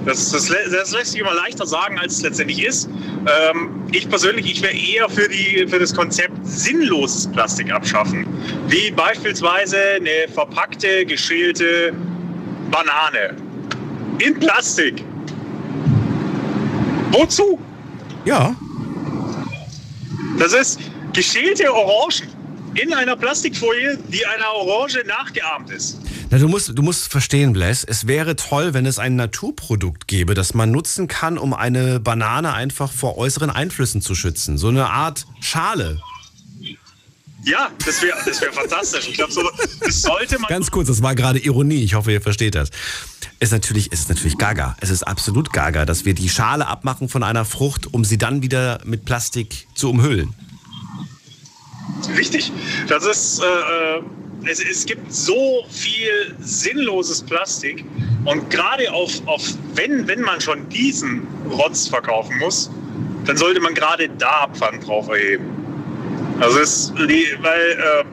[0.04, 2.88] Das, das, das lässt sich immer leichter sagen, als es letztendlich ist.
[3.26, 8.26] Ähm, ich persönlich, ich wäre eher für, die, für das Konzept sinnloses Plastik abschaffen.
[8.66, 11.92] Wie beispielsweise eine verpackte, geschälte
[12.70, 13.36] Banane.
[14.18, 15.04] In Plastik.
[17.12, 17.60] Wozu?
[18.24, 18.56] Ja.
[20.38, 20.80] Das ist
[21.12, 22.31] geschälte Orangen
[22.74, 25.98] in einer Plastikfolie, die einer Orange nachgeahmt ist.
[26.30, 30.34] Na, du, musst, du musst verstehen, Bless, es wäre toll, wenn es ein Naturprodukt gäbe,
[30.34, 34.56] das man nutzen kann, um eine Banane einfach vor äußeren Einflüssen zu schützen.
[34.58, 36.00] So eine Art Schale.
[37.44, 39.08] Ja, das wäre das wär fantastisch.
[39.08, 39.42] Ich glaube, so,
[39.84, 40.48] das sollte man.
[40.48, 42.70] Ganz kurz, das war gerade Ironie, ich hoffe, ihr versteht das.
[43.40, 44.76] Es ist natürlich, es ist natürlich gaga.
[44.80, 48.42] Es ist absolut gaga, dass wir die Schale abmachen von einer Frucht, um sie dann
[48.42, 50.32] wieder mit Plastik zu umhüllen.
[52.16, 52.52] Richtig.
[52.88, 53.42] Das ist.
[53.42, 54.02] Äh, äh,
[54.44, 57.84] es, es gibt so viel sinnloses Plastik.
[58.24, 59.42] Und gerade auf, auf
[59.74, 62.70] wenn, wenn man schon diesen Rotz verkaufen muss,
[63.24, 65.44] dann sollte man gerade da Pfand drauf erheben.
[66.40, 68.04] Also es, weil äh,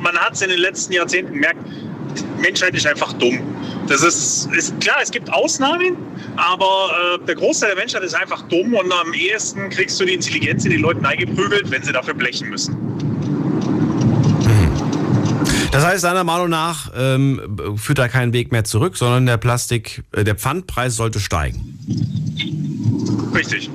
[0.00, 1.58] man hat es in den letzten Jahrzehnten gemerkt,
[2.16, 3.40] die Menschheit ist einfach dumm.
[3.88, 5.96] Das ist, ist klar, es gibt Ausnahmen,
[6.36, 10.14] aber äh, der Großteil der Menschheit ist einfach dumm und am ehesten kriegst du die
[10.14, 12.76] Intelligenz in die Leute eingeprügelt, wenn sie dafür blechen müssen.
[15.72, 20.04] Das heißt, deiner Meinung nach ähm, führt da kein Weg mehr zurück, sondern der Plastik,
[20.12, 21.78] äh, der Pfandpreis sollte steigen.
[23.34, 23.70] Richtig.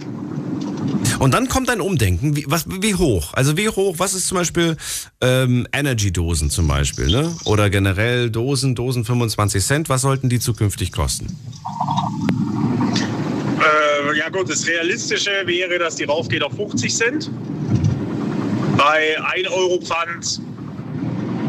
[1.18, 2.36] Und dann kommt ein Umdenken.
[2.36, 3.34] Wie, was, wie hoch?
[3.34, 3.96] Also wie hoch?
[3.98, 4.78] Was ist zum Beispiel
[5.22, 7.36] ähm, Energy-Dosen zum Beispiel, ne?
[7.46, 9.90] Oder generell Dosen, Dosen 25 Cent.
[9.90, 11.36] Was sollten die zukünftig kosten?
[13.58, 17.32] Äh, ja gut, das Realistische wäre, dass die raufgeht auf 50 Cent.
[18.78, 20.40] Bei 1 Euro Pfand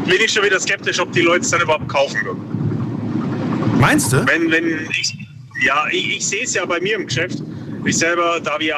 [0.09, 3.79] bin ich schon wieder skeptisch, ob die Leute es dann überhaupt kaufen würden.
[3.79, 4.25] Meinst du?
[4.27, 5.15] Wenn, wenn ich,
[5.63, 7.41] ja, ich, ich sehe es ja bei mir im Geschäft.
[7.85, 8.75] Ich selber, da wir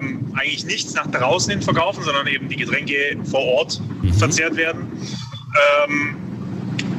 [0.00, 3.80] ähm, eigentlich nichts nach draußen hin verkaufen, sondern eben die Getränke vor Ort
[4.18, 4.86] verzehrt werden,
[5.86, 6.16] ähm,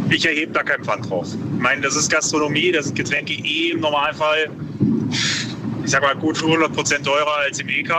[0.10, 1.28] ich erhebe da keinen Pfand drauf.
[1.34, 4.50] Ich meine, das ist Gastronomie, das sind Getränke eh im Normalfall
[5.86, 7.92] ich sag mal, gut 100% teurer als im EK.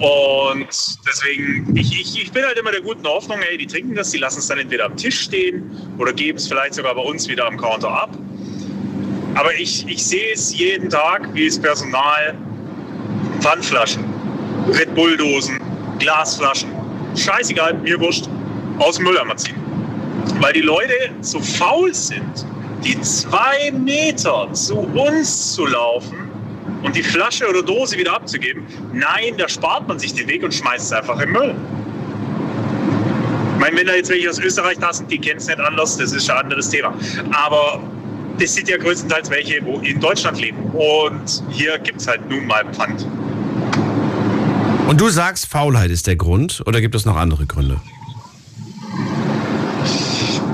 [0.00, 0.66] Und
[1.06, 4.18] deswegen, ich, ich, ich bin halt immer der guten Hoffnung, ey, die trinken das, die
[4.18, 7.46] lassen es dann entweder am Tisch stehen oder geben es vielleicht sogar bei uns wieder
[7.46, 8.10] am Counter ab.
[9.34, 12.34] Aber ich, ich sehe es jeden Tag, wie das Personal
[13.40, 14.02] Pfandflaschen,
[14.72, 15.60] Red Bull-Dosen,
[16.00, 16.70] Glasflaschen,
[17.14, 18.28] scheißegal, mir wurscht,
[18.78, 19.56] aus dem Mülleimer ziehen.
[20.40, 22.46] Weil die Leute so faul sind,
[22.82, 26.25] die zwei Meter zu uns zu laufen
[26.86, 28.64] und die Flasche oder Dose wieder abzugeben.
[28.92, 31.54] Nein, da spart man sich den Weg und schmeißt es einfach im Müll.
[33.54, 35.96] Ich meine, wenn da jetzt welche aus Österreich da sind, die kennen es nicht anders,
[35.98, 36.94] das ist ein anderes Thema.
[37.32, 37.82] Aber
[38.38, 40.58] das sind ja größtenteils welche, wo in Deutschland leben.
[40.74, 43.04] Und hier gibt es halt nun mal Pfand.
[44.86, 47.80] Und du sagst, Faulheit ist der Grund oder gibt es noch andere Gründe?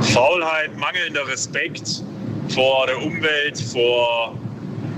[0.01, 2.03] Faulheit, mangelnder Respekt
[2.49, 4.35] vor der Umwelt, vor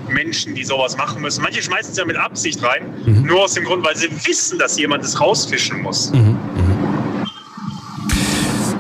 [0.08, 1.42] Menschen, die sowas machen müssen.
[1.42, 2.92] Manche schmeißen es ja mit Absicht rein,
[3.24, 6.12] nur aus dem Grund, weil sie wissen, dass jemand es rausfischen muss.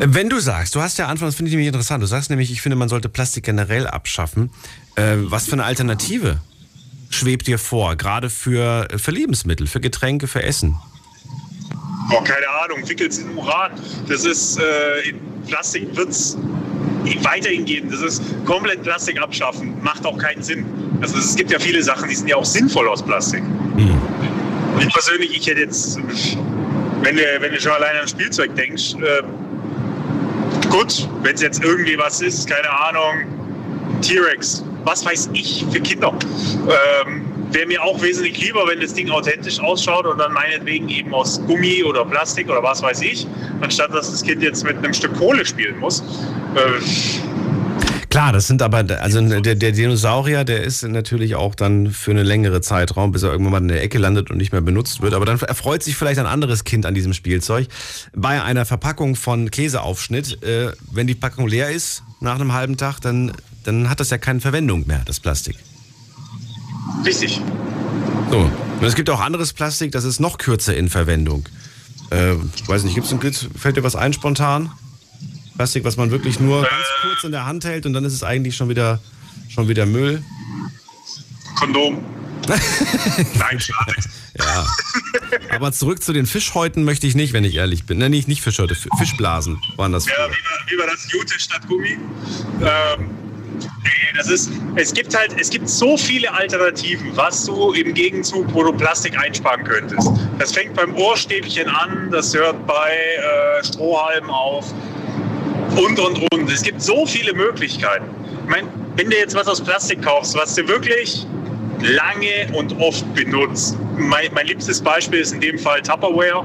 [0.06, 2.50] Wenn du sagst, du hast ja Anfang, das finde ich nämlich interessant, du sagst nämlich,
[2.50, 4.50] ich finde, man sollte Plastik generell abschaffen.
[4.96, 6.40] Äh, was für eine Alternative
[7.10, 10.76] schwebt dir vor, gerade für, für Lebensmittel, für Getränke, für Essen?
[12.10, 13.72] Oh, keine Ahnung, wickelt in Uran.
[14.08, 16.36] Das ist, äh, in Plastik wird es
[17.22, 17.90] weiterhin geben.
[17.90, 19.74] Das ist komplett Plastik abschaffen.
[19.82, 20.64] Macht auch keinen Sinn.
[21.00, 23.42] Also es gibt ja viele Sachen, die sind ja auch sinnvoll aus Plastik.
[24.74, 25.98] Und ich persönlich, ich hätte jetzt,
[27.02, 29.22] wenn du, wenn du schon alleine an Spielzeug denkst, äh,
[30.68, 33.26] gut, wenn es jetzt irgendwie was ist, keine Ahnung,
[34.02, 36.12] T-Rex, was weiß ich, für Kinder.
[37.06, 37.22] Ähm,
[37.54, 41.40] Wäre mir auch wesentlich lieber, wenn das Ding authentisch ausschaut und dann meinetwegen eben aus
[41.46, 43.28] Gummi oder Plastik oder was weiß ich,
[43.60, 46.00] anstatt dass das Kind jetzt mit einem Stück Kohle spielen muss.
[46.56, 46.80] Äh,
[48.10, 52.24] Klar, das sind aber, also der, der Dinosaurier, der ist natürlich auch dann für eine
[52.24, 55.14] längere Zeitraum, bis er irgendwann mal in der Ecke landet und nicht mehr benutzt wird.
[55.14, 57.66] Aber dann erfreut sich vielleicht ein anderes Kind an diesem Spielzeug.
[58.14, 63.00] Bei einer Verpackung von Käseaufschnitt, äh, wenn die Packung leer ist nach einem halben Tag,
[63.00, 63.32] dann,
[63.64, 65.56] dann hat das ja keine Verwendung mehr, das Plastik.
[67.04, 67.40] Richtig.
[68.30, 68.38] So.
[68.38, 71.48] Und es gibt auch anderes Plastik, das ist noch kürzer in Verwendung.
[72.10, 72.34] Äh,
[72.66, 73.20] weiß nicht, gibt's ein,
[73.56, 74.70] fällt dir was ein spontan?
[75.56, 78.24] Plastik, was man wirklich nur ganz kurz in der Hand hält und dann ist es
[78.24, 79.00] eigentlich schon wieder,
[79.48, 80.22] schon wieder Müll.
[81.56, 82.04] Kondom.
[82.48, 83.94] Nein, schade.
[84.36, 84.66] Ja.
[85.54, 87.98] Aber zurück zu den Fischhäuten möchte ich nicht, wenn ich ehrlich bin.
[87.98, 90.06] Nein, nicht, nicht Fischhäute, Fischblasen waren das.
[90.06, 91.96] Ja, war, wie war das Jute statt Gummi?
[92.60, 93.10] Ähm,
[94.16, 98.62] das ist, es gibt halt, es gibt so viele Alternativen, was du im Gegenzug, wo
[98.62, 100.08] du Plastik einsparen könntest.
[100.38, 104.72] Das fängt beim Ohrstäbchen an, das hört bei äh, Strohhalmen auf
[105.76, 106.50] und, und, und.
[106.50, 108.06] Es gibt so viele Möglichkeiten.
[108.44, 111.26] Ich meine, wenn du jetzt was aus Plastik kaufst, was du wirklich
[111.80, 113.76] lange und oft benutzt.
[113.96, 116.44] Mein, mein liebstes Beispiel ist in dem Fall Tupperware.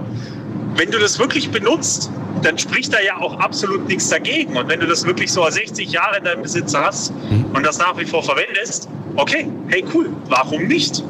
[0.76, 2.12] Wenn du das wirklich benutzt,
[2.44, 4.58] dann spricht da ja auch absolut nichts dagegen.
[4.58, 7.14] Und wenn du das wirklich so 60 Jahre in deinem Besitz hast
[7.54, 11.04] und das nach wie vor verwendest, okay, hey cool, warum nicht?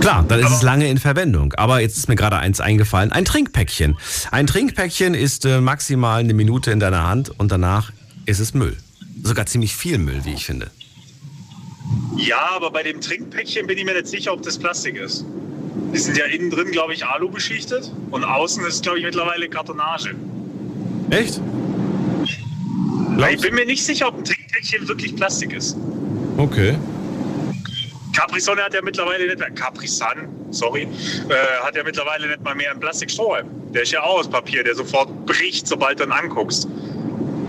[0.00, 1.54] Klar, dann ist es lange in Verwendung.
[1.54, 3.10] Aber jetzt ist mir gerade eins eingefallen.
[3.10, 3.96] Ein Trinkpäckchen.
[4.30, 7.90] Ein Trinkpäckchen ist äh, maximal eine Minute in deiner Hand und danach
[8.26, 8.76] ist es Müll.
[9.22, 10.70] Sogar ziemlich viel Müll, wie ich finde.
[12.16, 15.24] Ja, aber bei dem Trinkpäckchen bin ich mir nicht sicher, ob das Plastik ist.
[15.94, 19.48] Die sind ja innen drin, glaube ich, Alu beschichtet und außen ist, glaube ich, mittlerweile
[19.48, 20.16] Kartonage.
[21.10, 21.40] Echt?
[23.30, 25.76] Ich bin mir nicht sicher, ob ein Trinkpäckchen wirklich Plastik ist.
[26.36, 26.76] Okay.
[28.12, 31.34] Capri Sonne hat ja mittlerweile nicht mehr, Capri Sun, sorry, äh,
[31.64, 33.46] hat ja mittlerweile nicht mal mehr einen Plastikstrohhalm.
[33.72, 36.66] Der ist ja auch aus Papier, der sofort bricht, sobald du ihn anguckst.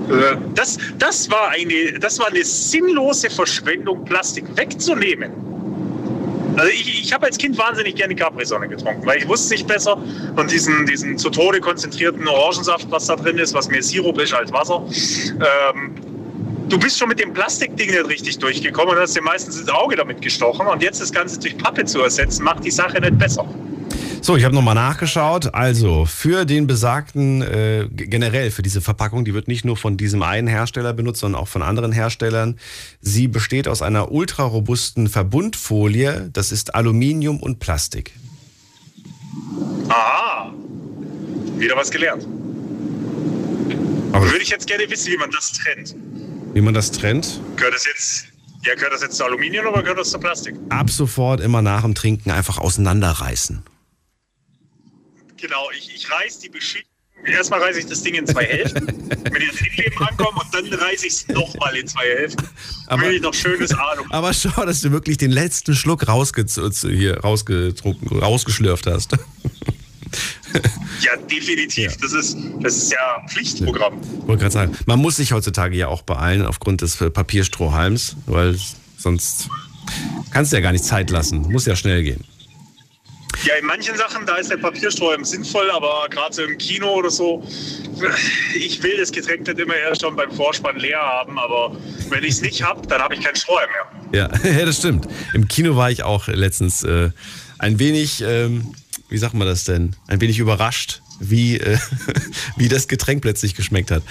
[0.10, 5.32] Äh, das, das, war eine, das war eine sinnlose Verschwendung, Plastik wegzunehmen.
[6.58, 9.98] Also ich, ich habe als Kind wahnsinnig gerne Capri-Sonne getrunken, weil ich wusste nicht besser.
[10.36, 14.34] Und diesen, diesen zu Tode konzentrierten Orangensaft, was da drin ist, was mehr Sirup ist
[14.34, 14.86] als Wasser.
[15.34, 15.96] Ähm,
[16.70, 19.96] du bist schon mit dem Plastikding nicht richtig durchgekommen und hast dir meistens ins Auge
[19.96, 20.68] damit gestochen.
[20.68, 23.46] Und jetzt das Ganze durch Pappe zu ersetzen, macht die Sache nicht besser.
[24.26, 25.54] So, ich habe nochmal nachgeschaut.
[25.54, 30.24] Also für den besagten, äh, generell für diese Verpackung, die wird nicht nur von diesem
[30.24, 32.58] einen Hersteller benutzt, sondern auch von anderen Herstellern.
[33.02, 36.32] Sie besteht aus einer ultrarobusten Verbundfolie.
[36.34, 38.14] Das ist Aluminium und Plastik.
[39.90, 40.52] Aha,
[41.60, 42.26] wieder was gelernt.
[44.12, 45.96] Aber Würde ich jetzt gerne wissen, wie man das trennt.
[46.56, 47.40] wie man das trennt?
[47.58, 48.26] Gehört das jetzt,
[48.66, 50.56] ja, gehört das jetzt zu Aluminium oder gehört das zu Plastik?
[50.70, 53.62] Ab sofort immer nach dem Trinken einfach auseinanderreißen.
[55.38, 59.42] Genau, ich, ich reiß die Beschichtung erstmal reiße ich das Ding in zwei Hälften, wenn
[59.42, 62.48] ich ans Innenleben ankomme und dann reiße ich es nochmal in zwei Hälften.
[62.88, 64.06] Aber- will ich noch schönes Ahnung.
[64.10, 66.46] Aber schau, dass du wirklich den letzten Schluck rausge
[66.90, 69.14] hier rausgetrunken, rausgeschlürft hast.
[71.02, 71.98] Ja, definitiv.
[71.98, 74.00] Das, ist, das ist ja ein Pflichtprogramm.
[74.26, 78.58] Wollte gerade sagen, man muss sich heutzutage ja auch beeilen aufgrund des äh, Papierstrohhalms, weil
[78.98, 79.50] sonst
[80.32, 81.42] kannst du ja gar nicht Zeit lassen.
[81.52, 82.24] Muss ja schnell gehen.
[83.44, 87.10] Ja, in manchen Sachen, da ist der Papiersträumen sinnvoll, aber gerade so im Kino oder
[87.10, 87.44] so,
[88.56, 91.76] ich will das Getränk nicht immer erst schon beim Vorspann leer haben, aber
[92.10, 93.70] wenn ich es nicht habe, dann habe ich keinen Sträumen
[94.12, 94.30] mehr.
[94.44, 95.08] Ja, ja, das stimmt.
[95.34, 97.10] Im Kino war ich auch letztens äh,
[97.60, 98.74] ein wenig, ähm,
[99.10, 99.96] wie sagt man das denn?
[100.08, 101.78] Ein wenig überrascht, wie, äh,
[102.58, 104.04] wie das Getränk plötzlich geschmeckt hat.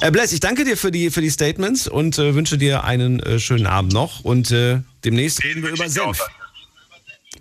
[0.00, 3.20] Äh, Bless, ich danke dir für die, für die Statements und äh, wünsche dir einen
[3.20, 6.20] äh, schönen Abend noch und äh, demnächst reden wir über Senf.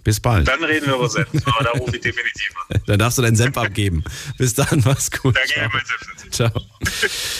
[0.05, 0.47] Bis bald.
[0.47, 2.79] Dann reden wir über Senf, aber da rufe ich definitiv an.
[2.85, 4.03] Dann darfst du deinen Senf abgeben.
[4.37, 5.35] Bis dann, mach's gut.
[5.35, 5.81] Da gebe ich mein.
[6.31, 6.51] Ciao.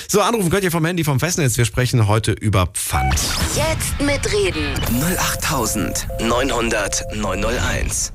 [0.07, 1.59] So, anrufen könnt ihr vom Handy vom Festnetz.
[1.59, 3.19] Wir sprechen heute über Pfand.
[3.55, 4.73] Jetzt mitreden.
[5.19, 8.13] 08900 901.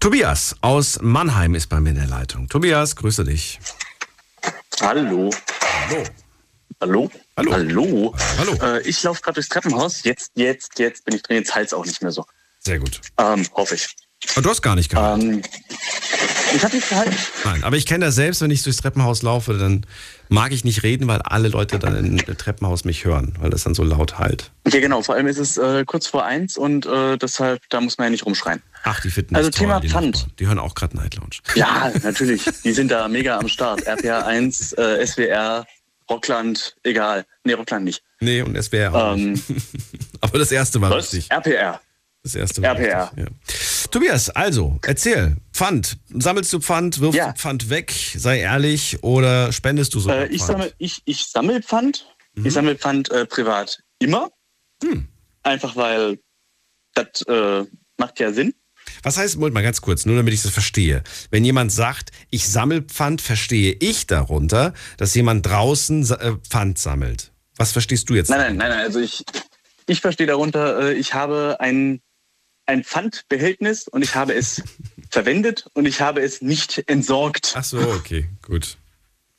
[0.00, 2.48] Tobias aus Mannheim ist bei mir in der Leitung.
[2.48, 3.60] Tobias, grüße dich.
[4.80, 5.28] Hallo.
[5.90, 6.04] Hallo.
[6.80, 7.10] Hallo?
[7.36, 7.52] Hallo.
[7.52, 8.14] Hallo.
[8.38, 8.54] Hallo.
[8.62, 10.02] Äh, ich laufe gerade durchs Treppenhaus.
[10.04, 11.36] Jetzt, jetzt, jetzt bin ich drin.
[11.36, 12.24] Jetzt halt's auch nicht mehr so.
[12.60, 13.00] Sehr gut.
[13.18, 13.88] Ähm, hoffe ich.
[14.34, 15.22] Aber du hast gar nicht gehabt.
[15.22, 15.40] Ähm,
[16.54, 17.16] ich habe nicht gehalten.
[17.44, 19.86] Nein, aber ich kenne das selbst, wenn ich durchs Treppenhaus laufe, dann
[20.28, 23.74] mag ich nicht reden, weil alle Leute dann im Treppenhaus mich hören, weil das dann
[23.74, 24.50] so laut halt.
[24.68, 25.00] Ja, genau.
[25.02, 28.10] Vor allem ist es äh, kurz vor eins und äh, deshalb, da muss man ja
[28.10, 28.62] nicht rumschreien.
[28.84, 29.38] Ach, die Fitness.
[29.38, 30.14] Also Thema die Pfand.
[30.16, 30.32] Nachbarn.
[30.38, 31.36] Die hören auch gerade Night Lounge.
[31.54, 32.42] Ja, natürlich.
[32.62, 33.86] Die sind da mega am Start.
[33.86, 35.66] RPR 1, äh, SWR,
[36.10, 37.24] Rockland, egal.
[37.44, 38.02] Nee, Rockland nicht.
[38.20, 39.44] Nee, und es wäre auch Ähm, nicht.
[40.20, 41.12] Aber das erste war was?
[41.14, 41.30] richtig.
[41.30, 41.80] RPR.
[42.22, 43.10] Das erste war RPR.
[43.16, 43.26] Ja.
[43.90, 45.36] Tobias, also, erzähl.
[45.52, 45.96] Pfand.
[46.08, 47.32] Sammelst du Pfand, wirfst Ja.
[47.32, 51.62] du Pfand weg, sei ehrlich, oder spendest du sogar Äh, ich sammle ich, ich sammel
[51.62, 52.06] Pfand.
[52.44, 54.30] Ich sammle Pfand äh, privat immer.
[54.82, 55.08] Hm.
[55.42, 56.18] Einfach weil
[56.94, 57.64] das äh,
[57.98, 58.54] macht ja Sinn.
[59.02, 61.02] Was heißt, Moment mal ganz kurz, nur damit ich das verstehe.
[61.30, 67.32] Wenn jemand sagt, ich sammle Pfand, verstehe ich darunter, dass jemand draußen äh, Pfand sammelt.
[67.56, 68.30] Was verstehst du jetzt?
[68.30, 68.80] Nein, nein, nein, nein.
[68.80, 69.24] Also ich,
[69.86, 72.00] ich verstehe darunter, äh, ich habe ein,
[72.70, 74.62] ein Pfandbehältnis und ich habe es
[75.10, 77.54] verwendet und ich habe es nicht entsorgt.
[77.56, 78.78] Ach so, okay, gut.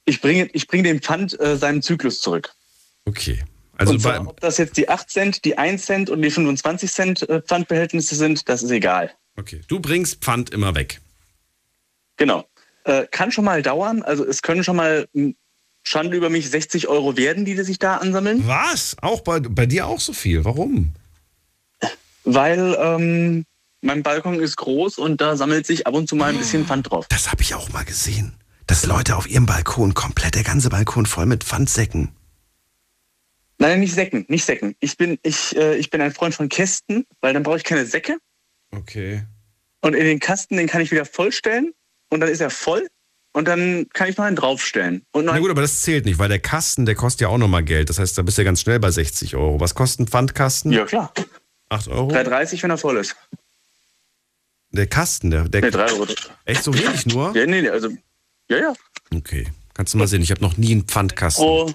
[0.04, 2.54] Ich bringe, ich bringe den Pfand äh, seinem Zyklus zurück.
[3.06, 3.42] Okay.
[3.78, 6.92] Also und zwar, ob das jetzt die 8 Cent, die 1 Cent und die 25
[6.92, 9.12] Cent äh, Pfandbehältnisse sind, das ist egal.
[9.38, 9.62] okay.
[9.68, 11.00] Du bringst Pfand immer weg.
[12.18, 12.46] Genau.
[12.84, 14.04] Äh, kann schon mal dauern.
[14.04, 15.36] Also es können schon mal m,
[15.84, 18.46] Schande über mich 60 Euro werden, die sich da ansammeln.
[18.46, 18.98] Was?
[19.02, 20.44] Auch bei, bei dir auch so viel?
[20.44, 20.94] Warum?
[22.24, 23.46] Weil ähm,
[23.82, 26.92] mein Balkon ist groß und da sammelt sich ab und zu mal ein bisschen Pfand
[26.92, 27.08] drauf.
[27.10, 28.36] Das habe ich auch mal gesehen.
[28.68, 32.16] Dass Leute auf ihrem Balkon komplett, der ganze Balkon voll mit Pfandsäcken.
[33.58, 34.76] Nein, nicht Säcken, nicht Säcken.
[34.80, 37.86] Ich bin, ich, äh, ich bin ein Freund von Kästen, weil dann brauche ich keine
[37.86, 38.18] Säcke.
[38.72, 39.24] Okay.
[39.82, 41.74] Und in den Kasten, den kann ich wieder vollstellen
[42.10, 42.88] und dann ist er voll
[43.34, 45.06] und dann kann ich noch einen draufstellen.
[45.12, 47.64] Und Na gut, aber das zählt nicht, weil der Kasten, der kostet ja auch nochmal
[47.64, 47.90] Geld.
[47.90, 49.60] Das heißt, da bist du ja ganz schnell bei 60 Euro.
[49.60, 50.72] Was kostet ein Pfandkasten?
[50.72, 51.14] ja klar,
[51.72, 52.10] 8 Euro?
[52.12, 53.16] 3,30, wenn er voll ist.
[54.72, 56.08] Der Kasten, der, der Ne, 3 Euro.
[56.46, 57.36] echt so wenig nur?
[57.36, 57.90] Ja, nee, nee, also,
[58.50, 58.74] ja, ja.
[59.14, 59.48] Okay.
[59.74, 61.44] Kannst du mal sehen, ich habe noch nie einen Pfandkasten.
[61.44, 61.74] Pro,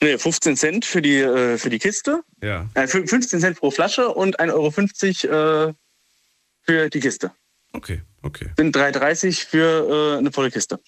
[0.00, 2.68] nee, 15 Cent für die, äh, für die Kiste, Ja.
[2.74, 5.74] äh, fün- 15 Cent pro Flasche und 1,50 Euro äh,
[6.62, 7.32] für die Kiste.
[7.72, 8.50] Okay, okay.
[8.56, 10.78] sind 3,30 für äh, eine volle Kiste.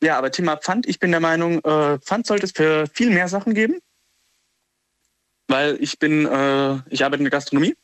[0.00, 3.28] Ja, aber Thema Pfand, ich bin der Meinung, äh, Pfand sollte es für viel mehr
[3.28, 3.78] Sachen geben.
[5.54, 7.76] Weil ich bin, äh, ich arbeite in der Gastronomie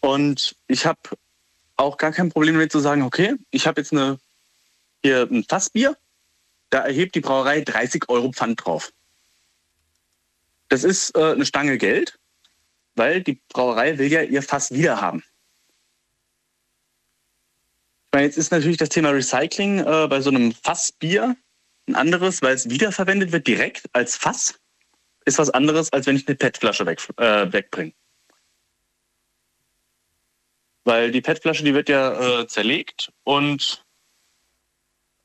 [0.00, 0.98] und ich habe
[1.76, 4.18] auch gar kein Problem damit zu sagen, okay, ich habe jetzt eine,
[5.00, 5.96] hier ein Fassbier,
[6.70, 8.92] da erhebt die Brauerei 30 Euro Pfand drauf.
[10.68, 12.18] Das ist äh, eine Stange Geld,
[12.96, 15.22] weil die Brauerei will ja ihr Fass wieder haben.
[18.12, 21.36] Ich jetzt ist natürlich das Thema Recycling äh, bei so einem Fassbier
[21.86, 24.58] ein anderes, weil es wiederverwendet wird direkt als Fass.
[25.26, 27.92] Ist was anderes, als wenn ich eine PET-Flasche weg, äh, wegbringe.
[30.84, 33.84] Weil die PET-Flasche, die wird ja äh, zerlegt und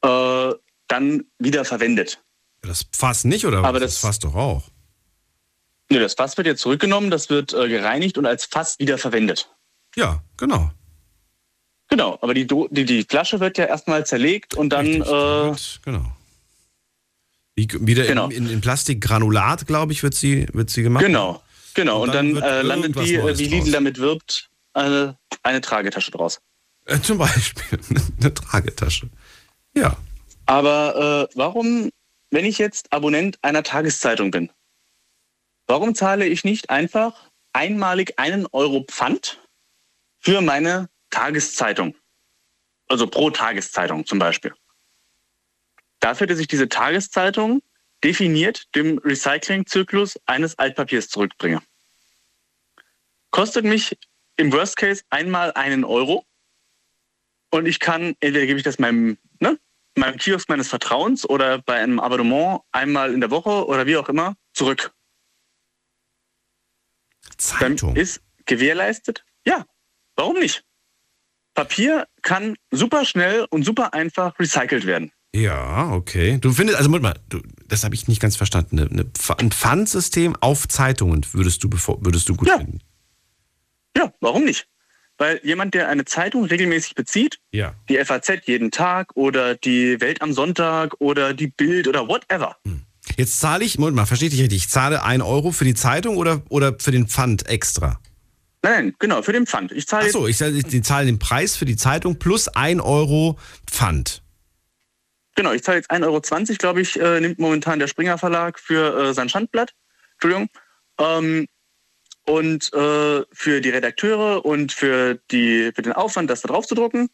[0.01, 0.51] äh,
[0.87, 2.21] dann wiederverwendet.
[2.61, 3.69] Das Fass nicht, oder was?
[3.69, 4.63] Aber das das- Fass doch auch.
[5.89, 9.53] Nee, das Fass wird jetzt zurückgenommen, das wird äh, gereinigt und als Fass wiederverwendet.
[9.95, 10.71] Ja, genau.
[11.89, 15.81] Genau, aber die, Do die, die Flasche wird ja erstmal zerlegt und dann Richtig, äh,
[15.83, 16.15] genau.
[17.55, 18.25] Wie, wieder Genau.
[18.29, 21.05] in, in, in Plastikgranulat, glaube ich, wird sie, wird sie gemacht.
[21.05, 21.41] Genau,
[21.73, 22.01] genau.
[22.01, 23.59] Und Und, dann dann, wird äh, landet die, äh, Neues wie draus.
[23.59, 26.39] Lidl damit wirbt, eine, eine Tragetasche draus.
[26.85, 27.79] Äh, zum Beispiel
[28.19, 29.09] eine Tragetasche.
[29.75, 29.97] Ja.
[30.45, 31.89] Aber äh, warum,
[32.29, 34.49] wenn ich jetzt Abonnent einer Tageszeitung bin,
[35.67, 39.39] warum zahle ich nicht einfach einmalig einen Euro Pfand
[40.19, 41.95] für meine Tageszeitung?
[42.87, 44.53] Also pro Tageszeitung zum Beispiel.
[46.01, 47.61] Dafür, dass ich diese Tageszeitung
[48.03, 51.61] definiert dem Recyclingzyklus eines Altpapiers zurückbringe.
[53.29, 53.97] Kostet mich
[54.35, 56.25] im Worst Case einmal einen Euro
[57.51, 59.59] und ich kann, entweder gebe ich das meinem, ne,
[59.95, 64.09] meinem Kiosk meines Vertrauens oder bei einem Abonnement einmal in der Woche oder wie auch
[64.09, 64.93] immer zurück.
[67.37, 67.93] Zeitung.
[67.93, 69.65] Dann ist gewährleistet, ja,
[70.15, 70.63] warum nicht?
[71.53, 75.11] Papier kann super schnell und super einfach recycelt werden.
[75.33, 76.37] Ja, okay.
[76.41, 78.79] Du findest, also mal, du, das habe ich nicht ganz verstanden.
[78.79, 79.05] Eine, eine,
[79.37, 81.69] ein Pfandsystem auf Zeitungen würdest du,
[82.01, 82.57] würdest du gut Ja.
[82.57, 82.79] finden.
[83.95, 84.67] Ja, warum nicht?
[85.17, 87.73] Weil jemand, der eine Zeitung regelmäßig bezieht, Ja.
[87.87, 92.57] die FAZ jeden Tag oder die Welt am Sonntag oder die Bild oder whatever.
[93.17, 95.75] Jetzt zahle ich, Moment mal, verstehe ich dich richtig, ich zahle 1 Euro für die
[95.75, 97.99] Zeitung oder, oder für den Pfand extra?
[98.63, 99.71] Nein, nein, genau, für den Pfand.
[99.71, 103.37] Ich zahle Achso, ich zahle ich zahle den Preis für die Zeitung plus 1 Euro
[103.65, 104.23] Pfand.
[105.41, 106.21] Genau, ich zahle jetzt 1,20 Euro,
[106.59, 109.73] glaube ich, äh, nimmt momentan der Springer Verlag für äh, sein Schandblatt.
[110.13, 110.49] Entschuldigung.
[110.99, 111.47] Ähm,
[112.27, 116.75] und äh, für die Redakteure und für, die, für den Aufwand, das da drauf zu
[116.75, 117.09] drucken.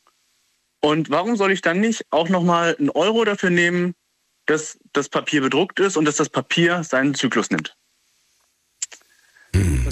[0.82, 3.96] Und warum soll ich dann nicht auch nochmal einen Euro dafür nehmen,
[4.46, 7.78] dass das Papier bedruckt ist und dass das Papier seinen Zyklus nimmt?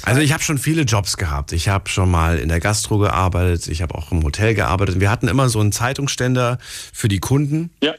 [0.04, 1.54] Also ich habe schon viele Jobs gehabt.
[1.54, 5.00] Ich habe schon mal in der Gastro gearbeitet, ich habe auch im Hotel gearbeitet.
[5.00, 6.58] Wir hatten immer so einen Zeitungsständer
[6.92, 7.72] für die Kunden.
[7.82, 7.96] Ja.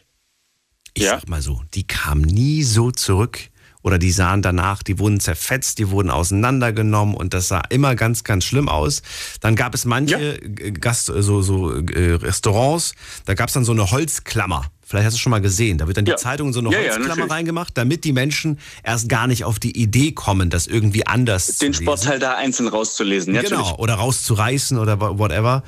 [0.96, 1.10] Ich Ja.
[1.20, 3.38] sag mal so, die kamen nie so zurück.
[3.82, 8.24] Oder die sahen danach, die wurden zerfetzt, die wurden auseinandergenommen und das sah immer ganz,
[8.24, 9.02] ganz schlimm aus.
[9.40, 12.94] Dann gab es manche äh, Gast, so, so äh, Restaurants,
[13.26, 14.64] da gab es dann so eine Holzklammer.
[14.84, 15.78] Vielleicht hast du schon mal gesehen.
[15.78, 16.16] Da wird dann die Ja.
[16.16, 19.60] Zeitung in so eine Ja, ja, Holzklammer reingemacht, damit die Menschen erst gar nicht auf
[19.60, 21.84] die Idee kommen, das irgendwie anders zu Den lesen.
[21.84, 23.36] Sportteil da einzeln rauszulesen.
[23.36, 23.78] Ja, genau, natürlich.
[23.78, 25.62] oder rauszureißen oder whatever.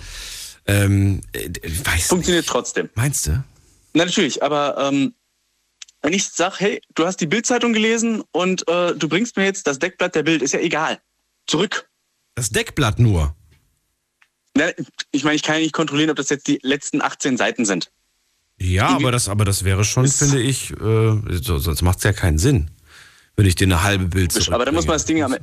[0.66, 1.48] Ähm, äh,
[2.00, 2.48] Funktioniert nicht.
[2.48, 2.88] trotzdem.
[2.96, 3.44] Meinst du?
[3.94, 5.14] Na, natürlich, aber ähm,
[6.02, 9.66] wenn ich sage, hey, du hast die Bildzeitung gelesen und äh, du bringst mir jetzt
[9.66, 11.00] das Deckblatt der Bild, ist ja egal.
[11.46, 11.88] Zurück.
[12.34, 13.34] Das Deckblatt nur.
[14.54, 14.70] Na,
[15.10, 17.90] ich meine, ich kann ja nicht kontrollieren, ob das jetzt die letzten 18 Seiten sind.
[18.60, 22.12] Ja, aber das, aber das wäre schon, finde ich, äh, so, sonst macht es ja
[22.12, 22.70] keinen Sinn,
[23.36, 24.54] wenn ich dir eine halbe Bild zurückbringe.
[24.56, 25.36] Aber da muss man das Ding am,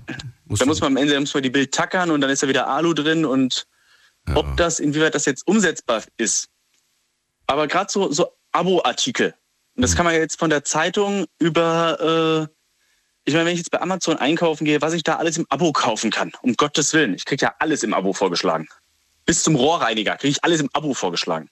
[0.45, 2.47] Muss da muss man am Ende muss man die Bild tackern und dann ist da
[2.47, 3.68] wieder Alu drin und
[4.34, 6.49] ob das, inwieweit das jetzt umsetzbar ist.
[7.47, 9.36] Aber gerade so, so Abo-Artikel,
[9.76, 12.53] und das kann man ja jetzt von der Zeitung über, äh,
[13.26, 15.73] ich meine, wenn ich jetzt bei Amazon einkaufen gehe, was ich da alles im Abo
[15.73, 18.67] kaufen kann, um Gottes Willen, ich kriege ja alles im Abo vorgeschlagen.
[19.26, 21.49] Bis zum Rohrreiniger kriege ich alles im Abo vorgeschlagen.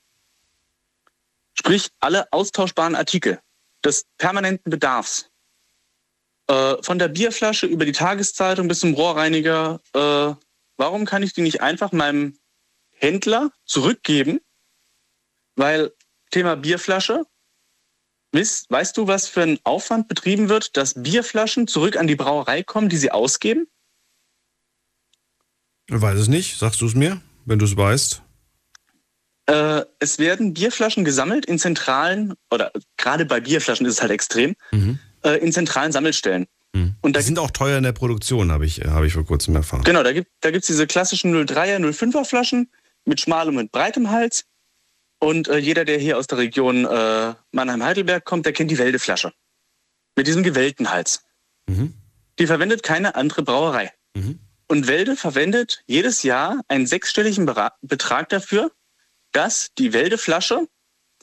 [1.54, 3.40] Sprich, alle austauschbaren Artikel
[3.84, 5.30] des permanenten Bedarfs.
[6.48, 9.80] Äh, von der Bierflasche über die Tageszeitung bis zum Rohrreiniger.
[9.94, 10.36] Äh,
[10.78, 12.38] warum kann ich die nicht einfach meinem
[12.92, 14.40] Händler zurückgeben?
[15.56, 15.94] Weil
[16.32, 17.26] Thema Bierflasche,
[18.34, 22.64] weißt, weißt du, was für ein Aufwand betrieben wird, dass Bierflaschen zurück an die Brauerei
[22.64, 23.68] kommen, die sie ausgeben?
[25.88, 26.58] Ich weiß es nicht.
[26.58, 28.22] Sagst du es mir, wenn du es weißt?
[29.46, 34.56] Äh, es werden Bierflaschen gesammelt in zentralen, oder gerade bei Bierflaschen ist es halt extrem,
[35.24, 36.48] äh, in zentralen Sammelstellen.
[37.02, 39.56] Und da Die sind auch teuer in der Produktion, habe ich, habe ich vor kurzem
[39.56, 39.84] erfahren.
[39.84, 42.72] Genau, da gibt da gibt's diese klassischen 03er, 05er Flaschen
[43.06, 44.46] mit schmalem und breitem Hals.
[45.24, 49.32] Und äh, jeder, der hier aus der Region äh, Mannheim-Heidelberg kommt, der kennt die Wälde-Flasche.
[50.18, 51.24] Mit diesem gewellten Hals.
[51.66, 51.94] Mhm.
[52.40, 53.94] Die verwendet keine andere Brauerei.
[54.16, 54.40] Mhm.
[54.68, 57.50] Und Wälde verwendet jedes Jahr einen sechsstelligen
[57.82, 58.74] Betrag dafür,
[59.32, 60.68] dass die Wälde-Flasche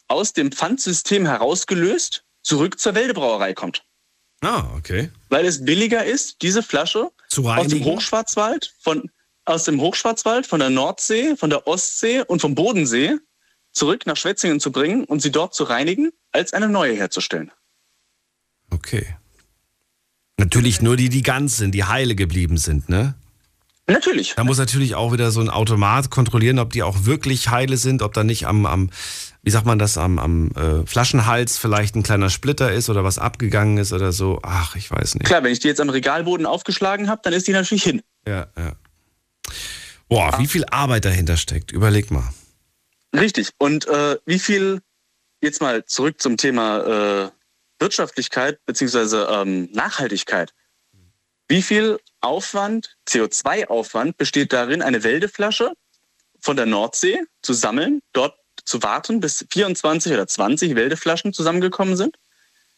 [0.08, 3.84] aus dem Pfandsystem herausgelöst zurück zur Wälde-Brauerei kommt.
[4.40, 5.10] Ah, okay.
[5.28, 7.84] Weil es billiger ist, diese Flasche Zu aus dem?
[7.84, 9.10] Hochschwarzwald, von,
[9.44, 13.18] aus dem Hochschwarzwald, von der Nordsee, von der Ostsee und vom Bodensee
[13.72, 17.50] zurück nach Schwetzingen zu bringen und sie dort zu reinigen, als eine neue herzustellen.
[18.70, 19.16] Okay.
[20.36, 23.14] Natürlich nur die, die ganz sind, die heile geblieben sind, ne?
[23.86, 24.34] Natürlich.
[24.36, 28.02] Da muss natürlich auch wieder so ein Automat kontrollieren, ob die auch wirklich heile sind,
[28.02, 28.90] ob da nicht am, am
[29.42, 33.18] wie sagt man das, am, am äh, Flaschenhals vielleicht ein kleiner Splitter ist oder was
[33.18, 34.38] abgegangen ist oder so.
[34.42, 35.26] Ach, ich weiß nicht.
[35.26, 38.02] Klar, wenn ich die jetzt am Regalboden aufgeschlagen habe, dann ist die natürlich hin.
[38.26, 38.72] Ja, ja.
[40.08, 41.72] Boah, wie viel Arbeit dahinter steckt.
[41.72, 42.28] Überleg mal.
[43.14, 43.50] Richtig.
[43.58, 44.82] Und äh, wie viel,
[45.40, 47.30] jetzt mal zurück zum Thema äh,
[47.80, 50.52] Wirtschaftlichkeit beziehungsweise ähm, Nachhaltigkeit.
[51.48, 55.72] Wie viel Aufwand, CO2-Aufwand besteht darin, eine Wäldeflasche
[56.38, 62.18] von der Nordsee zu sammeln, dort zu warten, bis 24 oder 20 Wäldeflaschen zusammengekommen sind,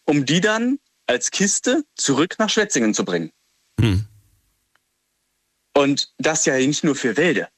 [0.05, 3.33] um die dann als Kiste zurück nach Schwetzingen zu bringen.
[3.79, 4.07] Hm.
[5.75, 7.49] Und das ja nicht nur für Wälde,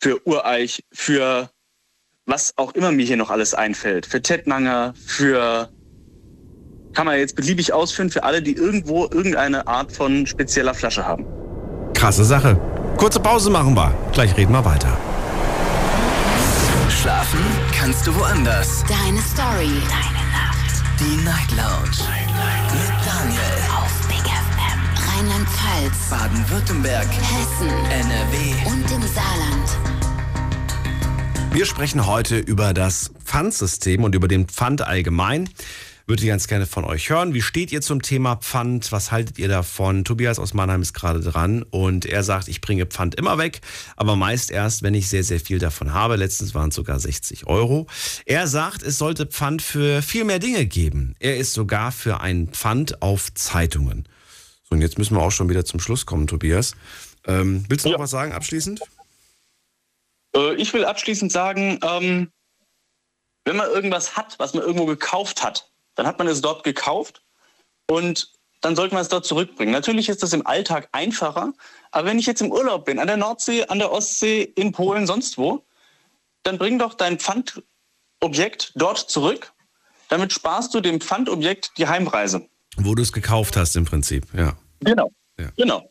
[0.00, 1.50] für Ureich, für
[2.28, 5.70] was auch immer mir hier noch alles einfällt, für Tettnanger, für
[6.92, 11.24] kann man jetzt beliebig ausführen für alle, die irgendwo irgendeine Art von spezieller Flasche haben.
[11.94, 12.60] Krasse Sache.
[12.96, 13.94] Kurze Pause machen wir.
[14.12, 14.96] Gleich reden wir weiter.
[16.90, 17.40] Schlafen
[17.72, 18.84] kannst du woanders.
[18.88, 19.70] Deine Story.
[19.88, 20.82] Deine Nacht.
[20.98, 21.98] Die Night Lounge.
[22.72, 23.58] Mit Daniel.
[23.76, 24.80] Auf Big FM.
[25.08, 26.10] Rheinland-Pfalz.
[26.10, 27.06] Baden-Württemberg.
[27.06, 27.68] Hessen.
[27.90, 28.70] NRW.
[28.70, 29.97] Und im Saarland.
[31.52, 35.48] Wir sprechen heute über das Pfandsystem und über den Pfand allgemein.
[36.06, 37.34] Würde ich ganz gerne von euch hören.
[37.34, 38.92] Wie steht ihr zum Thema Pfand?
[38.92, 40.04] Was haltet ihr davon?
[40.04, 43.60] Tobias aus Mannheim ist gerade dran und er sagt, ich bringe Pfand immer weg,
[43.96, 46.16] aber meist erst, wenn ich sehr, sehr viel davon habe.
[46.16, 47.86] Letztens waren es sogar 60 Euro.
[48.24, 51.14] Er sagt, es sollte Pfand für viel mehr Dinge geben.
[51.18, 54.08] Er ist sogar für ein Pfand auf Zeitungen.
[54.64, 56.72] So, und jetzt müssen wir auch schon wieder zum Schluss kommen, Tobias.
[57.26, 58.80] Ähm, willst du noch was sagen abschließend?
[60.38, 62.30] Äh, Ich will abschließend sagen, ähm,
[63.44, 67.22] wenn man irgendwas hat, was man irgendwo gekauft hat, dann hat man es dort gekauft
[67.90, 69.72] und dann sollte man es dort zurückbringen.
[69.72, 71.52] Natürlich ist das im Alltag einfacher,
[71.90, 75.06] aber wenn ich jetzt im Urlaub bin, an der Nordsee, an der Ostsee, in Polen,
[75.06, 75.64] sonst wo,
[76.42, 79.52] dann bring doch dein Pfandobjekt dort zurück.
[80.08, 82.48] Damit sparst du dem Pfandobjekt die Heimreise.
[82.76, 84.56] Wo du es gekauft hast im Prinzip, ja.
[84.80, 85.12] Genau.
[85.38, 85.50] Ja.
[85.56, 85.90] Genau.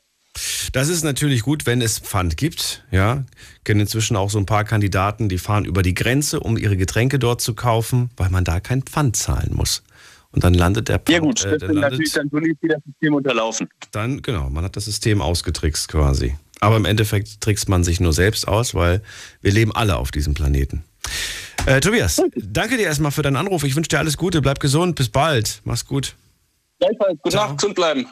[0.73, 2.83] Das ist natürlich gut, wenn es Pfand gibt.
[2.91, 3.25] Ja,
[3.63, 7.19] kennen inzwischen auch so ein paar Kandidaten, die fahren über die Grenze, um ihre Getränke
[7.19, 9.83] dort zu kaufen, weil man da kein Pfand zahlen muss.
[10.31, 11.09] Und dann landet der Pfand.
[11.09, 13.69] Ja gut, äh, das dann, sind natürlich landet, dann so wieder System unterlaufen.
[13.91, 16.35] dann genau, man hat das System ausgetrickst quasi.
[16.59, 19.01] Aber im Endeffekt trickst man sich nur selbst aus, weil
[19.41, 20.83] wir leben alle auf diesem Planeten.
[21.65, 23.63] Äh, Tobias, danke dir erstmal für deinen Anruf.
[23.63, 25.61] Ich wünsche dir alles Gute, bleib gesund, bis bald.
[25.65, 26.15] Mach's gut.
[26.79, 27.47] Gleichfalls, gute Ciao.
[27.47, 28.07] Nacht, gesund bleiben.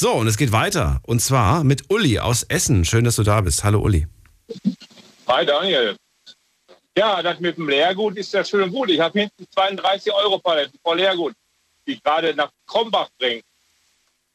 [0.00, 1.00] So, und es geht weiter.
[1.08, 2.84] Und zwar mit Uli aus Essen.
[2.84, 3.64] Schön, dass du da bist.
[3.64, 4.06] Hallo Uli.
[5.26, 5.96] Hi Daniel.
[6.96, 8.90] Ja, das mit dem Leergut ist ja schön und gut.
[8.90, 11.34] Ich habe hinten 32 Euro Paletten voll Leergut,
[11.84, 13.42] die ich gerade nach Krombach bringe.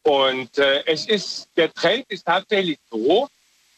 [0.01, 3.30] Und äh, es ist, der Trend ist tatsächlich so,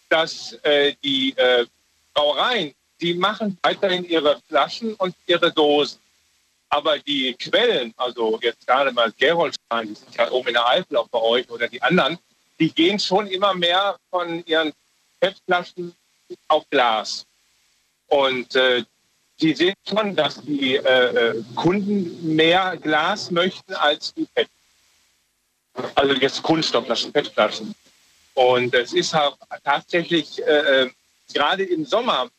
[0.09, 1.67] dass äh, die äh,
[2.15, 5.99] Brauereien, die machen weiterhin ihre Flaschen und ihre Dosen.
[6.75, 10.97] Aber die Quellen, also jetzt gerade mal Gerolstein, die sind ja oben in der Eifel
[10.97, 12.19] auch bei euch oder die anderen,
[12.59, 14.73] die gehen schon immer mehr von ihren
[15.21, 15.95] PET-Flaschen
[16.49, 17.25] auf Glas.
[18.07, 18.83] Und äh,
[19.39, 24.49] die sehen schon, dass die äh, äh, Kunden mehr Glas möchten als die PET.
[25.95, 27.73] Also jetzt Kunststoffflaschen, PET-Flaschen.
[28.33, 30.89] Und es ist auch tatsächlich äh, äh,
[31.33, 32.29] gerade im Sommer,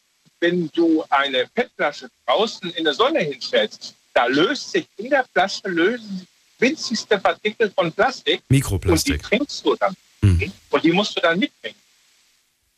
[0.40, 5.68] wenn du eine PET-Flasche draußen in der Sonne hinstellst, da löst sich in der Flasche
[5.68, 9.22] lösen sich winzigste Partikel von Plastik und die Mikroplastik.
[9.22, 9.94] trinkst du dann.
[10.22, 10.50] Mhm.
[10.70, 11.76] Und die musst du dann mitbringen.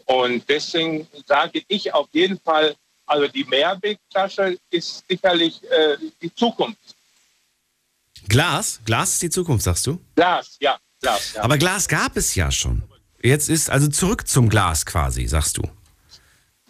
[0.04, 2.74] Und deswegen sage ich auf jeden Fall,
[3.06, 6.96] also die Mehrwegflasche ist sicherlich äh, die Zukunft.
[8.26, 8.80] Glas?
[8.84, 10.00] Glas ist die Zukunft, sagst du?
[10.16, 11.34] Glas, ja, Glas.
[11.34, 11.44] Ja.
[11.44, 12.82] Aber Glas gab es ja schon.
[13.22, 15.62] Jetzt ist also zurück zum Glas quasi, sagst du.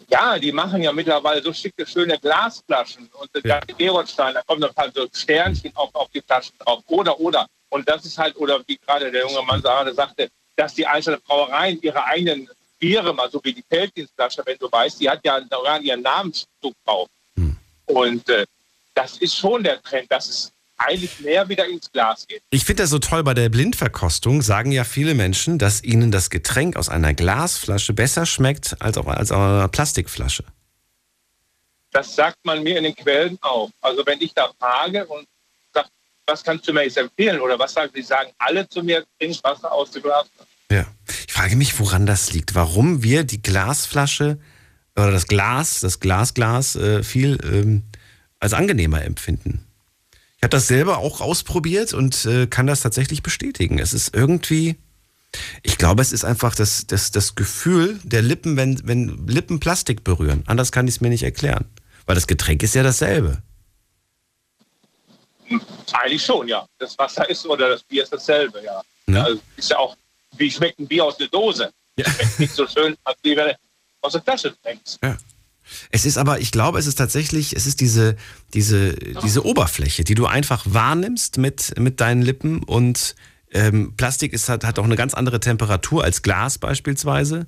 [0.09, 3.09] Ja, die machen ja mittlerweile so schicke, schöne Glasflaschen.
[3.13, 3.59] Und Ja.
[3.77, 6.83] Gerolstein, da kommen dann halt so Sternchen auf, auf die Flaschen drauf.
[6.87, 7.47] Oder, oder.
[7.69, 11.21] Und das ist halt, oder wie gerade der junge Mann gerade sagte, dass die einzelnen
[11.21, 12.49] Brauereien ihre eigenen
[12.79, 16.73] Biere, mal so wie die Peltinsflasche, wenn du weißt, die hat ja sogar ihren Namensdruck
[16.85, 17.07] drauf.
[17.35, 17.55] Hm.
[17.85, 18.45] Und äh,
[18.95, 22.41] das ist schon der Trend, dass es eigentlich mehr wieder ins Glas geht.
[22.49, 26.29] Ich finde das so toll bei der Blindverkostung, sagen ja viele Menschen, dass ihnen das
[26.29, 30.43] Getränk aus einer Glasflasche besser schmeckt als, auch, als aus einer Plastikflasche.
[31.91, 33.69] Das sagt man mir in den Quellen auch.
[33.81, 35.27] Also wenn ich da frage und
[35.73, 35.89] sage,
[36.25, 39.37] was kannst du mir jetzt empfehlen oder was sagen, die sagen alle zu mir, trink
[39.43, 40.49] Wasser aus der Glasflasche.
[40.71, 40.85] Ja.
[41.27, 42.53] Ich frage mich, woran das liegt.
[42.53, 44.39] Warum wir die Glasflasche
[44.95, 47.83] oder das Glas, das Glasglas äh, viel ähm,
[48.39, 49.65] als angenehmer empfinden.
[50.39, 53.77] Ich habe das selber auch ausprobiert und äh, kann das tatsächlich bestätigen.
[53.77, 54.77] Es ist irgendwie,
[55.63, 60.05] ich glaube, es ist einfach das, das, das Gefühl der Lippen, wenn, wenn Lippen Plastik
[60.05, 60.43] berühren.
[60.47, 61.65] Anders kann ich es mir nicht erklären.
[62.05, 63.43] Weil das Getränk ist ja dasselbe.
[65.91, 66.65] Eigentlich schon, ja.
[66.77, 68.81] Das Wasser ist oder das Bier ist dasselbe, ja.
[69.07, 69.21] Ne?
[69.21, 69.97] Also ist ja auch,
[70.37, 71.69] wie schmeckt ein Bier aus der Dose?
[71.97, 72.09] Ja.
[72.09, 73.55] Schmeckt nicht so schön, als wie wenn du
[73.99, 74.99] aus der Flasche trinkst.
[75.03, 75.17] Ja.
[75.91, 78.15] Es ist aber, ich glaube, es ist tatsächlich, es ist diese,
[78.53, 83.15] diese, diese Oberfläche, die du einfach wahrnimmst mit, mit deinen Lippen und
[83.51, 87.47] ähm, Plastik ist, hat, hat auch eine ganz andere Temperatur als Glas beispielsweise.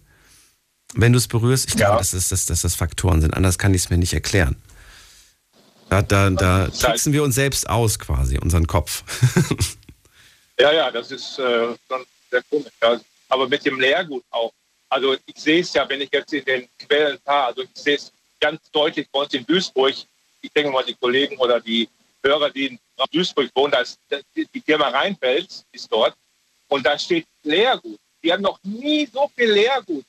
[0.94, 1.98] Wenn du es berührst, ich glaube, Ja.
[2.00, 3.34] dass, es, dass, dass das Faktoren sind.
[3.36, 4.56] Anders kann ich es mir nicht erklären.
[5.90, 9.04] Da, da, da tricksen wir uns selbst aus quasi, unseren Kopf.
[10.60, 12.72] Ja, ja, das ist äh, schon sehr komisch.
[12.84, 13.00] Ja.
[13.30, 14.52] Aber mit dem Lehrgut auch.
[14.92, 17.96] Also ich sehe es ja, wenn ich jetzt in den Quellen fahre, also ich sehe
[17.96, 18.12] es
[18.42, 19.96] ganz deutlich bei uns in Duisburg.
[20.42, 21.88] Ich denke mal, die Kollegen oder die
[22.22, 22.80] Hörer, die in
[23.10, 23.98] Duisburg wohnen, da ist
[24.36, 26.14] die Firma Rheinfels ist dort.
[26.68, 27.98] Und da steht Lehrgut.
[28.22, 30.04] Die haben noch nie so viel Lehrgut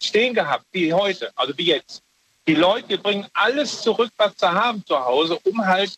[0.00, 2.02] stehen gehabt wie heute, also wie jetzt.
[2.46, 5.96] Die Leute bringen alles zurück, was sie haben zu Hause, um halt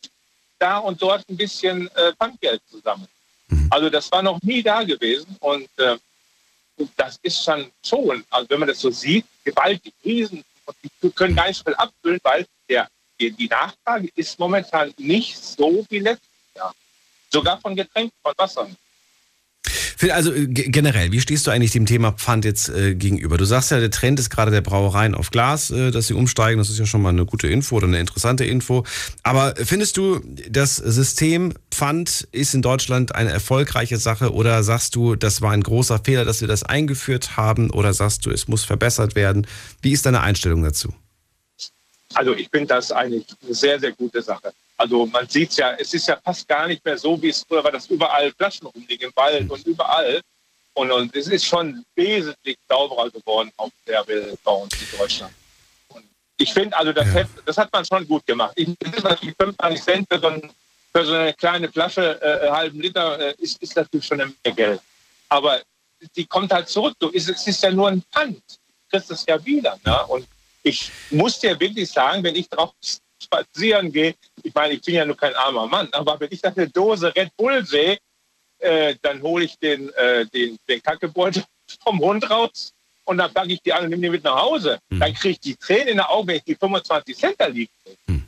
[0.58, 3.08] da und dort ein bisschen äh, Pfandgeld zu sammeln.
[3.48, 3.66] Mhm.
[3.70, 5.96] Also das war noch nie da gewesen und äh,
[6.96, 11.34] das ist dann schon, also wenn man das so sieht, gewaltig, riesen, und die können
[11.34, 16.74] gar nicht viel abfüllen, weil der, die, Nachfrage ist momentan nicht so wie letztes Jahr.
[17.30, 18.68] Sogar von Getränken, von Wasser.
[20.00, 23.36] Phil, also äh, generell, wie stehst du eigentlich dem Thema Pfand jetzt äh, gegenüber?
[23.36, 26.56] Du sagst ja, der Trend ist gerade der Brauereien auf Glas, äh, dass sie umsteigen.
[26.56, 28.84] Das ist ja schon mal eine gute Info oder eine interessante Info.
[29.24, 35.16] Aber findest du, das System Pfand ist in Deutschland eine erfolgreiche Sache oder sagst du,
[35.16, 38.64] das war ein großer Fehler, dass wir das eingeführt haben oder sagst du, es muss
[38.64, 39.46] verbessert werden?
[39.82, 40.94] Wie ist deine Einstellung dazu?
[42.14, 44.52] Also ich finde das eigentlich eine sehr, sehr gute Sache.
[44.76, 47.44] Also man sieht es ja, es ist ja fast gar nicht mehr so, wie es
[47.46, 50.20] früher war, dass überall Flaschen rumliegen im Wald und überall.
[50.74, 55.34] Und, und es ist schon wesentlich sauberer geworden auf der Welt bei uns in Deutschland.
[55.88, 56.04] Und
[56.36, 57.20] ich finde, also das, ja.
[57.20, 58.52] hat, das hat man schon gut gemacht.
[58.56, 60.50] Ich finde natürlich 25 Cent für so, ein,
[60.92, 64.32] für so eine kleine Flasche, äh, äh, halben Liter, äh, ist, ist natürlich schon eine
[64.42, 64.80] Menge Geld.
[65.28, 65.60] Aber
[66.16, 66.94] die kommt halt zurück.
[66.98, 68.42] Du, es, es ist ja nur ein Pfand.
[68.48, 69.78] Du kriegst es ja wieder.
[69.84, 70.06] Ne?
[70.06, 70.26] Und
[70.62, 72.72] ich muss dir wirklich sagen, wenn ich drauf
[73.22, 76.50] spazieren gehe, ich meine, ich bin ja nur kein armer Mann, aber wenn ich da
[76.50, 77.98] eine Dose Red Bull sehe,
[78.58, 81.44] äh, dann hole ich den, äh, den, den Kackebeutel
[81.82, 82.72] vom Hund raus
[83.04, 84.78] und dann packe ich die an und nehme die mit nach Hause.
[84.90, 85.00] Hm.
[85.00, 87.72] Dann kriege ich die Tränen in den Augen, wenn ich die 25 Cent da liegen
[88.06, 88.24] hm.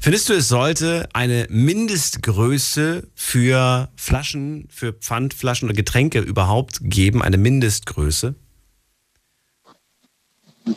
[0.00, 7.36] Findest du, es sollte eine Mindestgröße für Flaschen, für Pfandflaschen oder Getränke überhaupt geben, eine
[7.36, 8.34] Mindestgröße?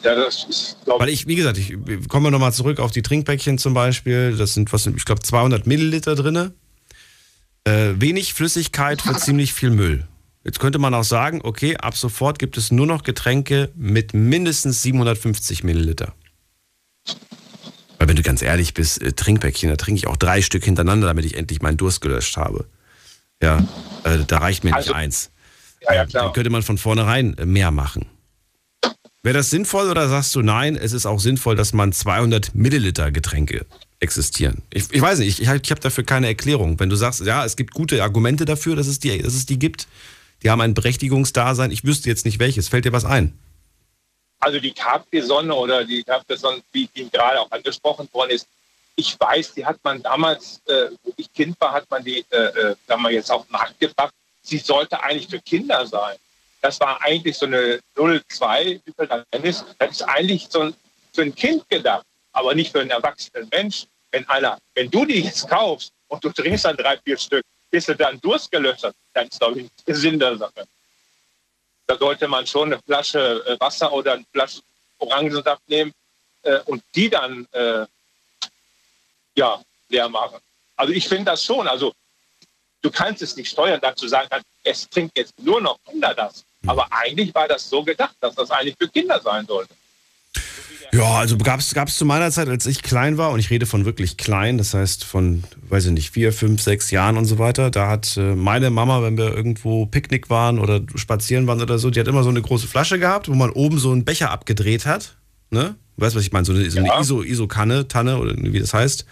[0.04, 1.78] Ja, das ist, Weil ich, wie gesagt, ich
[2.08, 4.36] komme nochmal zurück auf die Trinkpäckchen zum Beispiel.
[4.38, 6.52] Das sind, was ich glaube, 200 Milliliter drin.
[7.64, 10.08] Äh, wenig Flüssigkeit für ziemlich viel Müll.
[10.44, 14.82] Jetzt könnte man auch sagen, okay, ab sofort gibt es nur noch Getränke mit mindestens
[14.82, 16.14] 750 Milliliter.
[18.00, 21.08] Weil wenn du ganz ehrlich bist, äh, Trinkpäckchen, da trinke ich auch drei Stück hintereinander,
[21.08, 22.66] damit ich endlich meinen Durst gelöscht habe.
[23.44, 23.60] Ja,
[24.04, 25.32] äh, da reicht mir also, nicht eins.
[25.82, 26.26] Ja, ja, klar.
[26.26, 28.08] Dann könnte man von vornherein äh, mehr machen.
[29.24, 33.12] Wäre das sinnvoll oder sagst du, nein, es ist auch sinnvoll, dass man 200 Milliliter
[33.12, 33.68] Getränke
[34.00, 34.64] existieren?
[34.72, 36.80] Ich, ich weiß nicht, ich, ich habe dafür keine Erklärung.
[36.80, 39.60] Wenn du sagst, ja, es gibt gute Argumente dafür, dass es, die, dass es die
[39.60, 39.88] gibt,
[40.42, 42.68] die haben ein Berechtigungsdasein, ich wüsste jetzt nicht welches.
[42.68, 43.38] Fällt dir was ein?
[44.40, 48.48] Also die Capri-Sonne oder die Capri-Sonne, wie die gerade auch angesprochen worden ist,
[48.96, 52.38] ich weiß, die hat man damals, äh, wo ich Kind war, hat man die, äh,
[52.38, 54.14] äh da man jetzt auf den Markt gebracht.
[54.42, 56.18] Sie sollte eigentlich für Kinder sein.
[56.62, 59.26] Das war eigentlich so eine 02, wie das
[59.90, 60.04] ist.
[60.04, 60.76] Eigentlich so ein,
[61.14, 63.88] für ein Kind gedacht, aber nicht für einen erwachsenen Mensch.
[64.12, 67.86] Wenn einer, wenn du die jetzt kaufst und du trinkst dann drei, vier Stück, bis
[67.86, 70.68] du dann Durst gelöscht hast, dann ist, glaube ich, der Sinn der Sache.
[71.88, 74.62] Da sollte man schon eine Flasche äh, Wasser oder eine Flasche
[75.00, 75.94] Orangensaft nehmen
[76.44, 77.86] äh, und die dann äh,
[79.36, 80.40] ja, leer machen.
[80.76, 81.68] Also ich finde das schon.
[81.68, 81.94] Also
[82.82, 84.30] du kannst es nicht steuern, dazu sagen,
[84.64, 86.44] es trinkt jetzt nur noch Kinder das.
[86.68, 89.74] Aber eigentlich war das so gedacht, dass das eigentlich für Kinder sein sollte.
[90.94, 93.86] Ja, also gab es zu meiner Zeit, als ich klein war, und ich rede von
[93.86, 97.72] wirklich klein, das heißt von, weiß ich nicht, vier, fünf, sechs Jahren und so weiter,
[97.72, 101.90] da hat äh, meine Mama, wenn wir irgendwo Picknick waren oder spazieren waren oder so,
[101.90, 104.86] die hat immer so eine große Flasche gehabt, wo man oben so einen Becher abgedreht
[104.86, 105.16] hat.
[105.50, 105.76] Ne?
[105.96, 106.46] Du weißt, was ich meine?
[106.46, 107.00] So eine, so eine ja.
[107.00, 109.06] ISO, ISO-Kanne, Tanne oder wie das heißt.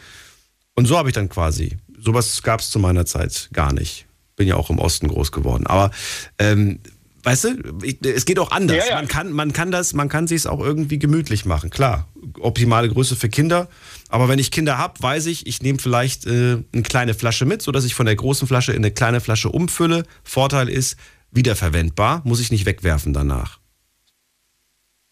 [0.76, 1.77] Und so habe ich dann quasi.
[1.97, 4.05] Sowas gab es zu meiner Zeit gar nicht.
[4.35, 5.65] Bin ja auch im Osten groß geworden.
[5.67, 5.91] Aber
[6.39, 6.80] ähm,
[7.23, 8.77] weißt du, es geht auch anders.
[8.77, 8.95] Ja, ja.
[8.95, 11.69] Man kann, man kann das, man kann sich es auch irgendwie gemütlich machen.
[11.69, 12.07] Klar,
[12.39, 13.69] optimale Größe für Kinder.
[14.09, 17.61] Aber wenn ich Kinder habe, weiß ich, ich nehme vielleicht äh, eine kleine Flasche mit,
[17.61, 20.03] sodass ich von der großen Flasche in eine kleine Flasche umfülle.
[20.23, 20.97] Vorteil ist,
[21.31, 23.59] wiederverwendbar, muss ich nicht wegwerfen danach.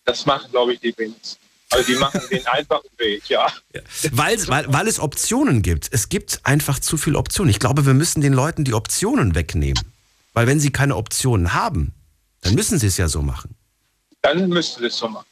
[0.06, 1.38] Das machen, glaube ich, die wenigsten.
[1.70, 3.48] Also die machen den einfachen Weg, ja.
[3.74, 3.82] ja.
[4.12, 5.90] Weil, weil, weil es Optionen gibt.
[5.92, 7.50] Es gibt einfach zu viele Optionen.
[7.50, 9.84] Ich glaube, wir müssen den Leuten die Optionen wegnehmen.
[10.34, 11.94] Weil wenn sie keine Optionen haben,
[12.42, 13.56] dann müssen sie es ja so machen.
[14.22, 15.26] Dann müssten sie es so machen.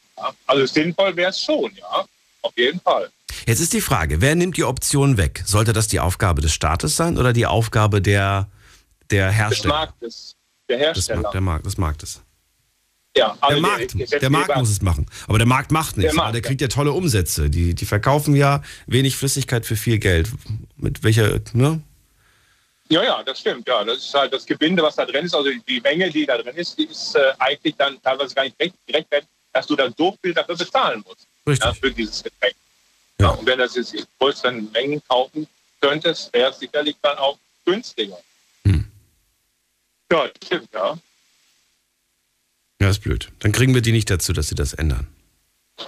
[0.48, 2.06] Also sinnvoll wäre es schon, ja.
[2.42, 3.10] Auf jeden Fall.
[3.48, 5.44] Jetzt ist die Frage, wer nimmt die Option weg?
[5.46, 8.48] Sollte das die Aufgabe des Staates sein oder die Aufgabe der,
[9.10, 9.74] der Hersteller?
[9.74, 10.36] Des Marktes,
[10.70, 11.22] der Hersteller.
[11.24, 12.22] Des, der Markt, des Marktes.
[13.18, 15.06] Ja, Der also Markt, der Gesetzgeber- Markt muss es machen.
[15.28, 16.12] Aber der Markt macht nichts.
[16.14, 17.50] Der Markt, der kriegt ja tolle Umsätze.
[17.50, 20.30] Die, die verkaufen ja wenig Flüssigkeit für viel Geld.
[20.78, 21.82] Mit welcher, ne?
[22.90, 23.68] Ja, ja, das stimmt.
[23.68, 25.34] Ja, das ist halt das Gebinde, was da drin ist.
[25.34, 28.60] Also die Menge, die da drin ist, die ist äh, eigentlich dann teilweise gar nicht
[28.60, 31.28] recht, gerechtfertigt, dass du dann so viel dafür bezahlen musst.
[31.48, 31.66] Richtig.
[31.66, 32.56] Ja, für dieses Getränk.
[33.20, 33.30] Ja.
[33.30, 35.48] und wenn das jetzt in größeren Mengen kaufen
[35.80, 38.18] könntest, wäre es sicherlich dann auch günstiger.
[38.66, 38.92] Hm.
[40.12, 40.98] Ja, das stimmt, ja.
[42.82, 43.32] Ja, ist blöd.
[43.40, 45.08] Dann kriegen wir die nicht dazu, dass sie das ändern.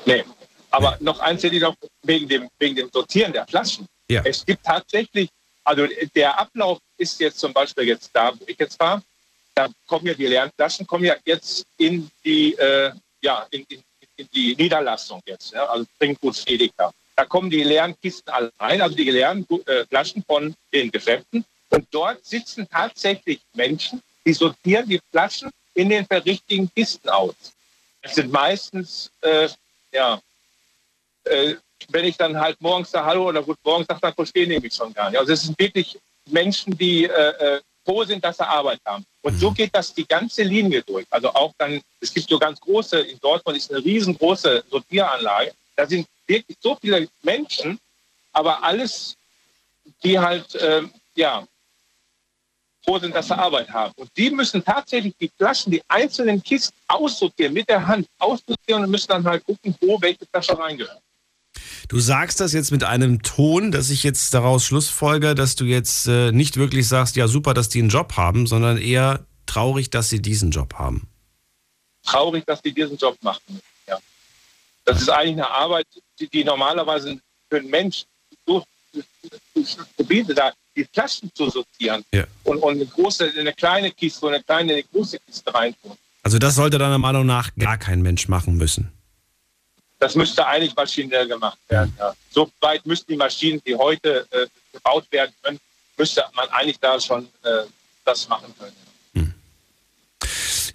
[0.05, 0.23] Nee.
[0.71, 3.87] Aber noch eins hätte ich noch wegen dem, wegen dem Sortieren der Flaschen.
[4.09, 4.21] Ja.
[4.23, 5.29] Es gibt tatsächlich,
[5.63, 9.01] also der Ablauf ist jetzt zum Beispiel jetzt da, wo ich jetzt war,
[9.55, 12.91] da kommen ja die leeren Flaschen, kommen ja jetzt in die, äh,
[13.21, 13.83] ja, in, in,
[14.15, 16.91] in die Niederlassung jetzt, ja, also Trinkgut Edeka.
[17.15, 21.43] Da kommen die leeren Kisten alle rein, also die leeren äh, Flaschen von den Geschäften.
[21.69, 27.35] Und dort sitzen tatsächlich Menschen, die sortieren die Flaschen in den richtigen Kisten aus.
[28.01, 29.49] Es sind meistens, äh,
[29.91, 30.21] ja,
[31.23, 31.55] äh,
[31.89, 34.73] wenn ich dann halt morgens da Hallo oder Guten Morgen sage, dann verstehen die mich
[34.73, 35.19] schon gar nicht.
[35.19, 35.97] Also es sind wirklich
[36.31, 39.05] Menschen, die äh, äh, froh sind, dass sie Arbeit haben.
[39.21, 41.05] Und so geht das die ganze Linie durch.
[41.09, 45.53] Also auch dann, es gibt so ganz große, in Dortmund ist eine riesengroße Sortieranlage.
[45.75, 47.79] Da sind wirklich so viele Menschen,
[48.33, 49.15] aber alles,
[50.03, 50.83] die halt, äh,
[51.15, 51.47] ja,
[52.83, 53.93] froh sind, dass sie Arbeit haben.
[53.97, 58.91] Und die müssen tatsächlich die Flaschen, die einzelnen Kisten aussortieren, mit der Hand aussortieren und
[58.91, 61.01] müssen dann halt gucken, wo welche Flasche reingehört.
[61.87, 66.07] Du sagst das jetzt mit einem Ton, dass ich jetzt daraus schlussfolger, dass du jetzt
[66.07, 70.09] äh, nicht wirklich sagst, ja super, dass die einen Job haben, sondern eher traurig, dass
[70.09, 71.07] sie diesen Job haben.
[72.03, 73.59] Traurig, dass die diesen Job machen.
[73.87, 73.97] Ja.
[74.85, 75.87] Das ist eigentlich eine Arbeit,
[76.19, 78.05] die, die normalerweise für einen Mensch
[79.97, 82.25] Gebiete da, die Flaschen zu sortieren Ja.
[82.43, 85.91] und, und eine große, eine kleine Kiste und eine kleine, eine große Kiste reintun.
[86.23, 88.91] Also das sollte deiner Meinung nach gar kein Mensch machen müssen.
[89.99, 91.93] Das müsste eigentlich maschinell gemacht werden.
[91.97, 92.13] Ja.
[92.29, 95.59] So weit müssten die Maschinen, die heute äh, gebaut werden können,
[95.97, 97.63] müsste man eigentlich da schon äh,
[98.05, 98.87] das machen können.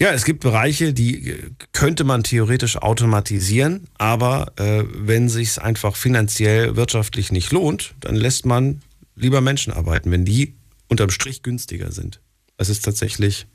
[0.03, 5.95] Ja, es gibt Bereiche, die äh, könnte man theoretisch automatisieren, aber äh, wenn sich einfach
[5.95, 8.83] finanziell, wirtschaftlich nicht lohnt, dann lässt man
[9.15, 10.57] lieber Menschen arbeiten, wenn die
[10.89, 12.21] unterm Strich günstiger sind.
[12.57, 13.47] Das ist tatsächlich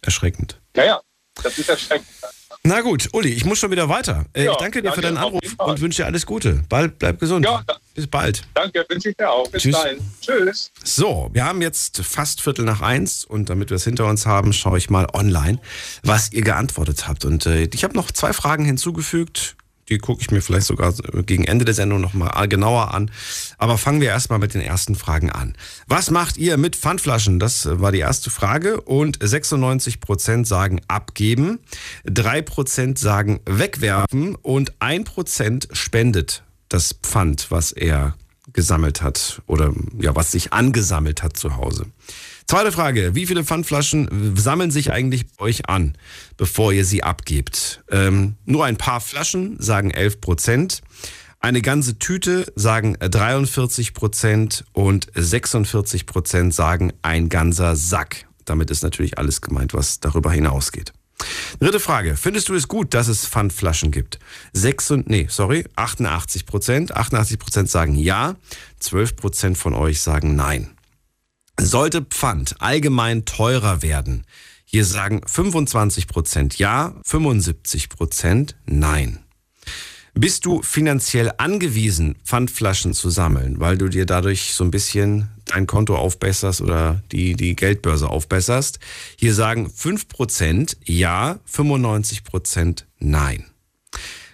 [0.00, 0.58] erschreckend.
[0.74, 1.00] Ja, ja,
[1.42, 2.08] das ist erschreckend.
[2.62, 4.26] Na gut, Uli, ich muss schon wieder weiter.
[4.34, 6.62] Äh, Ja, ich danke dir für danke, deinen auf Anruf und wünsche dir alles Gute.
[6.68, 7.46] Bald, bleib gesund.
[7.46, 7.64] Ja,
[7.94, 8.42] Bis bald.
[8.52, 9.48] Danke, wünsche ich dir auch.
[9.48, 9.76] Bis Tschüss.
[9.76, 9.98] dahin.
[10.20, 10.70] Tschüss.
[10.84, 14.52] So, wir haben jetzt fast Viertel nach eins und damit wir es hinter uns haben,
[14.52, 15.58] schaue ich mal online,
[16.02, 17.24] was ihr geantwortet habt.
[17.24, 19.56] Und äh, ich habe noch zwei Fragen hinzugefügt.
[19.90, 20.94] Die gucke ich mir vielleicht sogar
[21.26, 23.10] gegen Ende der Sendung nochmal genauer an.
[23.58, 25.54] Aber fangen wir erstmal mit den ersten Fragen an.
[25.88, 27.40] Was macht ihr mit Pfandflaschen?
[27.40, 28.80] Das war die erste Frage.
[28.80, 31.58] Und 96% sagen abgeben,
[32.06, 38.14] 3% sagen wegwerfen und 1% spendet das Pfand, was er
[38.52, 41.86] gesammelt hat oder ja, was sich angesammelt hat zu Hause.
[42.50, 45.96] Zweite Frage, wie viele Pfandflaschen sammeln sich eigentlich bei euch an,
[46.36, 47.84] bevor ihr sie abgebt?
[47.92, 50.80] Ähm, nur ein paar Flaschen sagen 11 Prozent.
[51.38, 58.26] Eine ganze Tüte sagen 43 Prozent und 46 Prozent sagen ein ganzer Sack.
[58.46, 60.92] Damit ist natürlich alles gemeint, was darüber hinausgeht.
[61.60, 62.16] Dritte Frage.
[62.16, 64.18] Findest du es gut, dass es Pfandflaschen gibt?
[64.52, 66.96] Sechs und, nee, sorry, 88 Prozent.
[66.96, 68.34] 88 Prozent sagen ja.
[68.80, 70.70] 12 Prozent von euch sagen nein.
[71.62, 74.24] Sollte Pfand allgemein teurer werden?
[74.64, 79.18] Hier sagen 25 Prozent ja, 75 Prozent nein.
[80.14, 85.66] Bist du finanziell angewiesen, Pfandflaschen zu sammeln, weil du dir dadurch so ein bisschen dein
[85.66, 88.78] Konto aufbesserst oder die, die Geldbörse aufbesserst?
[89.16, 93.44] Hier sagen 5% ja, 95% nein.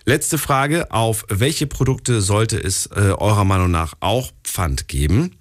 [0.05, 5.37] Letzte Frage, auf welche Produkte sollte es äh, eurer Meinung nach auch Pfand geben?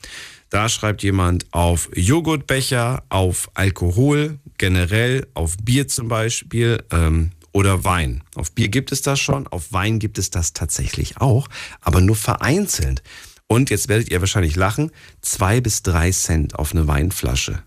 [0.50, 8.24] Da schreibt jemand auf Joghurtbecher, auf Alkohol, generell auf Bier zum Beispiel ähm, oder Wein.
[8.36, 11.48] Auf Bier gibt es das schon, auf Wein gibt es das tatsächlich auch,
[11.82, 13.02] aber nur vereinzelt.
[13.48, 14.92] Und jetzt werdet ihr wahrscheinlich lachen,
[15.22, 17.62] zwei bis drei Cent auf eine Weinflasche.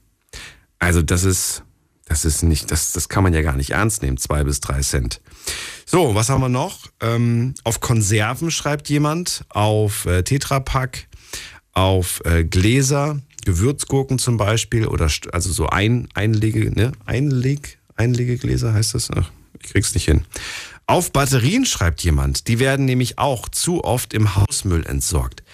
[0.78, 1.62] Also das ist,
[2.04, 4.80] das ist nicht, das, das kann man ja gar nicht ernst nehmen, zwei bis drei
[4.80, 5.20] Cent.
[5.86, 6.86] So, was haben wir noch?
[7.00, 11.08] Ähm, auf Konserven schreibt jemand, auf äh, Tetrapack,
[11.78, 16.90] auf äh, Gläser, Gewürzgurken zum Beispiel oder also so ein, Einlege, ne?
[17.06, 19.10] Einleg, Einlegegläser heißt das?
[19.14, 19.30] Ach,
[19.62, 20.22] ich krieg's nicht hin.
[20.88, 25.44] Auf Batterien schreibt jemand, die werden nämlich auch zu oft im Hausmüll entsorgt.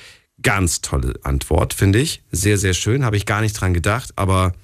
[0.41, 2.23] Ganz tolle Antwort, finde ich.
[2.33, 4.55] Sehr, sehr schön, habe ich gar nicht dran gedacht, aber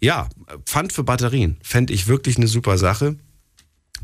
[0.00, 0.28] ja,
[0.66, 3.16] Pfand für Batterien fände ich wirklich eine super Sache.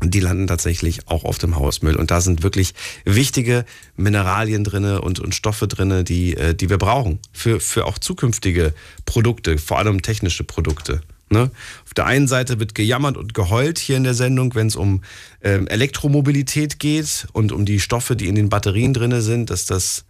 [0.09, 1.95] Die landen tatsächlich auch auf dem Hausmüll.
[1.95, 2.73] Und da sind wirklich
[3.05, 3.65] wichtige
[3.95, 8.73] Mineralien drinne und, und Stoffe drinne, die, äh, die wir brauchen für, für auch zukünftige
[9.05, 11.01] Produkte, vor allem technische Produkte.
[11.29, 11.51] Ne?
[11.85, 15.01] Auf der einen Seite wird gejammert und geheult hier in der Sendung, wenn es um
[15.41, 20.05] ähm, Elektromobilität geht und um die Stoffe, die in den Batterien drinne sind, dass das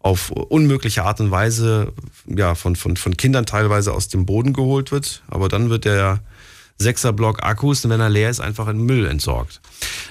[0.00, 1.92] auf unmögliche Art und Weise
[2.26, 5.22] ja, von, von, von Kindern teilweise aus dem Boden geholt wird.
[5.28, 6.20] Aber dann wird der
[6.78, 9.60] Sechser-Block Akkus, und wenn er leer ist, einfach in Müll entsorgt.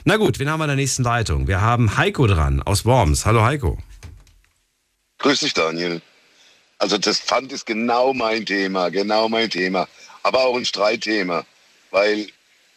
[0.05, 1.47] Na gut, wen haben wir in der nächsten Leitung?
[1.47, 3.25] Wir haben Heiko dran aus Worms.
[3.25, 3.77] Hallo Heiko.
[5.19, 6.01] Grüß dich, Daniel.
[6.77, 9.87] Also das Pfand ist genau mein Thema, genau mein Thema.
[10.23, 11.45] Aber auch ein Streitthema.
[11.91, 12.27] Weil,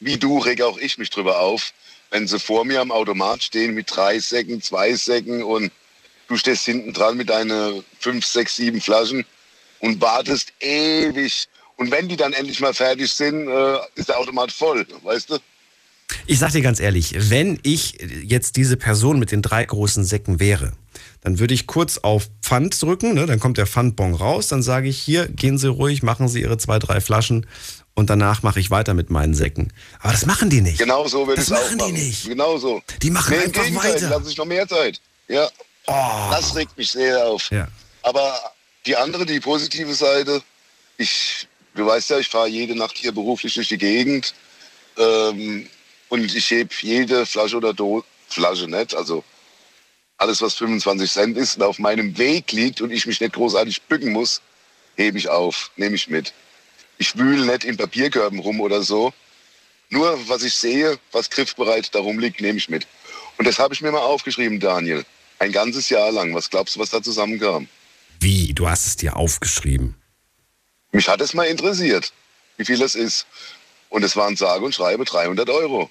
[0.00, 1.72] wie du, reg auch ich mich drüber auf,
[2.10, 5.72] wenn sie vor mir am Automat stehen mit drei Säcken, zwei Säcken und
[6.28, 9.24] du stehst hinten dran mit deinen fünf, sechs, sieben Flaschen
[9.80, 11.48] und wartest ewig.
[11.76, 15.38] Und wenn die dann endlich mal fertig sind, äh, ist der Automat voll, weißt du?
[16.26, 20.40] Ich sag dir ganz ehrlich, wenn ich jetzt diese Person mit den drei großen Säcken
[20.40, 20.72] wäre,
[21.22, 23.26] dann würde ich kurz auf Pfand drücken, ne?
[23.26, 26.58] dann kommt der Pfandbon raus, dann sage ich, hier, gehen Sie ruhig, machen Sie Ihre
[26.58, 27.46] zwei, drei Flaschen
[27.94, 29.72] und danach mache ich weiter mit meinen Säcken.
[30.00, 30.78] Aber das machen die nicht.
[30.78, 31.92] Genau so würde Das es auch machen die machen.
[31.94, 32.28] nicht.
[32.28, 32.82] Genau so.
[33.02, 34.10] Die machen nee, einfach weiter.
[34.10, 35.00] Lass ich noch mehr Zeit.
[35.28, 35.48] Ja.
[35.86, 37.50] Das regt mich sehr auf.
[37.50, 37.68] Ja.
[38.02, 38.38] Aber
[38.86, 40.42] die andere, die positive Seite,
[40.98, 44.34] ich, du weißt ja, ich fahre jede Nacht hier beruflich durch die Gegend
[44.98, 45.68] ähm,
[46.08, 49.22] und ich heb jede Flasche oder Do Flasche nicht, also
[50.18, 53.82] alles, was 25 Cent ist und auf meinem Weg liegt und ich mich nicht großartig
[53.82, 54.40] bücken muss,
[54.96, 56.32] hebe ich auf, nehme ich mit.
[56.98, 59.12] Ich wühle nicht in Papierkörben rum oder so.
[59.90, 62.86] Nur was ich sehe, was griffbereit darum liegt, nehme ich mit.
[63.36, 65.04] Und das habe ich mir mal aufgeschrieben, Daniel.
[65.38, 66.34] Ein ganzes Jahr lang.
[66.34, 67.68] Was glaubst du, was da zusammenkam?
[68.18, 68.54] Wie?
[68.54, 69.94] Du hast es dir aufgeschrieben.
[70.97, 72.10] Mich hat es mal interessiert,
[72.56, 73.27] wie viel das ist.
[73.90, 75.90] Und es waren sage und schreibe 300 Euro.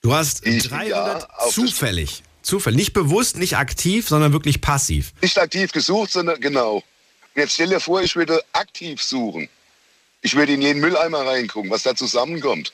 [0.00, 2.22] Du hast ich im 300 Jahr auf zufällig.
[2.40, 2.78] Zufällig.
[2.78, 5.12] Nicht bewusst, nicht aktiv, sondern wirklich passiv.
[5.20, 6.76] Nicht aktiv gesucht, sondern genau.
[6.76, 6.82] Und
[7.34, 9.50] jetzt stell dir vor, ich würde aktiv suchen.
[10.22, 12.72] Ich würde in jeden Mülleimer reingucken, was da zusammenkommt.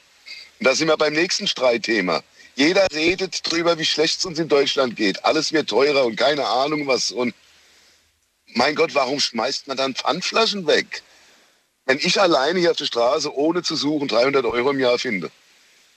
[0.60, 2.22] Und da sind wir beim nächsten Streitthema.
[2.54, 5.24] Jeder redet drüber, wie schlecht es uns in Deutschland geht.
[5.24, 7.10] Alles wird teurer und keine Ahnung was.
[7.10, 7.34] Und
[8.54, 11.02] mein Gott, warum schmeißt man dann Pfandflaschen weg?
[11.88, 15.30] Wenn ich alleine hier auf der Straße ohne zu suchen 300 Euro im Jahr finde,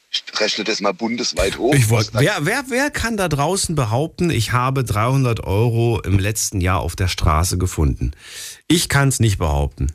[0.09, 1.73] ich rechne das mal bundesweit hoch.
[1.75, 6.61] Ich wollt, wer, wer, wer kann da draußen behaupten, ich habe 300 Euro im letzten
[6.61, 8.11] Jahr auf der Straße gefunden?
[8.67, 9.91] Ich kann es nicht behaupten.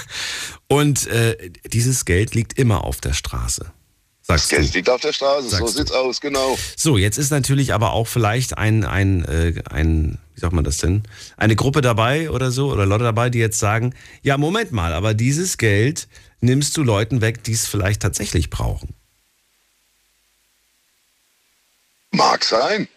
[0.68, 3.72] Und äh, dieses Geld liegt immer auf der Straße.
[4.24, 4.78] Sagst Geld du.
[4.78, 5.78] liegt auf der Straße, so Sagst du.
[5.78, 6.56] sieht's aus, genau.
[6.76, 10.76] So, jetzt ist natürlich aber auch vielleicht ein, ein, äh, ein, wie sagt man das
[10.78, 11.02] denn?
[11.36, 15.14] Eine Gruppe dabei oder so, oder Leute dabei, die jetzt sagen, ja, Moment mal, aber
[15.14, 16.06] dieses Geld
[16.40, 18.94] nimmst du Leuten weg, die es vielleicht tatsächlich brauchen.
[22.12, 22.88] Mag sein.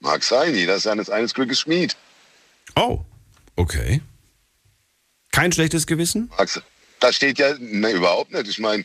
[0.00, 1.96] Mag sein, jeder ist seines eines Glückes Schmied.
[2.76, 3.00] Oh,
[3.56, 4.00] okay.
[5.32, 6.30] Kein schlechtes Gewissen?
[6.38, 6.60] Mag's.
[7.00, 8.46] Da steht ja, ne, überhaupt nicht.
[8.48, 8.84] Ich meine,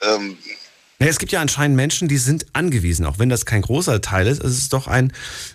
[0.00, 0.38] ähm,
[1.00, 4.42] es gibt ja anscheinend Menschen, die sind angewiesen, auch wenn das kein großer Teil ist,
[4.42, 5.12] es ist doch ein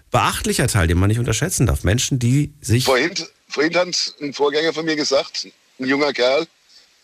[0.09, 1.83] beachtlicher Teil, den man nicht unterschätzen darf.
[1.83, 2.85] Menschen, die sich.
[2.85, 3.13] vorhin,
[3.49, 5.47] vorhin hat ein Vorgänger von mir gesagt,
[5.79, 6.47] ein junger Kerl,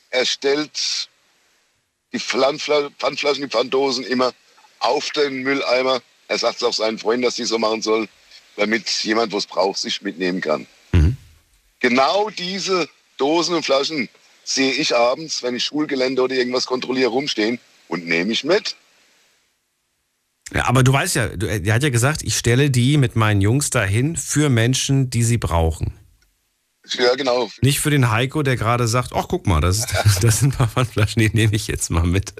[0.10, 1.10] er stellt
[2.14, 4.34] die Pfandfla- Pfandflaschen, die Pfanddosen immer
[4.80, 6.02] auf den Mülleimer.
[6.30, 8.08] Er sagt es auch seinen Freunden, dass die so machen sollen,
[8.56, 10.66] damit jemand, wo es braucht, sich mitnehmen kann.
[11.82, 14.10] Genau diese Dosen und Flaschen
[14.50, 18.76] sehe ich abends, wenn ich Schulgelände oder irgendwas kontrolliere, rumstehen und nehme ich mit.
[20.54, 23.42] Ja, aber du weißt ja, du, er hat ja gesagt, ich stelle die mit meinen
[23.42, 25.94] Jungs dahin für Menschen, die sie brauchen.
[26.98, 27.50] Ja, genau.
[27.62, 30.58] Nicht für den Heiko, der gerade sagt, ach guck mal, das, ist, das sind ein
[30.58, 32.34] paar Pfandflaschen, die nehme ich jetzt mal mit.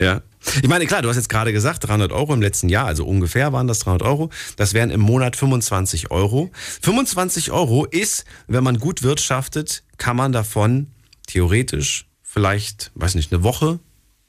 [0.00, 0.22] Ja.
[0.62, 3.52] Ich meine, klar, du hast jetzt gerade gesagt, 300 Euro im letzten Jahr, also ungefähr
[3.52, 4.30] waren das 300 Euro.
[4.56, 6.50] Das wären im Monat 25 Euro.
[6.80, 10.93] 25 Euro ist, wenn man gut wirtschaftet, kann man davon
[11.26, 13.78] theoretisch vielleicht, weiß nicht, eine Woche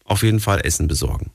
[0.04, 1.32] auf jeden Fall Essen besorgen.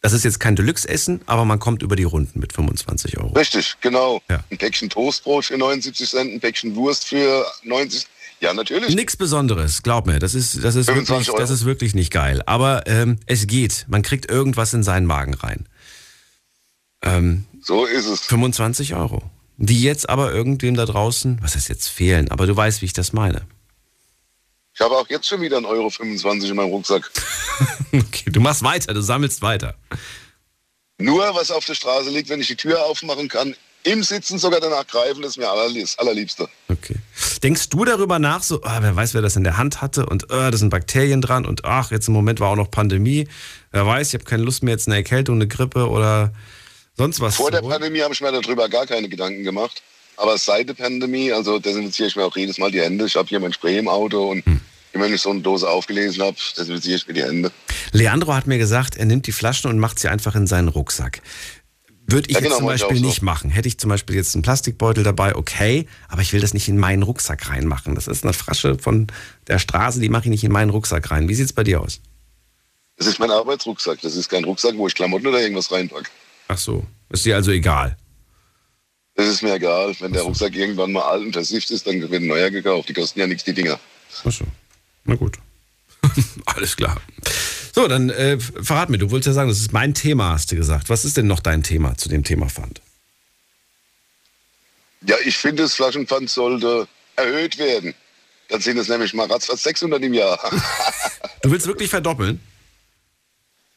[0.00, 3.28] Das ist jetzt kein Deluxe-Essen, aber man kommt über die Runden mit 25 Euro.
[3.34, 4.20] Richtig, genau.
[4.28, 4.42] Ja.
[4.50, 8.06] Ein Päckchen Toastbrot für 79 Cent, ein Päckchen Wurst für 90
[8.40, 8.96] Ja, natürlich.
[8.96, 10.18] Nichts Besonderes, glaub mir.
[10.18, 11.38] Das ist, das ist, 25 wirklich, Euro.
[11.38, 12.42] das ist wirklich nicht geil.
[12.46, 13.86] Aber ähm, es geht.
[13.88, 15.68] Man kriegt irgendwas in seinen Magen rein.
[17.02, 18.22] Ähm, So ist es.
[18.22, 19.22] 25 Euro.
[19.58, 22.92] Die jetzt aber irgendwem da draußen, was heißt jetzt fehlen, aber du weißt, wie ich
[22.92, 23.42] das meine.
[24.74, 27.10] Ich habe auch jetzt schon wieder 1,25 Euro 25 in meinem Rucksack.
[27.94, 29.74] Okay, du machst weiter, du sammelst weiter.
[30.96, 34.60] Nur was auf der Straße liegt, wenn ich die Tür aufmachen kann, im Sitzen sogar
[34.60, 36.48] danach greifen, das ist mir allerliebst, allerliebste.
[36.68, 36.96] Okay.
[37.42, 40.30] Denkst du darüber nach, so, ah, wer weiß, wer das in der Hand hatte und
[40.30, 43.28] ah, da sind Bakterien dran und ach, jetzt im Moment war auch noch Pandemie.
[43.72, 46.32] Wer weiß, ich habe keine Lust mehr, jetzt eine Erkältung, eine Grippe oder
[46.96, 47.36] sonst was.
[47.36, 47.60] Vor der?
[47.60, 49.82] Pandemie habe ich mir darüber gar keine Gedanken gemacht.
[50.16, 53.06] Aber seit der Pandemie, also desinfiziere ich mir auch jedes Mal die Hände.
[53.06, 54.60] Ich habe hier mein Spray im Auto und Hm.
[54.92, 57.50] immer wenn ich so eine Dose aufgelesen habe, desinfiziere ich mir die Hände.
[57.92, 61.22] Leandro hat mir gesagt, er nimmt die Flaschen und macht sie einfach in seinen Rucksack.
[62.06, 63.06] Würde ich Ja, jetzt genau, zum mach ich Beispiel so.
[63.06, 63.50] nicht machen.
[63.50, 66.76] Hätte ich zum Beispiel jetzt einen Plastikbeutel dabei, okay, aber ich will das nicht in
[66.78, 67.94] meinen Rucksack reinmachen.
[67.94, 69.06] Das ist eine Flasche von
[69.46, 71.28] der Straße, die mache ich nicht in meinen Rucksack rein.
[71.28, 72.00] Wie sieht's bei dir aus?
[72.98, 74.00] Das ist mein Arbeitsrucksack.
[74.02, 76.10] Das ist kein Rucksack, wo ich Klamotten oder irgendwas reinpacke.
[76.48, 77.96] Ach so, ist dir also egal.
[79.14, 79.94] Das ist mir egal.
[80.00, 82.88] Wenn der Rucksack irgendwann mal alt und versifft ist, dann wird ein neuer gekauft.
[82.88, 83.78] Die kosten ja nichts, die Dinger.
[84.24, 84.44] Ach so,
[85.04, 85.36] na gut.
[86.46, 87.00] Alles klar.
[87.74, 90.56] So, dann äh, verrat mir, du wolltest ja sagen, das ist mein Thema, hast du
[90.56, 90.88] gesagt.
[90.88, 92.80] Was ist denn noch dein Thema zu dem Thema Pfand?
[95.06, 96.86] Ja, ich finde, das Flaschenpfand sollte
[97.16, 97.94] erhöht werden.
[98.48, 100.38] Dann sind es nämlich mal ratzfatz 600 im Jahr.
[101.42, 102.38] Du willst wirklich verdoppeln?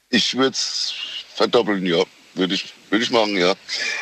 [0.09, 0.93] Ich würde es
[1.33, 2.03] verdoppeln, ja.
[2.35, 3.53] Würde ich, würde ich machen, ja.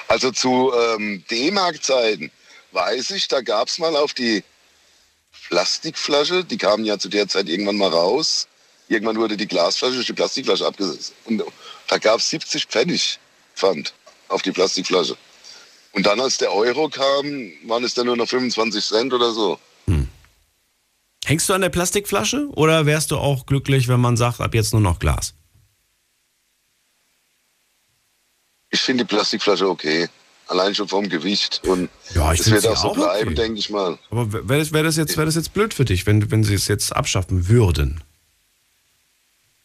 [0.07, 2.31] Also zu ähm, D-Mark-Zeiten
[2.71, 4.43] weiß ich, da gab es mal auf die
[5.49, 8.47] Plastikflasche, die kamen ja zu der Zeit irgendwann mal raus.
[8.89, 11.13] Irgendwann wurde die Glasflasche durch die Plastikflasche abgesetzt.
[11.25, 11.43] Und
[11.87, 13.19] da gab es 70 Pfennig
[13.55, 13.93] Pfand
[14.27, 15.17] auf die Plastikflasche.
[15.93, 19.59] Und dann, als der Euro kam, waren es dann nur noch 25 Cent oder so.
[21.25, 24.73] Hängst du an der Plastikflasche oder wärst du auch glücklich, wenn man sagt, ab jetzt
[24.73, 25.33] nur noch Glas?
[28.73, 30.09] Ich finde die Plastikflasche okay.
[30.47, 31.61] Allein schon vom Gewicht.
[31.65, 33.35] Und Ja, ich es find's wird auch so bleiben, okay.
[33.35, 33.99] denke ich mal.
[34.09, 36.55] Aber wäre das, wär das, jetzt, wär das jetzt blöd für dich, wenn, wenn sie
[36.55, 38.01] es jetzt abschaffen würden?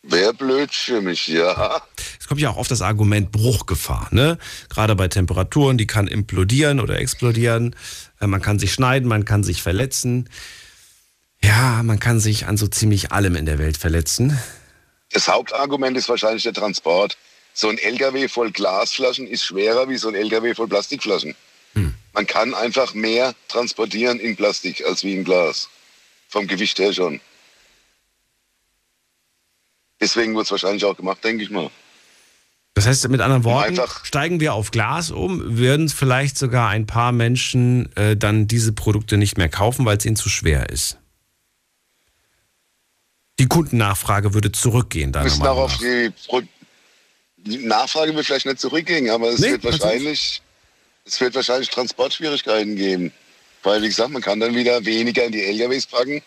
[0.03, 1.83] Wäre blöd für mich, ja.
[2.21, 4.39] Es kommt ja auch oft das Argument Bruchgefahr, ne?
[4.69, 7.75] Gerade bei Temperaturen, die kann implodieren oder explodieren.
[8.21, 10.29] Äh, Man kann sich schneiden, man kann sich verletzen.
[11.43, 14.39] Ja, man kann sich an so ziemlich allem in der Welt verletzen.
[15.13, 17.17] Das Hauptargument ist wahrscheinlich der Transport.
[17.61, 21.35] So ein LKW voll Glasflaschen ist schwerer wie so ein LKW voll Plastikflaschen.
[22.13, 25.69] Man kann einfach mehr transportieren in Plastik als wie in Glas.
[26.29, 27.21] Vom Gewicht her schon.
[30.01, 31.69] Deswegen wird es wahrscheinlich auch gemacht, denke ich mal.
[32.75, 36.87] Das heißt, mit anderen Worten, Einfach- steigen wir auf Glas um, würden vielleicht sogar ein
[36.87, 40.99] paar Menschen äh, dann diese Produkte nicht mehr kaufen, weil es ihnen zu schwer ist.
[43.41, 46.43] Die Kundennachfrage würde zurückgehen, Wir deiner müssen auch auf die, Pro
[47.44, 50.43] die Nachfrage wird vielleicht nicht zurückgehen, aber es Nee, wird wahrscheinlich,
[51.05, 53.12] es wird wahrscheinlich Transportschwierigkeiten geben.
[53.62, 56.23] Weil, wie gesagt, man kann dann wieder weniger in die LKWs packen.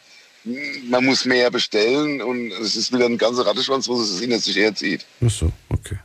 [0.90, 5.06] Man muss mehr bestellen und es ist wieder ein ganzer Ratteschwanz, wo es sich herzieht.
[5.24, 5.98] Ach so, okay.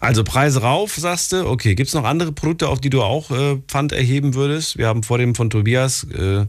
[0.00, 1.46] Also Preise rauf, sagst du.
[1.46, 4.76] Okay, gibt es noch andere Produkte, auf die du auch äh, Pfand erheben würdest?
[4.76, 6.44] Wir haben vor dem von Tobias äh,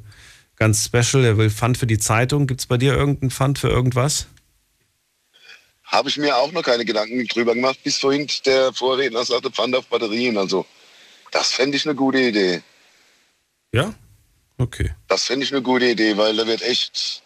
[0.57, 2.47] ganz special, er will Pfand für die Zeitung.
[2.47, 4.27] Gibt es bei dir irgendein Pfand für irgendwas?
[5.88, 9.76] Habe ich mir auch noch keine Gedanken drüber gemacht, bis vorhin der Vorredner sagte Pfand
[9.76, 10.38] auf Batterien.
[10.38, 10.65] Also,
[11.31, 12.61] das fände ich eine gute Idee.
[13.72, 13.93] Ja?
[14.57, 14.93] Okay.
[15.07, 17.23] Das fände ich eine gute Idee, weil da wird echt.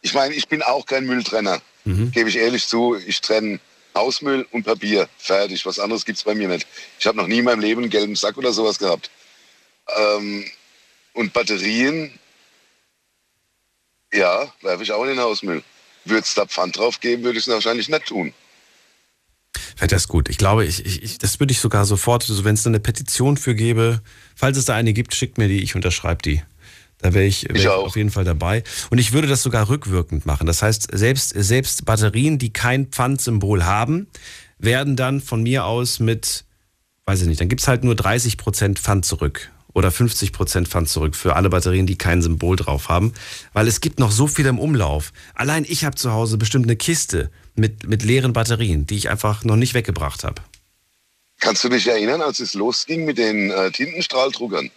[0.00, 2.96] Ich meine, ich bin auch kein Mülltrenner, gebe ich ehrlich zu.
[3.06, 3.60] Ich trenne
[3.94, 5.08] Hausmüll und Papier.
[5.18, 5.64] Fertig.
[5.64, 6.66] Was anderes gibt es bei mir nicht.
[6.98, 9.10] Ich habe noch nie in meinem Leben einen gelben Sack oder sowas gehabt.
[9.96, 10.44] Ähm,
[11.12, 12.18] und Batterien,
[14.12, 15.62] ja, werfe ich auch in den Hausmüll.
[16.04, 18.32] Würde es da Pfand drauf geben, würde ich es wahrscheinlich nicht tun.
[19.76, 20.28] Fände das gut.
[20.28, 22.80] Ich glaube, ich, ich, ich, das würde ich sogar sofort, also wenn es da eine
[22.80, 24.00] Petition für gäbe,
[24.34, 26.42] falls es da eine gibt, schickt mir die, ich unterschreibe die.
[26.98, 28.62] Da wäre ich, wär ich auf jeden Fall dabei.
[28.90, 30.46] Und ich würde das sogar rückwirkend machen.
[30.46, 34.06] Das heißt, selbst, selbst Batterien, die kein Pfandsymbol haben,
[34.58, 36.44] werden dann von mir aus mit,
[37.06, 39.50] weiß ich nicht, dann gibt's halt nur 30% Pfand zurück.
[39.74, 43.12] Oder 50% Pfand zurück für alle Batterien, die kein Symbol drauf haben.
[43.52, 45.12] Weil es gibt noch so viel im Umlauf.
[45.34, 49.44] Allein ich habe zu Hause bestimmt eine Kiste mit, mit leeren Batterien, die ich einfach
[49.44, 50.42] noch nicht weggebracht habe.
[51.40, 54.70] Kannst du dich erinnern, als es losging mit den äh, Tintenstrahldruckern?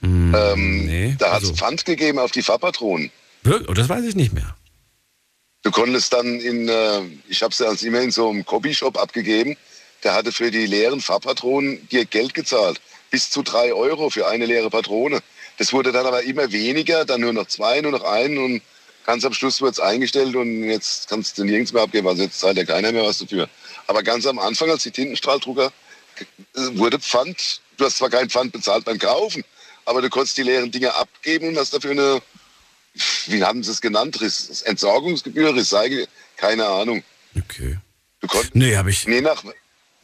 [0.00, 3.10] Hm, ähm, da hat es also Pfand gegeben auf die Farbpatronen.
[3.42, 3.68] Wirklich?
[3.68, 4.54] Oh, das weiß ich nicht mehr.
[5.62, 9.56] Du konntest dann in, äh, ich habe es als immer in so einem Copyshop abgegeben,
[10.04, 12.80] der hatte für die leeren Farbpatronen dir Geld gezahlt.
[13.14, 15.20] Bis zu drei Euro für eine leere Patrone.
[15.58, 18.60] Das wurde dann aber immer weniger, dann nur noch zwei, nur noch einen und
[19.06, 22.08] ganz am Schluss wurde es eingestellt und jetzt kannst du nirgends mehr abgeben.
[22.08, 23.48] Also jetzt zahlt ja keiner mehr was dafür.
[23.86, 25.72] Aber ganz am Anfang, als die Tintenstrahldrucker
[26.18, 26.24] äh,
[26.72, 29.44] wurde Pfand, du hast zwar kein Pfand bezahlt beim Kaufen,
[29.84, 32.20] aber du konntest die leeren Dinger abgeben und hast dafür eine,
[33.26, 34.18] wie haben sie es genannt,
[34.64, 37.04] Entsorgungsgebühr, Recycle, keine Ahnung.
[37.38, 37.78] Okay.
[38.18, 39.06] Du konntest, Nee, habe ich.
[39.06, 39.44] nee, nach,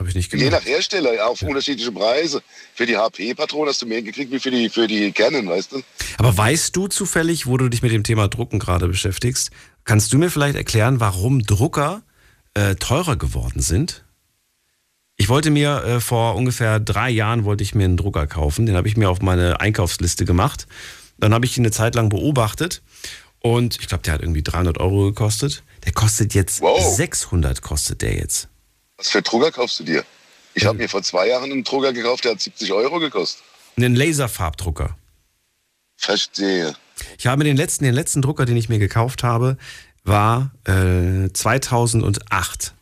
[0.00, 0.62] Habe ich nicht Je gemacht.
[0.62, 2.42] nach Hersteller, ja, auf unterschiedliche Preise.
[2.74, 5.82] Für die HP-Patronen hast du mehr gekriegt wie für die, für die Canon, weißt du?
[6.16, 9.50] Aber weißt du zufällig, wo du dich mit dem Thema Drucken gerade beschäftigst,
[9.84, 12.02] kannst du mir vielleicht erklären, warum Drucker
[12.54, 14.02] äh, teurer geworden sind?
[15.18, 18.64] Ich wollte mir äh, vor ungefähr drei Jahren wollte ich mir einen Drucker kaufen.
[18.64, 20.66] Den habe ich mir auf meine Einkaufsliste gemacht.
[21.18, 22.80] Dann habe ich ihn eine Zeit lang beobachtet
[23.40, 25.62] und ich glaube, der hat irgendwie 300 Euro gekostet.
[25.84, 26.62] Der kostet jetzt
[26.96, 28.49] 600 kostet der jetzt.
[29.00, 30.04] Was für Drucker kaufst du dir?
[30.52, 33.42] Ich habe mir vor zwei Jahren einen Drucker gekauft, der hat 70 Euro gekostet.
[33.78, 34.94] Einen Laserfarbdrucker.
[35.96, 36.74] Verstehe.
[37.18, 39.56] Ich habe den letzten, den letzten Drucker, den ich mir gekauft habe,
[40.04, 42.74] war äh, 2008.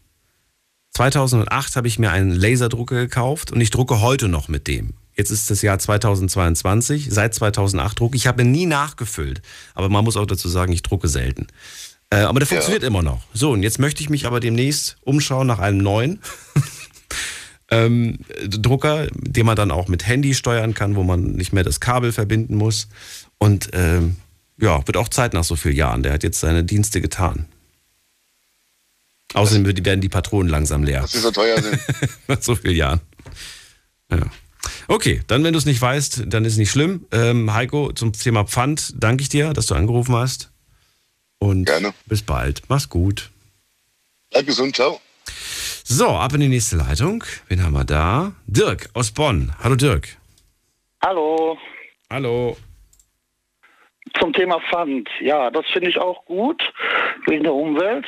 [0.90, 4.94] 2008 habe ich mir einen Laserdrucker gekauft und ich drucke heute noch mit dem.
[5.14, 7.08] Jetzt ist das Jahr 2022.
[7.10, 8.26] Seit 2008 drucke ich.
[8.26, 9.40] habe nie nachgefüllt.
[9.74, 11.46] Aber man muss auch dazu sagen, ich drucke selten.
[12.10, 13.22] Äh, aber der funktioniert immer noch.
[13.34, 16.20] So, und jetzt möchte ich mich aber demnächst umschauen nach einem neuen
[17.70, 21.80] ähm, Drucker, den man dann auch mit Handy steuern kann, wo man nicht mehr das
[21.80, 22.88] Kabel verbinden muss.
[23.36, 24.16] Und ähm,
[24.58, 26.02] ja, wird auch Zeit nach so vielen Jahren.
[26.02, 27.46] Der hat jetzt seine Dienste getan.
[29.34, 31.02] Außerdem werden die Patronen langsam leer.
[31.02, 31.78] Dass sie so teuer sind.
[32.28, 33.00] Nach so vielen Jahren.
[34.10, 34.22] Ja.
[34.88, 37.06] Okay, dann, wenn du es nicht weißt, dann ist nicht schlimm.
[37.12, 40.50] Ähm, Heiko, zum Thema Pfand danke ich dir, dass du angerufen hast.
[41.38, 41.70] Und
[42.06, 42.62] bis bald.
[42.68, 43.30] Mach's gut.
[44.30, 45.00] Bleib gesund, ciao.
[45.84, 47.24] So, ab in die nächste Leitung.
[47.48, 48.32] Wen haben wir da?
[48.46, 49.54] Dirk aus Bonn.
[49.62, 50.16] Hallo Dirk.
[51.02, 51.56] Hallo.
[52.10, 52.56] Hallo.
[54.18, 55.08] Zum Thema Pfand.
[55.20, 56.62] Ja, das finde ich auch gut
[57.26, 58.06] wegen der Umwelt.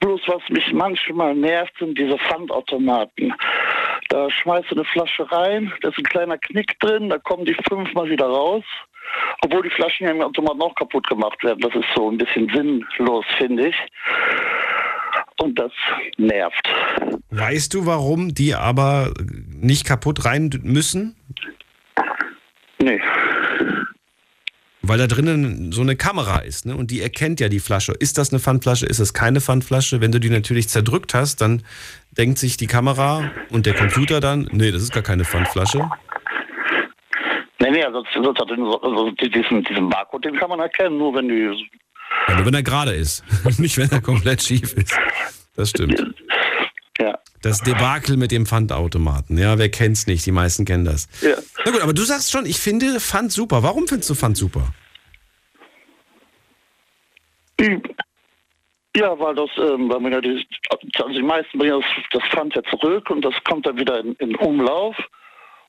[0.00, 3.34] Bloß was mich manchmal nervt, sind diese Pfandautomaten.
[4.08, 7.56] Da schmeißt du eine Flasche rein, da ist ein kleiner Knick drin, da kommen die
[7.68, 8.64] fünfmal wieder raus.
[9.42, 11.60] Obwohl die Flaschen ja im Automaten auch kaputt gemacht werden.
[11.60, 13.76] Das ist so ein bisschen sinnlos, finde ich.
[15.40, 15.72] Und das
[16.16, 16.68] nervt.
[17.30, 19.12] Weißt du, warum die aber
[19.48, 21.14] nicht kaputt rein müssen?
[22.80, 23.00] Nee.
[24.82, 26.74] Weil da drinnen so eine Kamera ist, ne?
[26.74, 27.92] Und die erkennt ja die Flasche.
[27.92, 28.86] Ist das eine Pfandflasche?
[28.86, 30.00] Ist das keine Pfandflasche?
[30.00, 31.62] Wenn du die natürlich zerdrückt hast, dann
[32.12, 35.90] denkt sich die Kamera und der Computer dann, nee, das ist gar keine Pfandflasche.
[37.60, 41.28] Nee, nee, also, hat den, also diesen, diesen Barcode, den kann man erkennen, nur wenn
[41.28, 41.66] die
[42.28, 43.24] Ja, nur wenn er gerade ist.
[43.58, 44.96] Nicht, wenn er komplett schief ist.
[45.56, 46.02] Das stimmt.
[47.00, 47.16] Ja.
[47.42, 49.38] Das Debakel mit dem Pfandautomaten.
[49.38, 50.26] Ja, wer kennt's nicht?
[50.26, 51.06] Die meisten kennen das.
[51.22, 51.36] Ja.
[51.64, 53.62] Na gut, aber du sagst schon, ich finde Pfand super.
[53.62, 54.72] Warum findest du Pfand super?
[58.96, 62.56] Ja, weil das, ähm, weil man ja die, also die meisten bringen das, das Pfand
[62.56, 64.96] ja zurück und das kommt dann wieder in, in Umlauf.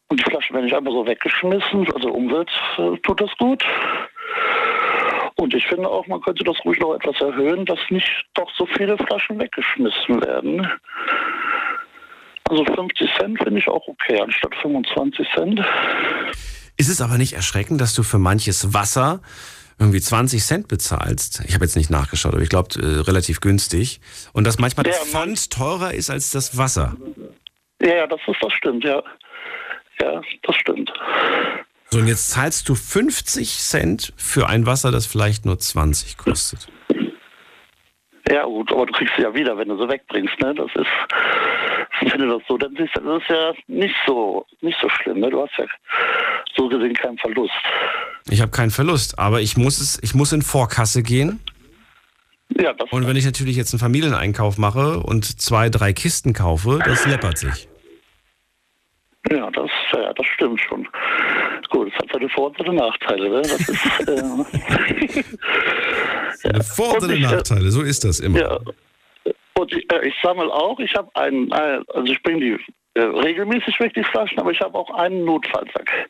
[0.10, 1.92] Und die Flaschen werden nicht einfach so weggeschmissen.
[1.94, 3.64] Also Umwelt äh, tut das gut.
[5.36, 8.66] Und ich finde auch, man könnte das ruhig noch etwas erhöhen, dass nicht doch so
[8.66, 10.68] viele Flaschen weggeschmissen werden.
[12.50, 15.62] Also 50 Cent finde ich auch okay, anstatt 25 Cent.
[16.78, 19.22] Ist es aber nicht erschreckend, dass du für manches Wasser
[19.80, 21.44] irgendwie 20 Cent bezahlst?
[21.48, 24.02] Ich habe jetzt nicht nachgeschaut, aber ich glaube äh, relativ günstig.
[24.34, 26.98] Und dass manchmal das Pfand teurer ist als das Wasser.
[27.82, 29.04] Ja, ja, das ist, das stimmt, ja.
[30.02, 30.92] Ja, das stimmt.
[31.92, 36.68] So, und jetzt zahlst du 50 Cent für ein Wasser, das vielleicht nur 20 kostet.
[38.30, 40.54] Ja, gut, aber du kriegst sie ja wieder, wenn du sie wegbringst, ne?
[40.54, 44.88] Das ist, wenn du das so, dann siehst das ist ja nicht so, nicht so
[44.90, 45.32] schlimm, ne?
[45.32, 45.66] Du hast ja
[46.56, 47.54] so gesehen keinen Verlust.
[48.30, 51.40] Ich habe keinen Verlust, aber ich muss es, ich muss in Vorkasse gehen.
[52.60, 56.80] Ja, das und wenn ich natürlich jetzt einen Familieneinkauf mache und zwei, drei Kisten kaufe,
[56.84, 57.68] das läppert sich.
[59.32, 60.88] Ja, das, ja, das stimmt schon.
[61.70, 63.42] Gut, es hat seine Vor- und seine Nachteile, ne?
[63.42, 64.22] Das ist, äh,
[66.50, 68.40] Eine Vor- und eine Nachteile, so ist das immer.
[68.40, 68.60] Ja.
[69.60, 72.58] Und ich, äh, ich sammle auch, ich habe einen, äh, also ich bringe die
[72.96, 76.10] äh, regelmäßig weg, die Flaschen, aber ich habe auch einen Notfallsack.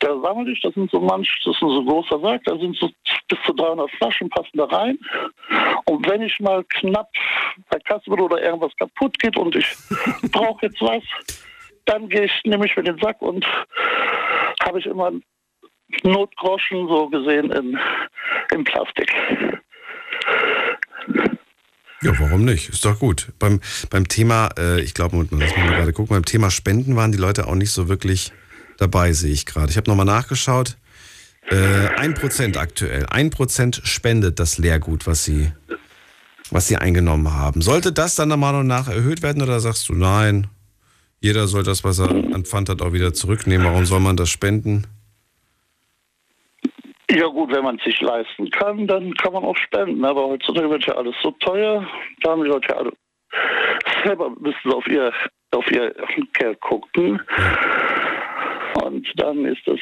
[0.00, 2.76] Da sammle ich, das sind so manch, das ist so ein großer Sack, da sind
[2.76, 2.90] so
[3.28, 4.98] bis zu 300 Flaschen passen da rein.
[5.86, 7.08] Und wenn ich mal knapp
[7.70, 9.66] bei Kasse bin oder irgendwas kaputt geht und ich
[10.30, 11.02] brauche jetzt was,
[11.88, 13.44] dann gehe ich, nehme ich mir den Sack und
[14.62, 15.10] habe ich immer
[16.02, 17.78] Notgroschen so gesehen in,
[18.52, 19.12] in Plastik.
[22.02, 22.68] Ja, warum nicht?
[22.68, 23.32] Ist doch gut.
[23.38, 23.60] Beim,
[23.90, 27.48] beim Thema, äh, ich glaube, lass mal gerade gucken, beim Thema Spenden waren die Leute
[27.48, 28.32] auch nicht so wirklich
[28.76, 29.70] dabei, sehe ich gerade.
[29.70, 30.76] Ich habe nochmal nachgeschaut.
[31.50, 33.06] Äh, ein Prozent aktuell.
[33.06, 35.50] Ein Prozent spendet das Leergut, was sie,
[36.50, 37.62] was sie eingenommen haben.
[37.62, 40.46] Sollte das dann der Meinung nach erhöht werden oder sagst du nein?
[41.20, 43.66] Jeder soll das, was er an Pfand hat, auch wieder zurücknehmen.
[43.66, 44.86] Warum soll man das spenden?
[47.10, 50.04] Ja gut, wenn man es sich leisten kann, dann kann man auch spenden.
[50.04, 51.86] Aber heutzutage wird ja alles so teuer.
[52.22, 52.92] Da haben die Leute ja alle
[54.04, 55.12] selber müssen auf ihr,
[55.52, 55.94] auf ihr
[56.34, 57.20] Geld gucken.
[58.84, 59.78] Und dann ist das,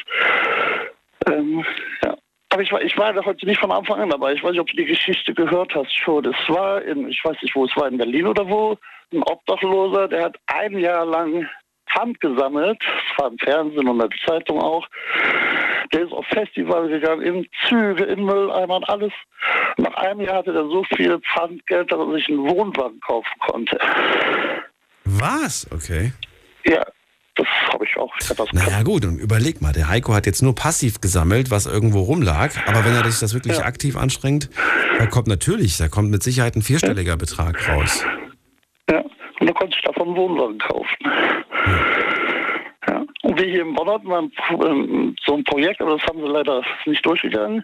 [1.27, 1.63] ähm,
[2.03, 2.15] ja.
[2.49, 4.33] Aber ich war, ich war da heute nicht von Anfang an dabei.
[4.33, 6.23] Ich weiß nicht, ob du die Geschichte gehört hast schon.
[6.23, 8.77] Das war in, ich weiß nicht, wo es war, in Berlin oder wo,
[9.13, 11.47] ein Obdachloser, der hat ein Jahr lang
[11.91, 12.79] Pfand gesammelt.
[12.81, 14.87] Das war im Fernsehen und in der Zeitung auch.
[15.93, 19.13] Der ist auf Festival gegangen, in Züge, in Mülleimer und alles.
[19.77, 23.77] Nach einem Jahr hatte er so viel Pfandgeld, dass er sich einen Wohnwagen kaufen konnte.
[25.05, 25.67] Was?
[25.71, 26.11] Okay.
[26.65, 26.85] Ja,
[27.37, 28.13] das habe ich auch.
[28.21, 31.51] Ich hab das Naja gut, und überleg mal, der Heiko hat jetzt nur passiv gesammelt,
[31.51, 33.65] was irgendwo rumlag, aber wenn er sich das wirklich Ja.
[33.65, 34.49] aktiv anstrengt,
[34.97, 38.03] da kommt natürlich, da kommt mit Sicherheit ein vierstelliger Betrag raus.
[38.89, 39.03] Ja,
[39.39, 40.97] und da konnte ich davon Wohnwagen kaufen.
[42.87, 43.03] Ja.
[43.23, 44.29] Und wir hier in Bonn hatten wir
[44.65, 47.63] ähm, so ein Projekt, aber das haben sie leider nicht durchgegangen,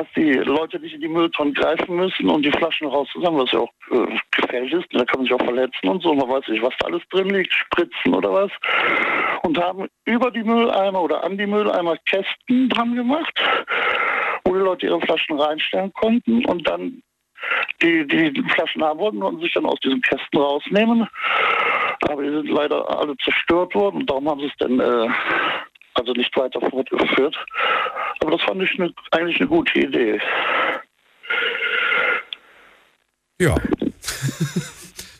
[0.00, 3.58] dass die Leute nicht in die Mülltonnen greifen müssen und die Flaschen rauszusammeln, was ja
[3.58, 4.86] auch äh, gefährlich ist.
[4.92, 6.14] Da kann man sich auch verletzen und so.
[6.14, 8.50] Man weiß nicht, was da alles drin liegt, Spritzen oder was.
[9.42, 13.32] Und haben über die Mülleimer oder an die Mülleimer Kästen dran gemacht,
[14.44, 17.02] wo die Leute ihre Flaschen reinstellen konnten und dann
[17.82, 21.06] die, die Flaschen haben wollten und sich dann aus diesen Kästen rausnehmen.
[22.08, 25.08] Aber die sind leider alle zerstört worden und darum haben sie es dann äh,
[25.94, 27.36] also nicht weiter fortgeführt.
[28.20, 30.20] Aber das fand ich ne, eigentlich eine gute Idee.
[33.40, 33.54] Ja.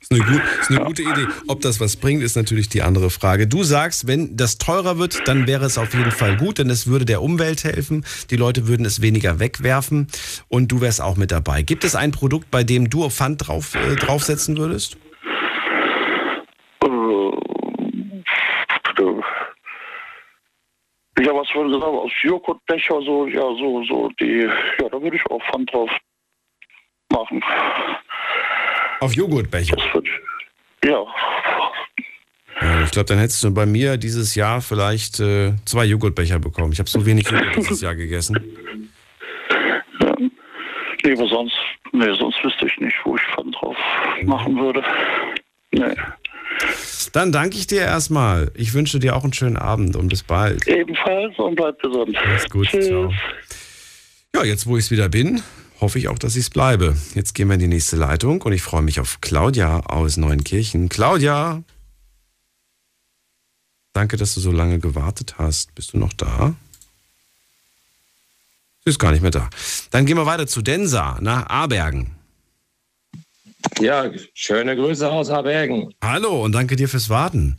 [0.01, 1.27] ist, eine gut, ist eine gute Idee.
[1.49, 3.47] Ob das was bringt, ist natürlich die andere Frage.
[3.47, 6.87] Du sagst, wenn das teurer wird, dann wäre es auf jeden Fall gut, denn es
[6.87, 8.05] würde der Umwelt helfen.
[8.31, 10.09] Die Leute würden es weniger wegwerfen
[10.49, 11.63] und du wärst auch mit dabei.
[11.63, 14.99] Gibt es ein Produkt, bei dem du Pfand drauf, äh, draufsetzen würdest?
[21.19, 21.85] Ja, was wurde gesagt?
[21.85, 24.49] Aus Joghurtbecher, so, ja, so, so, die,
[24.81, 25.91] ja, da würde ich auch Pfand drauf
[27.11, 27.43] machen.
[29.01, 29.77] Auf Joghurtbecher?
[30.85, 31.05] Ja.
[32.61, 36.73] Ja, ich glaube, dann hättest du bei mir dieses Jahr vielleicht äh, zwei Joghurtbecher bekommen.
[36.73, 38.39] Ich habe so wenig Joghurt dieses Jahr gegessen.
[41.03, 41.57] Nee, aber sonst,
[41.93, 43.77] nee, sonst wüsste ich nicht, wo ich Pfand drauf
[44.24, 44.82] machen würde.
[45.73, 45.95] Nee.
[47.12, 48.51] Dann danke ich dir erstmal.
[48.55, 50.66] Ich wünsche dir auch einen schönen Abend und bis bald.
[50.66, 52.16] Ebenfalls und bleibt gesund.
[52.27, 53.12] Mach's gut, ciao.
[54.35, 55.43] Ja, jetzt wo ich es wieder bin,
[55.81, 56.97] hoffe ich auch, dass ich es bleibe.
[57.15, 60.89] Jetzt gehen wir in die nächste Leitung und ich freue mich auf Claudia aus Neuenkirchen.
[60.89, 61.62] Claudia!
[63.93, 65.74] Danke, dass du so lange gewartet hast.
[65.74, 66.55] Bist du noch da?
[68.85, 69.51] Sie ist gar nicht mehr da.
[69.91, 72.16] Dann gehen wir weiter zu Densa nach Abergen.
[73.79, 75.95] Ja, schöne Grüße aus Abergen.
[76.03, 77.57] Hallo und danke dir fürs Warten.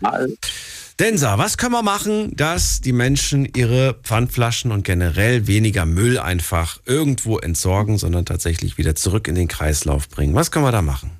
[0.99, 6.79] Densa, was können wir machen, dass die Menschen ihre Pfandflaschen und generell weniger Müll einfach
[6.85, 10.35] irgendwo entsorgen, sondern tatsächlich wieder zurück in den Kreislauf bringen?
[10.35, 11.11] Was können wir da machen?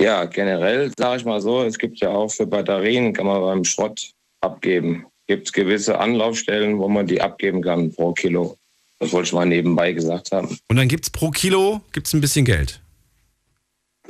[0.00, 3.64] Ja, generell sage ich mal so, es gibt ja auch für Batterien, kann man beim
[3.64, 4.10] Schrott
[4.40, 5.06] abgeben.
[5.26, 8.56] Gibt gewisse Anlaufstellen, wo man die abgeben kann pro Kilo.
[8.98, 10.56] Das wollte ich mal nebenbei gesagt haben.
[10.68, 12.80] Und dann gibt es pro Kilo gibt's ein bisschen Geld.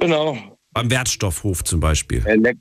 [0.01, 0.37] Genau.
[0.73, 2.25] Beim Wertstoffhof zum Beispiel.
[2.27, 2.59] Elek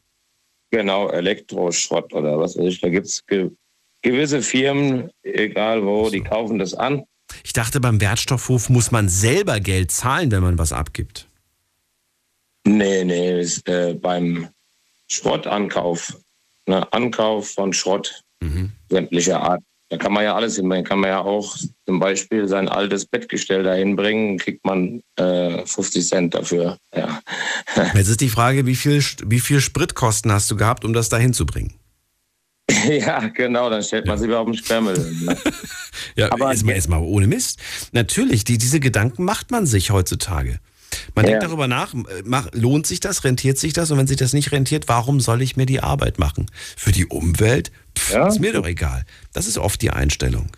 [0.72, 2.82] genau, Elektroschrott oder was weiß ich.
[2.82, 3.52] Da gibt es ge
[4.02, 7.04] gewisse Firmen, egal wo, die kaufen das an.
[7.44, 11.28] Ich dachte, beim Wertstoffhof muss man selber Geld zahlen, wenn man was abgibt.
[12.68, 14.50] Nee, nee, ist, äh, beim
[15.08, 16.16] Schrottankauf.
[16.68, 18.24] Ne, Ankauf von Schrott
[18.90, 19.64] sämtlicher Art.
[19.90, 20.86] Da kann man ja alles hinbringen.
[20.86, 21.56] Kann man ja auch
[21.86, 26.78] zum Beispiel sein altes Bettgestell dahin bringen, kriegt man äh, 50 Cent dafür.
[26.96, 27.22] Ja.
[27.94, 31.34] Jetzt ist die Frage, wie viel, wie viel Spritkosten hast du gehabt, um das dahin
[31.34, 31.76] zu bringen?
[32.88, 34.98] ja, genau, dann stellt man sich über auf den Sperrmüll.
[35.22, 35.38] Ne?
[36.16, 37.60] Ja, aber jetzt mal, jetzt mal ohne Mist.
[37.92, 40.60] Natürlich, die, diese Gedanken macht man sich heutzutage.
[41.16, 41.32] Man Ja.
[41.32, 43.92] denkt darüber nach, äh, mach, lohnt sich das, rentiert sich das?
[43.92, 46.48] Und wenn sich das nicht rentiert, warum soll ich mir die Arbeit machen?
[46.78, 47.72] Für die Umwelt?
[47.98, 49.06] Pff, Ist mir doch egal.
[49.34, 50.50] Das ist oft die Einstellung.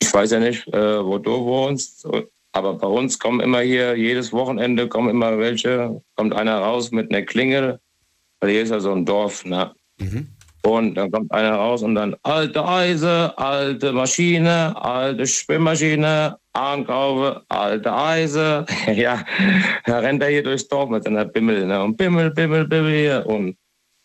[0.00, 2.06] Ich weiß ja nicht, äh, wo du wohnst,
[2.52, 7.10] aber bei uns kommen immer hier, jedes Wochenende kommen immer welche, kommt einer raus mit
[7.10, 7.80] einer Klingel,
[8.40, 9.72] weil hier ist ja so ein Dorf, ne?
[10.62, 17.92] Und dann kommt einer raus und dann alte Eise, alte Maschine, alte Spülmaschine, Ankaufe, alte
[17.92, 18.64] Eise.
[18.94, 19.24] ja,
[19.84, 21.82] da rennt er hier durchs Dorf mit seiner Bimmel, ne?
[21.82, 23.56] Und Bimmel, Bimmel, Bimmel hier und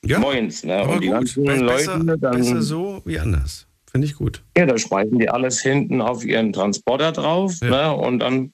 [0.03, 0.77] Moins, ne?
[0.77, 2.37] Aber Und die gut, ganzen besser, Leute dann.
[2.37, 3.67] besser so wie anders.
[3.91, 4.43] Finde ich gut.
[4.55, 7.59] Ja, da schmeißen die alles hinten auf ihren Transporter drauf.
[7.61, 7.91] Ne?
[7.91, 8.53] Und dann,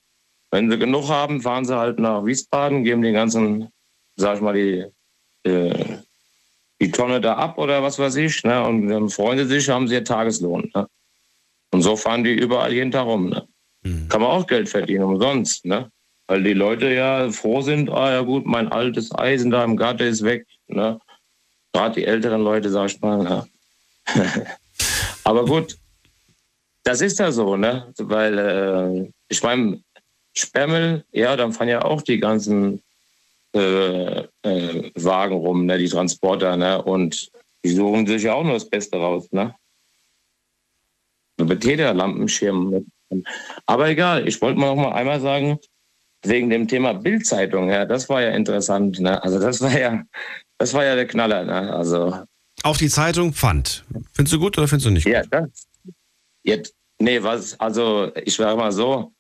[0.52, 3.68] wenn sie genug haben, fahren sie halt nach Wiesbaden, geben den ganzen,
[4.16, 4.86] sag ich mal, die,
[5.50, 5.98] äh,
[6.82, 8.44] die Tonne da ab oder was weiß ich.
[8.46, 8.64] Ne?
[8.64, 10.72] Und dann freuen sie sich, haben sie ihr Tageslohn.
[10.74, 10.88] Ne?
[11.72, 13.30] Und so fahren die überall jeden Tag rum.
[13.30, 13.46] Ne?
[14.10, 15.66] Kann man auch Geld verdienen, umsonst.
[15.66, 15.92] Ne?
[16.28, 20.04] Weil die Leute ja froh sind, ah ja gut, mein altes Eisen da im Garten
[20.04, 20.48] ist weg.
[20.68, 21.00] Ne?
[21.72, 23.24] Gerade die älteren Leute, sag ich mal.
[23.24, 23.48] Ne?
[25.24, 25.78] Aber gut,
[26.84, 27.92] das ist ja so, ne?
[27.98, 29.82] Weil äh, ich meine,
[30.34, 32.82] Sperrmüll, ja, dann fahren ja auch die ganzen
[33.54, 35.78] äh, äh, Wagen rum, ne?
[35.78, 36.82] die Transporter, ne?
[36.82, 37.32] Und
[37.64, 39.56] die suchen sich ja auch nur das Beste raus, ne?
[41.38, 42.86] Mit jeder Lampenschirm.
[43.66, 45.60] Aber egal, ich wollte mal noch mal einmal sagen,
[46.24, 49.22] wegen dem Thema Bildzeitung, ja, das war ja interessant, ne?
[49.24, 50.04] Also das war ja,
[50.58, 51.74] das war ja der Knaller, ne?
[51.74, 52.18] Also
[52.64, 53.86] Auf die Zeitung Pfand.
[54.12, 55.14] Findest du gut oder findest du nicht gut?
[55.14, 55.68] Ja, das.
[56.44, 59.14] Jetzt, nee, was, also ich sage mal so,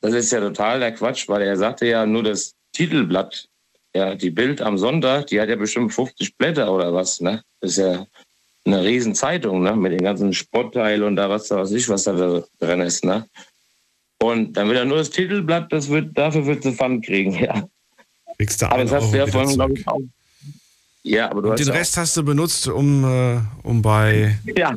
[0.00, 3.48] das ist ja total der Quatsch, weil er sagte ja nur das Titelblatt,
[3.94, 7.42] ja, die Bild am Sonntag, die hat ja bestimmt 50 Blätter oder was, ne?
[7.60, 8.06] Das ist ja
[8.64, 9.74] eine Riesenzeitung, ne?
[9.74, 13.26] Mit den ganzen Sportteilen und da was da weiß ich, was da drin ist, ne?
[14.22, 17.66] Und dann will er nur das Titelblatt, das wird, dafür wird sie Pfand kriegen, ja.
[18.36, 20.00] Kriegst du Aber das hast du ja vorhin, glaube ich, auch.
[21.02, 24.74] Ja, aber du Und hast den Rest hast du benutzt, um, äh, um bei Ja.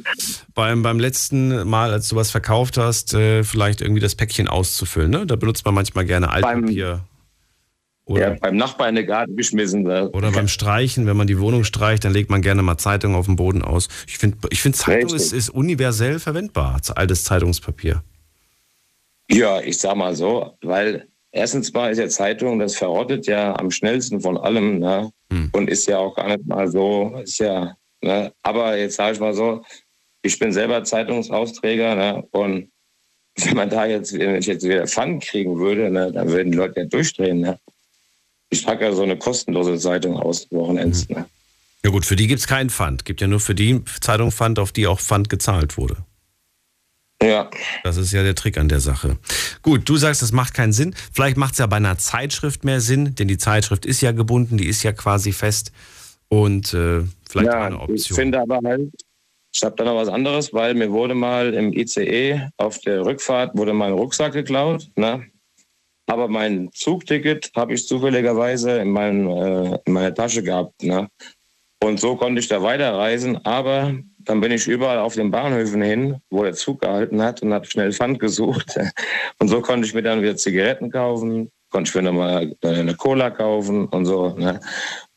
[0.54, 5.12] beim, beim letzten Mal, als du was verkauft hast, äh, vielleicht irgendwie das Päckchen auszufüllen.
[5.12, 5.26] Ne?
[5.26, 7.04] Da benutzt man manchmal gerne Altpapier.
[8.08, 9.84] Ja, beim Nachbarn in den Garten geschmissen.
[9.84, 10.10] Ne?
[10.12, 13.28] Oder beim Streichen, wenn man die Wohnung streicht, dann legt man gerne mal Zeitung auf
[13.28, 13.88] den Boden aus.
[14.08, 18.04] Ich finde, ich find, Zeitung ist, ist universell verwendbar, altes Zeitungspapier.
[19.32, 23.72] Ja, ich sag mal so, weil erstens mal ist ja Zeitung, das verrottet ja am
[23.72, 25.10] schnellsten von allem, ne?
[25.52, 28.32] Und ist ja auch gar nicht mal so, ist ja, ne?
[28.44, 29.64] Aber jetzt sage ich mal so,
[30.22, 32.24] ich bin selber Zeitungsausträger, ne?
[32.32, 32.70] Und
[33.36, 36.58] wenn man da jetzt, wenn ich jetzt wieder Pfand kriegen würde, ne, dann würden die
[36.58, 37.60] Leute ja durchdrehen, ne?
[38.54, 41.26] Ich trage ja so eine kostenlose Zeitung aus Wochenends, ne?
[41.84, 43.04] Ja gut, für die gibt es keinen Pfand.
[43.04, 45.98] Gibt ja nur für die Zeitung Pfand, auf die auch Pfand gezahlt wurde.
[47.22, 47.50] Ja.
[47.84, 49.18] Das ist ja der Trick an der Sache.
[49.64, 50.94] Gut, du sagst, das macht keinen Sinn.
[51.12, 54.58] Vielleicht macht es ja bei einer Zeitschrift mehr Sinn, denn die Zeitschrift ist ja gebunden,
[54.58, 55.72] die ist ja quasi fest.
[56.30, 58.16] Und äh, vielleicht auch eine Ich Option.
[58.16, 58.92] finde aber halt,
[59.52, 63.58] ich habe da noch was anderes, weil mir wurde mal im ICE auf der Rückfahrt
[63.58, 64.90] wurde mein Rucksack geklaut.
[64.96, 65.26] Ne?
[66.14, 70.84] Aber mein Zugticket habe ich zufälligerweise in, meinem, äh, in meiner Tasche gehabt.
[70.84, 71.08] Ne?
[71.84, 73.44] Und so konnte ich da weiterreisen.
[73.48, 77.52] Aber dann bin ich überall auf den Bahnhöfen hin, wo der Zug gehalten hat und
[77.52, 78.80] habe schnell Pfand gesucht.
[79.40, 82.94] Und so konnte ich mir dann wieder Zigaretten kaufen, konnte ich mir dann mal eine
[82.96, 84.30] Cola kaufen und so.
[84.38, 84.60] Ne?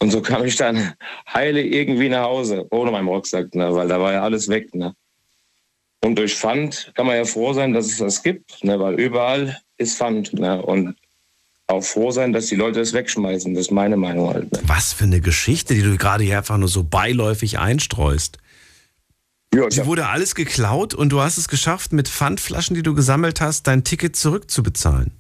[0.01, 0.95] Und so kam ich dann
[1.33, 3.73] heile irgendwie nach Hause, ohne meinen Rucksack, ne?
[3.75, 4.75] weil da war ja alles weg.
[4.75, 4.95] Ne?
[6.03, 8.81] Und durch Pfand kann man ja froh sein, dass es das gibt, ne?
[8.81, 10.33] weil überall ist Pfand.
[10.35, 10.63] Ne?
[10.63, 10.95] Und
[11.69, 13.55] auch froh sein, dass die Leute es wegschmeißen.
[13.55, 14.53] Das ist meine Meinung halt.
[14.53, 14.61] Ne?
[14.67, 18.39] Was für eine Geschichte, die du gerade hier einfach nur so beiläufig einstreust.
[19.53, 23.67] Die wurde alles geklaut und du hast es geschafft, mit Pfandflaschen, die du gesammelt hast,
[23.67, 25.13] dein Ticket zurückzubezahlen.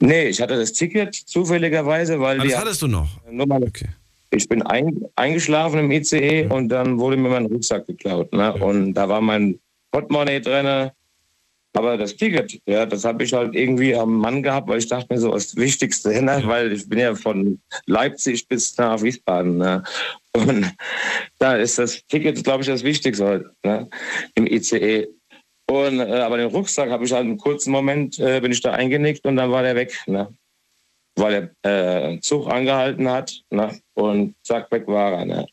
[0.00, 3.08] Nee, ich hatte das Ticket zufälligerweise, weil Ah, die das hattest du noch?
[3.30, 3.60] Nur mal,
[4.30, 8.32] Ich bin ein, eingeschlafen im ICE und dann wurde mir mein Rucksack geklaut.
[8.32, 8.52] Ne?
[8.54, 9.58] Und da war mein
[9.90, 10.90] Portemonnaie drin.
[11.74, 15.12] Aber das Ticket, ja, das habe ich halt irgendwie am Mann gehabt, weil ich dachte
[15.12, 16.42] mir so, das Wichtigste, ne?
[16.44, 19.58] weil ich bin ja von Leipzig bis nach Wiesbaden.
[19.58, 19.82] Ne?
[20.32, 20.74] Und
[21.38, 23.88] da ist das Ticket, glaube ich, das Wichtigste halt, ne?
[24.34, 25.08] im ICE.
[25.70, 28.72] Und, äh, aber den Rucksack habe ich halt einen kurzen Moment, äh, bin ich da
[28.72, 30.02] eingenickt und dann war der weg.
[30.06, 30.28] Ne?
[31.18, 33.78] weil der äh, Zug angehalten hat ne?
[33.94, 35.24] und zack, weg war er.
[35.24, 35.46] Ne?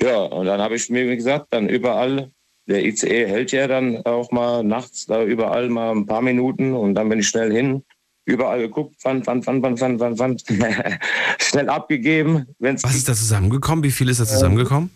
[0.00, 2.30] Ja, und dann habe ich mir gesagt, dann überall,
[2.70, 6.94] der ICE hält ja dann auch mal nachts da überall mal ein paar Minuten und
[6.94, 7.82] dann bin ich schnell hin,
[8.24, 10.44] überall geguckt, fand, fand, fand, fand, fand, fand, fand.
[11.38, 12.46] schnell abgegeben.
[12.58, 13.84] Wenn's Was ist da zusammengekommen?
[13.84, 14.90] Wie viel ist da zusammengekommen?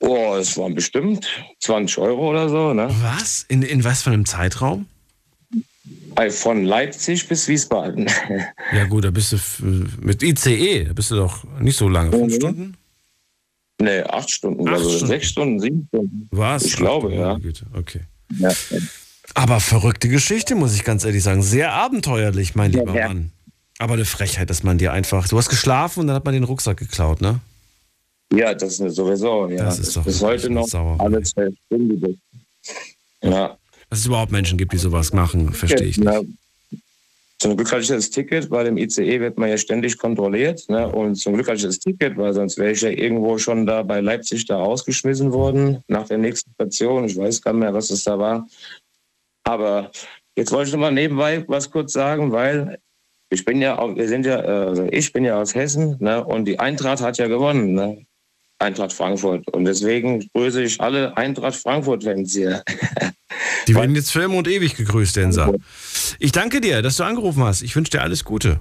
[0.00, 1.28] Oh, es waren bestimmt
[1.60, 2.72] 20 Euro oder so.
[2.72, 2.88] Ne?
[3.02, 3.44] Was?
[3.48, 4.86] In, in was für einem Zeitraum?
[6.16, 8.10] Äh, Von Leipzig bis Wiesbaden.
[8.72, 9.38] Ja gut, da bist du
[10.00, 12.10] mit ICE, da bist du doch nicht so lange.
[12.10, 12.76] Fünf Stunden?
[13.80, 15.06] Nee, acht Stunden, Acht also Stunden.
[15.06, 16.28] sechs Stunden, sieben Stunden.
[16.30, 16.64] Was?
[16.64, 17.38] Ich glaube, ja.
[17.72, 18.00] Okay.
[18.38, 18.50] ja.
[19.34, 21.42] Aber verrückte Geschichte, muss ich ganz ehrlich sagen.
[21.42, 23.08] Sehr abenteuerlich, mein lieber ja.
[23.08, 23.32] Mann.
[23.78, 25.28] Aber eine Frechheit, dass man dir einfach.
[25.28, 27.40] Du hast geschlafen und dann hat man den Rucksack geklaut, ne?
[28.32, 29.48] Ja, das ist sowieso.
[29.48, 29.64] Ja.
[29.64, 32.18] Das ist doch bis heute noch alles verschwindet.
[33.22, 33.56] Ja.
[33.88, 36.08] Dass es überhaupt Menschen gibt, die sowas machen, verstehe ich nicht.
[37.40, 40.68] Zum Glück hatte ich das Ticket, weil im ICE wird man ja ständig kontrolliert.
[40.68, 40.86] Ne?
[40.86, 43.82] Und zum Glück hatte ich das Ticket, weil sonst wäre ich ja irgendwo schon da
[43.82, 47.06] bei Leipzig da rausgeschmissen worden nach der nächsten Station.
[47.06, 48.46] Ich weiß gar nicht mehr, was es da war.
[49.44, 49.90] Aber
[50.36, 52.78] jetzt wollte ich noch mal nebenbei was kurz sagen, weil
[53.30, 56.22] ich bin ja, wir sind ja, also ich bin ja aus Hessen ne?
[56.22, 57.72] und die Eintracht hat ja gewonnen.
[57.72, 58.04] Ne?
[58.58, 59.48] Eintracht Frankfurt.
[59.48, 62.62] Und deswegen grüße ich alle Eintracht Frankfurt-Fans hier.
[63.68, 65.54] Die werden jetzt für immer und ewig gegrüßt, Denser.
[66.18, 67.62] Ich danke dir, dass du angerufen hast.
[67.62, 68.60] Ich wünsche dir alles Gute.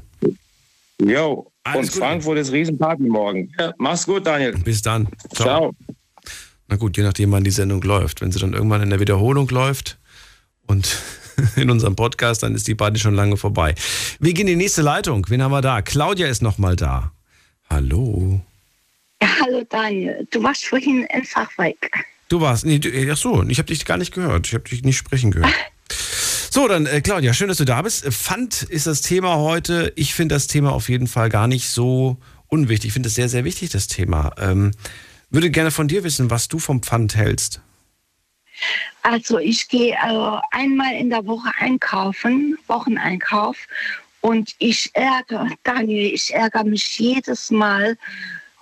[1.02, 2.06] Jo, Alles und Gute.
[2.06, 3.52] Frankfurt ist Riesenparty morgen.
[3.58, 4.54] Ja, mach's gut, Daniel.
[4.58, 5.08] Bis dann.
[5.34, 5.74] Ciao.
[6.68, 8.22] Na gut, je nachdem, wann die Sendung läuft.
[8.22, 9.98] Wenn sie dann irgendwann in der Wiederholung läuft
[10.68, 10.98] und
[11.56, 13.76] in unserem Podcast, dann ist die Party schon lange vorbei.
[14.20, 15.26] Wir gehen in die nächste Leitung.
[15.30, 15.82] Wen haben wir da?
[15.82, 17.12] Claudia ist nochmal da.
[17.70, 18.42] Hallo.
[19.22, 21.92] Ja, hallo Daniel, du warst vorhin einfach weg.
[22.30, 22.66] Du warst.
[22.66, 24.48] Nee, du, ach so, ich habe dich gar nicht gehört.
[24.48, 25.54] Ich habe dich nicht sprechen gehört.
[26.52, 28.06] So, dann äh, Claudia, schön, dass du da bist.
[28.06, 29.94] Pfand ist das Thema heute.
[29.96, 32.88] Ich finde das Thema auf jeden Fall gar nicht so unwichtig.
[32.88, 34.32] Ich finde es sehr, sehr wichtig, das Thema.
[34.40, 34.72] Ähm,
[35.30, 37.62] würde gerne von dir wissen, was du vom Pfand hältst.
[39.04, 43.58] Also ich gehe äh, einmal in der Woche einkaufen, Wocheneinkauf.
[44.22, 47.96] Und ich ärgere, Daniel, ich ärgere mich jedes Mal.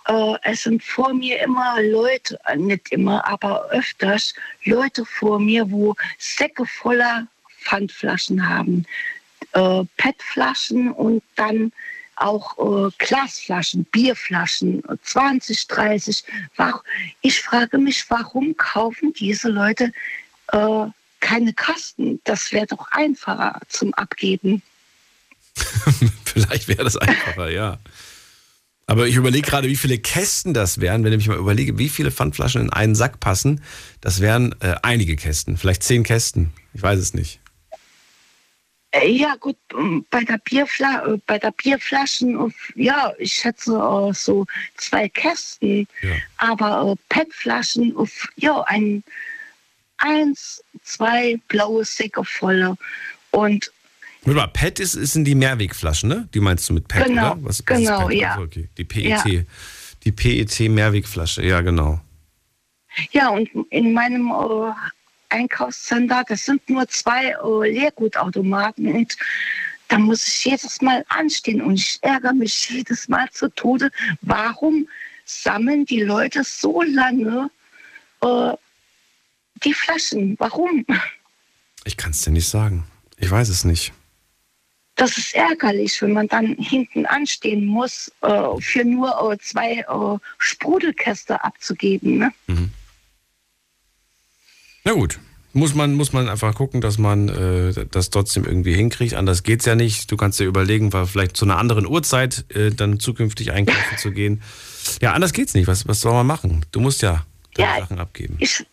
[0.07, 5.69] Äh, es sind vor mir immer Leute, äh, nicht immer, aber öfters Leute vor mir,
[5.69, 7.27] wo Säcke voller
[7.61, 8.85] Pfandflaschen haben.
[9.51, 11.71] Äh, PET-Flaschen und dann
[12.15, 16.23] auch äh, Glasflaschen, Bierflaschen, 20, 30.
[16.55, 16.81] Warum,
[17.21, 19.91] ich frage mich, warum kaufen diese Leute
[20.53, 20.85] äh,
[21.19, 22.21] keine Kasten?
[22.23, 24.61] Das wäre doch einfacher zum Abgeben.
[26.25, 27.77] Vielleicht wäre das einfacher, ja.
[28.89, 32.09] Aber ich überlege gerade, wie viele Kästen das wären, wenn ich mal überlege, wie viele
[32.09, 33.61] Pfandflaschen in einen Sack passen.
[33.99, 36.53] Das wären äh, einige Kästen, vielleicht zehn Kästen.
[36.73, 37.41] Ich weiß es nicht.
[38.91, 43.72] Äh, Ja gut, ähm, bei der, Bierfla äh, bei der Bierflaschen, äh, ja, ich schätze
[44.14, 44.45] so
[44.77, 45.85] zwei Kästen.
[46.38, 47.93] Aber äh, PET-Flaschen,
[48.38, 49.03] ja, ein,
[49.97, 52.77] eins, zwei blaue Säcke volle.
[53.31, 53.69] Und
[54.23, 56.27] Warte mal, PET ist, ist sind die Mehrwegflaschen, ne?
[56.34, 57.44] Die meinst du mit PET, Genau, oder?
[57.44, 58.19] Was, was genau, ist PET?
[58.19, 58.31] ja.
[58.31, 58.69] Also, okay.
[58.77, 59.03] Die PET.
[59.06, 59.23] Ja.
[60.03, 61.99] Die PET-Mehrwegflasche, ja, genau.
[63.11, 64.72] ja, und in meinem äh,
[65.30, 69.18] Einkaufscenter, das sind nur zwei äh, Leergutautomaten und
[69.89, 73.91] da muss ich jedes Mal anstehen und ich ärgere mich jedes Mal zu Tode.
[74.22, 74.88] Warum
[75.26, 77.49] sammeln die Leute so lange
[78.22, 78.52] äh,
[79.64, 80.35] die Flaschen?
[80.39, 80.85] Warum?
[81.85, 82.85] Ich kann es dir nicht sagen.
[83.18, 83.94] Ich weiß es nicht.
[84.97, 90.19] Das ist ärgerlich, wenn man dann hinten anstehen muss, äh, für nur äh, zwei äh,
[90.39, 92.17] Sprudelkäste abzugeben.
[92.17, 92.33] Ne?
[94.83, 95.19] Na gut.
[95.53, 99.15] Muss man, muss man einfach gucken, dass man äh, das trotzdem irgendwie hinkriegt.
[99.15, 100.11] Anders geht's ja nicht.
[100.11, 104.11] Du kannst dir überlegen, war vielleicht zu einer anderen Uhrzeit äh, dann zukünftig einkaufen zu
[104.11, 104.43] gehen.
[105.01, 105.67] Ja, anders geht's nicht.
[105.67, 106.63] Was, was soll man machen?
[106.71, 107.25] Du musst ja
[107.55, 108.37] deine Ja, Sachen abgeben.
[108.39, 108.65] Ich,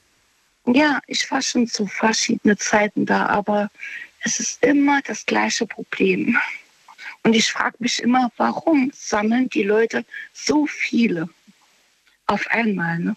[0.67, 3.71] ja, ich war schon zu verschiedenen Zeiten da, aber
[4.25, 6.37] es ist immer das gleiche Problem.
[7.23, 11.29] Und ich frage mich immer, warum sammeln die Leute so viele
[12.27, 12.99] auf einmal?
[12.99, 13.17] Ne?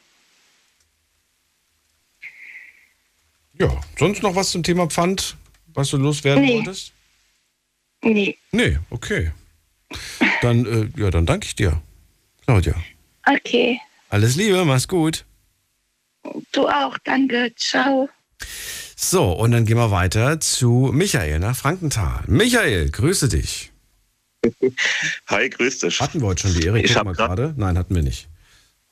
[3.54, 5.36] Ja, sonst noch was zum Thema Pfand,
[5.74, 6.56] was du loswerden Nee.
[6.58, 6.94] wolltest?
[8.04, 8.38] Nee.
[8.52, 9.32] Nee, okay.
[10.42, 11.82] Dann, äh, ja, dann danke ich dir,
[12.46, 12.76] Claudia.
[13.26, 15.26] Okay, Alles Liebe, mach's gut.
[16.52, 18.10] du auch, danke, ciao.
[19.00, 22.24] So, und dann gehen wir weiter zu Michael nach Frankenthal.
[22.26, 23.72] Michael, grüße dich.
[25.28, 26.02] Hi, grüß dich.
[26.02, 26.82] Hatten wir heute schon die Ehre?
[26.82, 27.54] Ich hab mal gerade.
[27.58, 28.28] Nein, hatten wir nicht.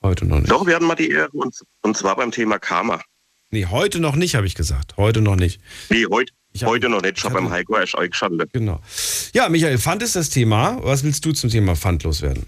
[0.03, 0.51] Heute noch nicht.
[0.51, 3.01] Doch, wir hatten mal die Ehre, und, und zwar beim Thema Karma.
[3.49, 4.95] Nee, heute noch nicht, habe ich gesagt.
[4.95, 5.59] Heute noch nicht.
[5.89, 6.31] Nee, heute,
[6.63, 7.17] heute noch nicht.
[7.17, 8.53] Ich habe beim Heiko erst eingeschaltet.
[8.53, 8.81] Genau.
[9.33, 10.77] Ja, Michael, Pfand ist das Thema.
[10.83, 12.45] Was willst du zum Thema Pfand loswerden?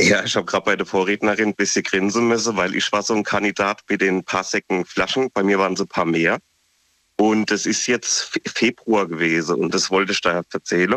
[0.00, 3.14] Ja, ich habe gerade bei der Vorrednerin ein bisschen grinsen müssen, weil ich war so
[3.14, 5.30] ein Kandidat mit den paar Säcken Flaschen.
[5.30, 6.38] Bei mir waren es ein paar mehr.
[7.16, 10.96] Und es ist jetzt Fe- Februar gewesen und das wollte ich da erzählen.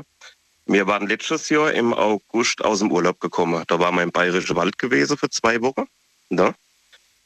[0.66, 3.64] Wir waren letztes Jahr im August aus dem Urlaub gekommen.
[3.68, 5.86] Da waren wir im Bayerischen Wald gewesen für zwei Wochen.
[6.30, 6.54] Ne?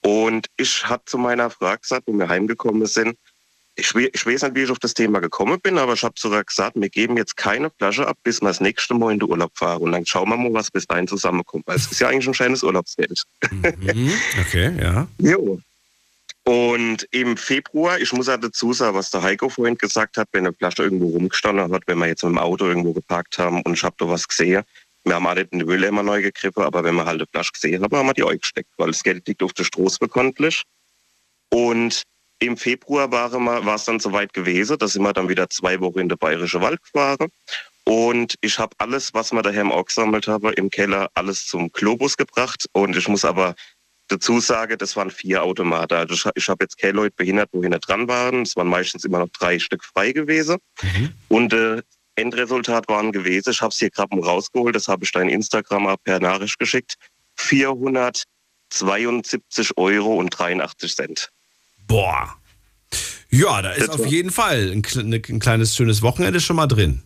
[0.01, 3.17] Und ich hatte zu meiner Frau gesagt, wo wir heimgekommen sind,
[3.75, 6.13] ich, we- ich weiß nicht, wie ich auf das Thema gekommen bin, aber ich habe
[6.17, 9.29] sogar gesagt, wir geben jetzt keine Flasche ab, bis wir das nächste Mal in den
[9.29, 9.81] Urlaub fahren.
[9.81, 11.65] Und dann schauen wir mal, was bis dahin zusammenkommt.
[11.65, 13.23] Weil es ist ja eigentlich ein schönes Urlaubsgeld.
[13.49, 14.11] Mhm.
[14.41, 15.07] Okay, ja.
[15.19, 15.59] Jo.
[16.51, 20.45] Und im Februar, ich muss ja dazu sagen, was der Heiko vorhin gesagt hat, wenn
[20.45, 23.75] eine Flasche irgendwo rumgestanden hat, wenn wir jetzt mit dem Auto irgendwo geparkt haben und
[23.75, 24.63] ich habe da was gesehen,
[25.05, 27.27] wir haben auch nicht in die Mülle immer neu gegriffen, aber wenn wir halt eine
[27.27, 29.97] Flasche gesehen haben, haben wir die euch gesteckt, weil das Geld liegt auf der Straße
[29.97, 30.63] bekanntlich.
[31.53, 32.03] Und
[32.39, 36.09] im Februar war es dann soweit gewesen, da sind wir dann wieder zwei Wochen in
[36.09, 37.29] den Bayerischen Wald gefahren.
[37.85, 42.17] Und ich habe alles, was wir daheim auch gesammelt haben, im Keller, alles zum Globus
[42.17, 42.65] gebracht.
[42.73, 43.55] Und ich muss aber
[44.11, 45.93] dazu sagen, das waren vier Automaten.
[45.95, 48.43] Also ich, ich habe jetzt keine Leute behindert, wo hinter dran waren.
[48.43, 50.57] Es waren meistens immer noch drei Stück frei gewesen.
[51.29, 51.81] Und äh,
[52.15, 56.19] Endresultat waren gewesen, ich habe es hier gerade rausgeholt, das habe ich dein Instagram per
[56.19, 56.95] Nachricht geschickt,
[57.35, 61.29] 472 Euro und 83 Cent.
[61.87, 62.35] Boah.
[63.29, 67.01] Ja, da ist auf jeden Fall ein, kle- ein kleines schönes Wochenende schon mal drin.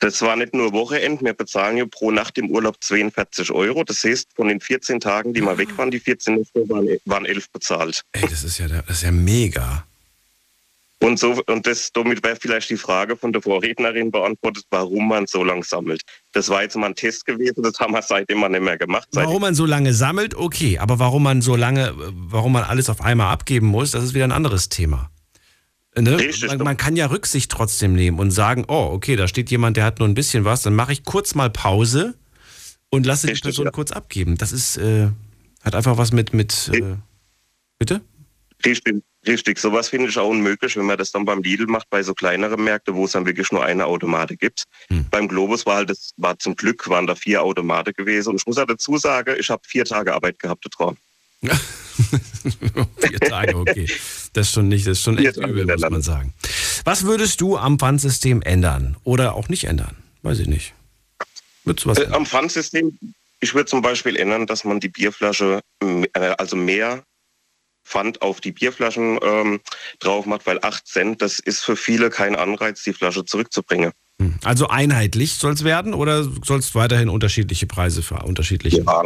[0.00, 3.84] Das war nicht nur Wochenend, wir bezahlen ja pro Nacht im Urlaub 42 Euro.
[3.84, 7.26] Das heißt, von den 14 Tagen, die wir weg waren, die 14 Nächte waren, waren
[7.26, 8.02] 11 bezahlt.
[8.12, 9.84] Ey, das ist ja, das ist ja mega.
[11.02, 15.26] Und, so, und das, damit wäre vielleicht die Frage von der Vorrednerin beantwortet, warum man
[15.26, 16.02] so lang sammelt.
[16.32, 19.08] Das war jetzt mal ein Test gewesen, das haben wir seitdem mal nicht mehr gemacht.
[19.12, 23.00] Warum man so lange sammelt, okay, aber warum man so lange, warum man alles auf
[23.00, 25.10] einmal abgeben muss, das ist wieder ein anderes Thema.
[26.02, 26.30] Ne?
[26.46, 29.84] Man, man kann ja Rücksicht trotzdem nehmen und sagen, oh, okay, da steht jemand, der
[29.84, 32.14] hat nur ein bisschen was, dann mache ich kurz mal Pause
[32.90, 34.36] und lasse die Person kurz abgeben.
[34.36, 35.08] Das ist, äh,
[35.62, 36.96] hat einfach was mit, mit, äh,
[37.78, 38.00] bitte?
[38.64, 39.58] Richtig, richtig.
[39.58, 42.62] Sowas finde ich auch unmöglich, wenn man das dann beim Lidl macht, bei so kleineren
[42.62, 44.64] Märkten, wo es dann wirklich nur eine Automate gibt.
[45.10, 48.30] Beim Globus war halt, das war zum Glück, waren da vier Automate gewesen.
[48.30, 50.96] Und ich muss auch dazu sagen, ich habe vier Tage Arbeit gehabt dran.
[52.98, 53.88] Vier Tage, okay.
[54.32, 56.34] Das ist schon nicht, das ist schon echt übel, muss man sagen.
[56.84, 59.96] Was würdest du am Pfandsystem ändern oder auch nicht ändern?
[60.22, 60.74] Weiß ich nicht.
[61.64, 62.98] Würdest du was Äh, am Pfandsystem,
[63.40, 67.02] ich würde zum Beispiel ändern, dass man die Bierflasche, äh, also mehr
[67.84, 69.60] Pfand auf die Bierflaschen ähm,
[69.98, 73.92] drauf macht, weil 8 Cent, das ist für viele kein Anreiz, die Flasche zurückzubringen.
[74.44, 78.82] Also einheitlich soll es werden oder soll es weiterhin unterschiedliche Preise für unterschiedliche?
[78.82, 79.02] Ja,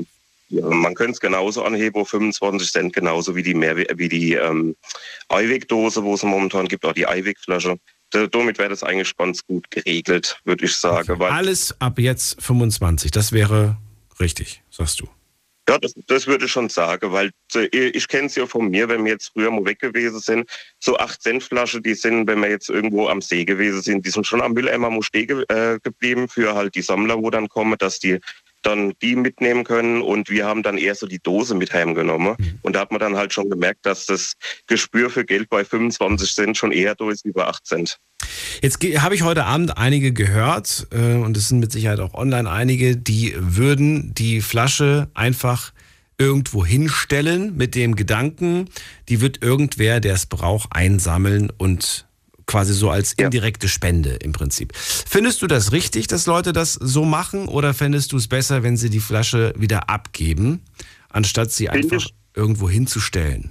[0.63, 4.77] man könnte es genauso anheben, auf 25 Cent, genauso wie die, Mehrwe wie die ähm,
[5.29, 7.77] Eiwegdose, wo es momentan gibt, auch die Eiwegflasche.
[8.11, 11.21] Da- Damit wäre das eigentlich ganz gut geregelt, würde ich sagen.
[11.23, 13.77] Alles ab jetzt 25, das wäre
[14.21, 15.09] richtig, sagst du.
[15.67, 18.87] Ja, das, das würde ich schon sagen, weil äh, ich kenne es ja von mir,
[18.91, 20.47] wenn wir jetzt früher mal weg gewesen sind,
[20.79, 24.11] so 8 Cent Flasche, die sind, wenn wir jetzt irgendwo am See gewesen sind, die
[24.11, 27.99] sind schon am Mülleimer stehen äh, geblieben für halt die Sammler, wo dann kommen, dass
[27.99, 28.21] die
[28.67, 32.75] dann die mitnehmen können und wir haben dann eher so die Dose mit heimgenommen und
[32.75, 34.35] da hat man dann halt schon gemerkt, dass das
[34.67, 37.99] Gespür für Geld bei 25 Cent schon eher da ist wie bei 8 Cent.
[38.63, 42.51] Jetzt habe ich heute Abend einige gehört, äh, und es sind mit Sicherheit auch online
[42.51, 45.73] einige, die würden die Flasche einfach
[46.19, 48.69] irgendwo hinstellen mit dem Gedanken,
[49.09, 52.07] die wird irgendwer, der es braucht, einsammeln und
[52.47, 54.73] quasi so als indirekte Spende im Prinzip.
[54.75, 58.77] Findest du das richtig, dass Leute das so machen oder fändest du es besser, wenn
[58.77, 60.63] sie die Flasche wieder abgeben,
[61.09, 63.51] anstatt sie einfach irgendwo hinzustellen?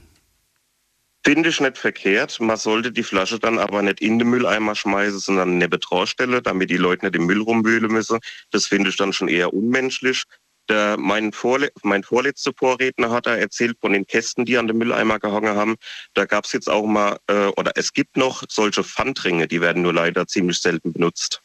[1.26, 2.42] Finde ich nicht verkehrt.
[2.42, 6.44] Man sollte die Flasche dann aber nicht in den Mülleimer schmeißen, sondern neben dran stellen,
[6.44, 8.20] damit die Leute nicht im Müll rumwühlen müssen.
[8.52, 10.24] Das finde ich dann schon eher unmenschlich.
[10.70, 14.78] Der, mein, Vorle mein vorletzter Vorredner hat er erzählt von den Kästen, die an den
[14.78, 15.76] Mülleimer gehangen haben.
[16.14, 19.82] Da gab es jetzt auch mal, äh, oder es gibt noch solche Pfandringe, die werden
[19.82, 21.42] nur leider ziemlich selten benutzt.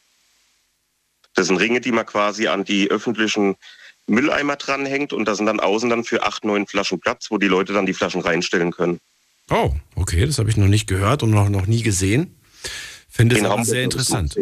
[1.34, 3.56] Das sind Ringe, die man quasi an die öffentlichen
[4.06, 7.48] Mülleimer dranhängt und da sind dann außen dann für acht, neun Flaschen Platz, wo die
[7.48, 9.00] Leute dann die Flaschen reinstellen können.
[9.50, 12.36] Oh, okay, das habe ich noch nicht gehört und noch, noch nie gesehen.
[13.08, 14.36] Finde es sehr interessant.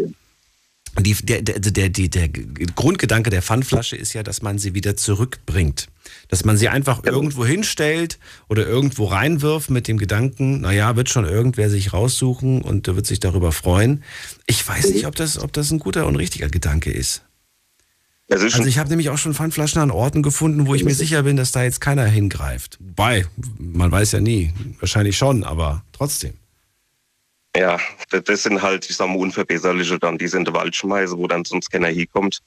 [0.98, 4.96] Die, der, der, der, der, der Grundgedanke der Pfandflasche ist ja, dass man sie wieder
[4.96, 5.88] zurückbringt.
[6.28, 8.18] Dass man sie einfach irgendwo hinstellt
[8.48, 13.20] oder irgendwo reinwirft mit dem Gedanken, naja, wird schon irgendwer sich raussuchen und wird sich
[13.20, 14.02] darüber freuen.
[14.46, 17.22] Ich weiß nicht, ob das, ob das ein guter und richtiger Gedanke ist.
[18.28, 21.36] Also ich habe nämlich auch schon Pfandflaschen an Orten gefunden, wo ich mir sicher bin,
[21.36, 22.78] dass da jetzt keiner hingreift.
[22.80, 23.26] Wobei,
[23.58, 24.52] man weiß ja nie.
[24.80, 26.34] Wahrscheinlich schon, aber trotzdem.
[27.56, 27.80] Ja,
[28.10, 31.26] das sind halt, ich sag mal, unverbesserliche dann, die sind in den Wald schmeißen, wo
[31.26, 32.40] dann sonst keiner hinkommt.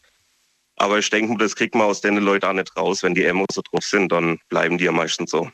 [0.76, 3.04] Aber ich denke, das kriegt man aus den Leuten auch nicht raus.
[3.04, 5.52] Wenn die Emos so drauf sind, dann bleiben die ja meistens so.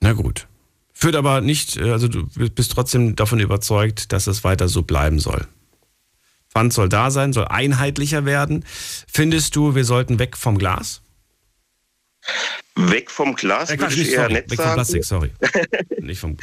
[0.00, 0.46] Na gut.
[0.92, 5.18] Führt aber nicht, äh, also du bist trotzdem davon überzeugt, dass es weiter so bleiben
[5.18, 5.46] soll.
[6.50, 8.64] Pfand soll da sein, soll einheitlicher werden.
[9.12, 11.02] Findest du, wir sollten weg vom Glas?
[12.76, 14.74] Weg vom Glas Äh, würde ich eher sorry, nicht weg vom sagen.
[14.74, 15.32] Plastik, sorry.
[15.98, 16.36] nicht vom,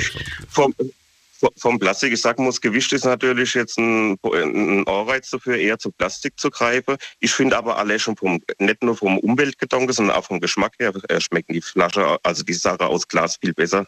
[0.49, 0.91] vom, vom
[1.79, 5.91] Plastik, ich sag mal, das Gewicht ist natürlich jetzt ein, ein Anreiz dafür, eher zu
[5.91, 6.97] Plastik zu greifen.
[7.19, 10.93] Ich finde aber alle schon vom, nicht nur vom Umweltgedanke, sondern auch vom Geschmack her
[11.09, 13.87] äh, schmecken die Flasche, also die Sache aus Glas viel besser.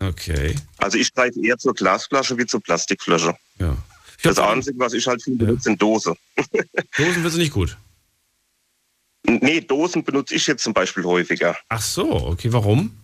[0.00, 0.54] Okay.
[0.78, 3.34] Also ich greife eher zur Glasflasche wie zur Plastikflasche.
[3.58, 3.76] Ja.
[4.22, 6.14] Das Einzige, was ich halt viel benutze, sind Dose.
[6.96, 7.76] Dosen findest du nicht gut?
[9.24, 11.56] Nee, Dosen benutze ich jetzt zum Beispiel häufiger.
[11.68, 12.99] Ach so, okay, warum?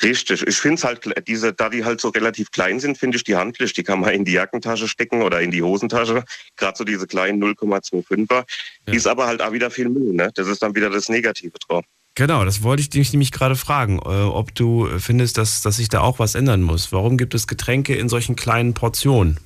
[0.00, 0.46] Richtig.
[0.46, 3.36] Ich finde es halt, diese, da die halt so relativ klein sind, finde ich die
[3.36, 3.74] handlich.
[3.74, 6.24] Die kann man in die Jackentasche stecken oder in die Hosentasche.
[6.56, 8.44] Gerade so diese kleinen 0,25er.
[8.88, 10.30] Die ist aber halt auch wieder viel Müll, ne?
[10.34, 11.84] Das ist dann wieder das Negative drauf.
[12.14, 15.88] Genau, das wollte ich dich nämlich gerade fragen, äh, ob du findest, dass, dass sich
[15.88, 16.92] da auch was ändern muss.
[16.92, 19.38] Warum gibt es Getränke in solchen kleinen Portionen?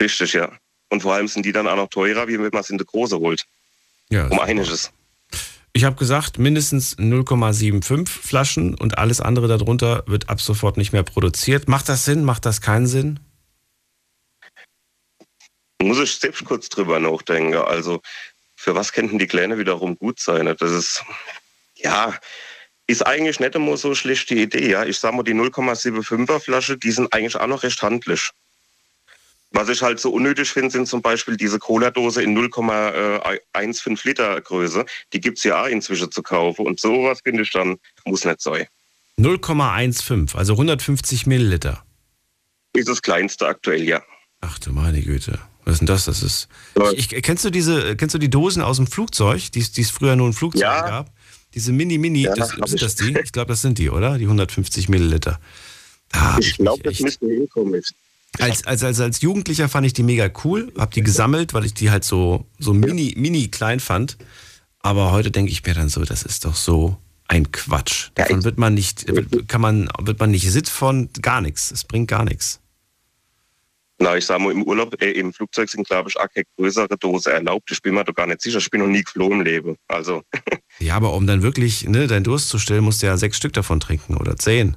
[0.00, 0.52] Richtig, ja.
[0.88, 2.86] Und vor allem sind die dann auch noch teurer, wie wenn man es in der
[2.86, 3.44] Große holt.
[4.08, 4.92] Ja, um einiges.
[5.72, 11.04] Ich habe gesagt, mindestens 0,75 Flaschen und alles andere darunter wird ab sofort nicht mehr
[11.04, 11.68] produziert.
[11.68, 12.24] Macht das Sinn?
[12.24, 13.20] Macht das keinen Sinn?
[15.80, 17.54] Muss ich selbst kurz drüber nachdenken.
[17.54, 18.00] Also,
[18.56, 20.54] für was könnten die Kleine wiederum gut sein?
[20.58, 21.04] Das ist,
[21.76, 22.18] ja,
[22.86, 24.70] ist eigentlich nicht immer so schlecht die Idee.
[24.70, 28.30] Ja, ich sag mal, die 0,75er Flasche, die sind eigentlich auch noch recht handlich.
[29.52, 34.84] Was ich halt so unnötig finde, sind zum Beispiel diese Cola-Dose in 0,15 Liter Größe.
[35.12, 36.66] Die gibt's ja auch inzwischen zu kaufen.
[36.66, 38.66] Und sowas finde ich dann, muss nicht sein.
[39.18, 41.84] 0,15, also 150 Milliliter.
[42.72, 44.00] Ist das kleinste aktuell, ja.
[44.40, 45.38] Ach du meine Güte.
[45.64, 46.04] Was ist denn das?
[46.06, 46.48] Das ist.
[46.94, 50.16] Ich, ich, kennst du diese, kennst du die Dosen aus dem Flugzeug, die es früher
[50.16, 50.88] nur ein Flugzeug Ja.
[50.88, 51.12] gab?
[51.54, 53.18] Diese Mini-Mini, Ja, das, sind das die?
[53.22, 54.16] Ich glaube, das sind die, oder?
[54.16, 55.40] Die 150 Milliliter.
[56.10, 57.82] Da Ich glaube, das müsste hinkommen.
[58.38, 61.74] Als, als, als, als Jugendlicher fand ich die mega cool, hab die gesammelt, weil ich
[61.74, 64.16] die halt so, so mini, mini klein fand.
[64.78, 66.96] Aber heute denke ich mir dann so, das ist doch so
[67.28, 68.10] ein Quatsch.
[68.14, 69.06] Davon wird man nicht,
[69.48, 71.70] kann man, wird man nicht Sit von gar nichts.
[71.70, 72.60] Es bringt gar nichts.
[73.98, 76.96] Na, ich sag mal, im Urlaub, äh, im Flugzeug sind, glaube ich, auch keine größere
[76.96, 77.70] Dose erlaubt.
[77.70, 78.56] Ich bin mir doch gar nicht sicher.
[78.56, 79.76] Ich bin noch nie geflogen im Leben.
[79.88, 80.22] Also,
[80.80, 83.52] Ja, aber um dann wirklich ne, deinen Durst zu stillen, musst du ja sechs Stück
[83.52, 84.76] davon trinken oder zehn.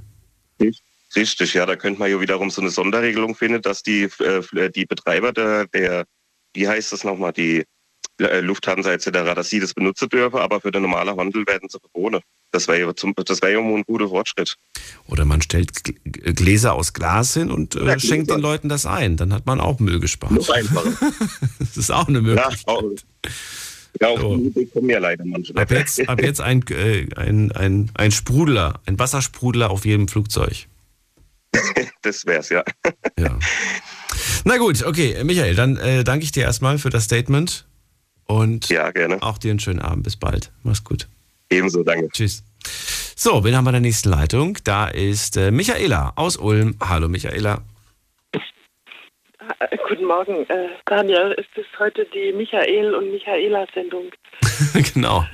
[1.16, 4.86] Richtig, ja, da könnte man ja wiederum so eine Sonderregelung finden, dass die, äh, die
[4.86, 6.06] Betreiber der, der,
[6.54, 7.64] wie heißt das nochmal, die
[8.20, 11.80] äh, Lufthansa etc., dass sie das benutzen dürfen, aber für den normalen Handel werden sie
[11.80, 12.22] verboten.
[12.52, 14.56] Das wäre ja, zum- das wäre ja ein guter Fortschritt.
[15.08, 18.86] Oder man stellt Gl- Gläser aus Glas hin und äh, Ja, schenkt den Leuten das
[18.86, 19.18] ein.
[19.18, 20.32] Dann hat man auch Müll gespart.
[20.34, 20.94] Noch einfacher.
[21.60, 22.68] das ist auch eine Ja, Möglichkeit.
[22.68, 22.84] auch,
[24.02, 25.56] ja, auf die Idee kommen ja leider manche.
[25.56, 30.68] Ab jetzt, ab jetzt ein, äh, ein, ein, ein Sprudler, ein Wassersprudler auf jedem Flugzeug.
[32.02, 32.64] Das wär's, ja.
[34.44, 37.66] Na gut, okay, Michael, dann äh, danke ich dir erstmal für das Statement
[38.26, 39.22] und ja, gerne.
[39.22, 40.04] auch dir einen schönen Abend.
[40.04, 40.52] Bis bald.
[40.64, 41.08] Mach's gut.
[41.50, 42.10] Ebenso, danke.
[42.10, 42.44] Tschüss.
[43.16, 44.58] So, wen haben wir in der nächsten Leitung?
[44.64, 46.76] Da ist äh, Michaela aus Ulm.
[46.82, 47.62] Hallo Michaela.
[49.60, 51.36] Äh, Guten Morgen, äh, Daniel.
[51.38, 54.12] Es ist heute die Michael und Michaela-Sendung.
[54.94, 55.26] genau.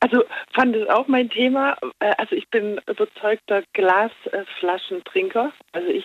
[0.00, 1.76] Also fand es auch mein Thema.
[1.98, 5.52] Äh, Also ich bin überzeugter Glasflaschentrinker.
[5.72, 6.04] Also ich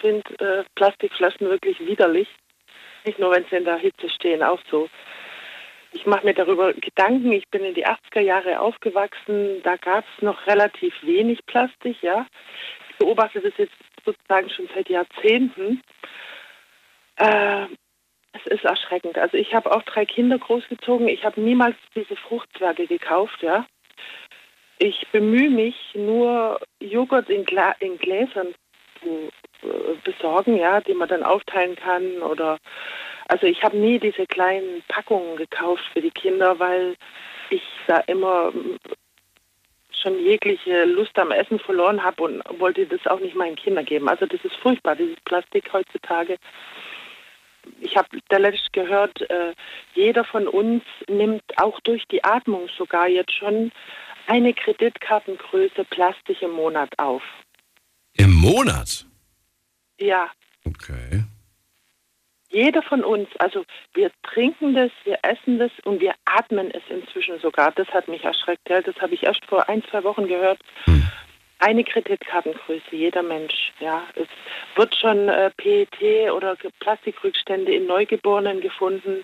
[0.00, 2.28] finde äh, Plastikflaschen wirklich widerlich.
[3.04, 4.88] Nicht nur, wenn sie in der Hitze stehen, auch so.
[5.92, 7.32] Ich mache mir darüber Gedanken.
[7.32, 9.62] Ich bin in die 80er Jahre aufgewachsen.
[9.62, 12.26] Da gab es noch relativ wenig Plastik, ja.
[12.90, 15.82] Ich beobachte das jetzt sozusagen schon seit Jahrzehnten.
[17.16, 17.66] Äh,
[18.34, 19.16] es ist erschreckend.
[19.16, 21.08] Also ich habe auch drei Kinder großgezogen.
[21.08, 23.66] Ich habe niemals diese Fruchtzwerge gekauft, ja.
[24.78, 28.54] Ich bemühe mich nur, Joghurt in, Gla in Gläsern
[29.00, 29.30] zu
[29.62, 32.22] äh, besorgen, ja, die man dann aufteilen kann.
[32.22, 32.58] Oder
[33.28, 36.96] also ich habe nie diese kleinen Packungen gekauft für die Kinder, weil
[37.50, 38.78] ich da immer mm,
[39.92, 44.08] schon jegliche Lust am Essen verloren habe und wollte das auch nicht meinen Kindern geben.
[44.08, 46.36] Also das ist furchtbar, dieses Plastik heutzutage
[47.80, 49.54] ich habe da letztens gehört, äh,
[49.94, 53.72] jeder von uns nimmt auch durch die Atmung sogar jetzt schon
[54.26, 57.22] eine Kreditkartengröße Plastik im Monat auf.
[58.14, 59.04] Im Monat?
[59.98, 60.30] Ja,
[60.66, 61.24] Okay.
[62.48, 67.38] jeder von uns, also wir trinken das, wir essen das und wir atmen es inzwischen
[67.40, 67.72] sogar.
[67.72, 68.68] Das hat mich erschreckt.
[68.68, 68.80] Ja.
[68.80, 70.60] Das habe ich erst vor ein, zwei Wochen gehört.
[71.64, 73.72] Eine Kreditkartengröße, jeder Mensch.
[73.80, 74.28] Ja, es
[74.76, 79.22] wird schon äh, PET oder Plastikrückstände in Neugeborenen gefunden,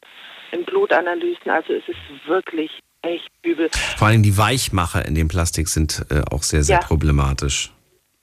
[0.53, 1.51] in Blutanalysen.
[1.51, 2.71] Also es ist wirklich
[3.03, 3.69] echt übel.
[3.99, 6.83] Vor allem die Weichmacher in dem Plastik sind äh, auch sehr, sehr Ja.
[6.83, 7.73] problematisch.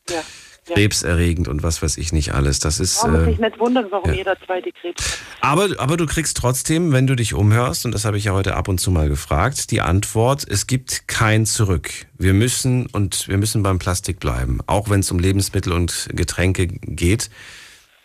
[0.09, 0.23] Ja.
[0.69, 0.75] Ja.
[0.75, 2.59] Krebserregend und was weiß ich nicht alles.
[2.59, 3.01] Das ist.
[3.03, 4.15] Man muss Äh, sich nicht wundern, warum ja.
[4.15, 5.19] jeder zweite Krebs hat.
[5.41, 8.55] aber, aber du kriegst trotzdem, wenn du dich umhörst, und das habe ich ja heute
[8.55, 11.91] ab und zu mal gefragt, die Antwort, es gibt kein Zurück.
[12.17, 16.67] Wir müssen und wir müssen beim Plastik bleiben, auch wenn es um Lebensmittel und Getränke
[16.67, 17.29] geht.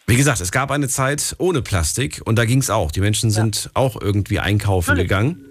[0.07, 2.91] Wie gesagt, es gab eine Zeit ohne Plastik und da ging es auch.
[2.91, 5.45] Die Menschen sind auch irgendwie einkaufen gegangen.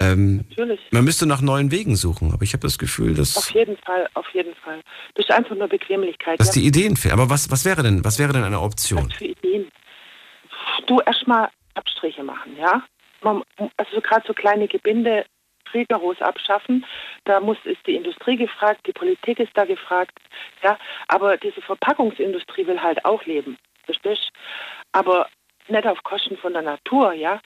[0.00, 0.80] Ähm, Natürlich.
[0.90, 4.08] man müsste nach neuen Wegen suchen, aber ich habe das Gefühl, dass, Auf jeden Fall,
[4.14, 4.80] auf jeden Fall.
[5.14, 6.40] Das ist einfach nur Bequemlichkeit.
[6.40, 6.62] dass ja.
[6.62, 7.12] die Ideen fehlen.
[7.12, 9.10] Aber was, was wäre denn, was wäre denn eine Option?
[9.10, 9.70] für Ideen?
[10.86, 12.82] Du erstmal Abstriche machen, ja?
[13.22, 13.42] Man,
[13.76, 15.26] also gerade so kleine Gebinde
[15.74, 16.84] rigoros abschaffen.
[17.24, 20.18] Da muss ist die Industrie gefragt, die Politik ist da gefragt,
[20.62, 20.78] ja.
[21.08, 24.30] Aber diese Verpackungsindustrie will halt auch leben, verstehst?
[24.92, 25.28] Aber
[25.68, 27.40] nicht auf Kosten von der Natur, ja.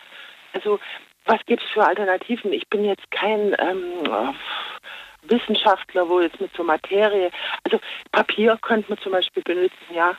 [0.53, 0.79] Also
[1.27, 2.53] was gibt's für Alternativen?
[2.53, 4.35] Ich bin jetzt kein ähm,
[5.23, 7.31] Wissenschaftler, wo jetzt mit so Materie,
[7.65, 7.81] also
[8.13, 10.11] Papier könnte man zum Beispiel benutzen, ja.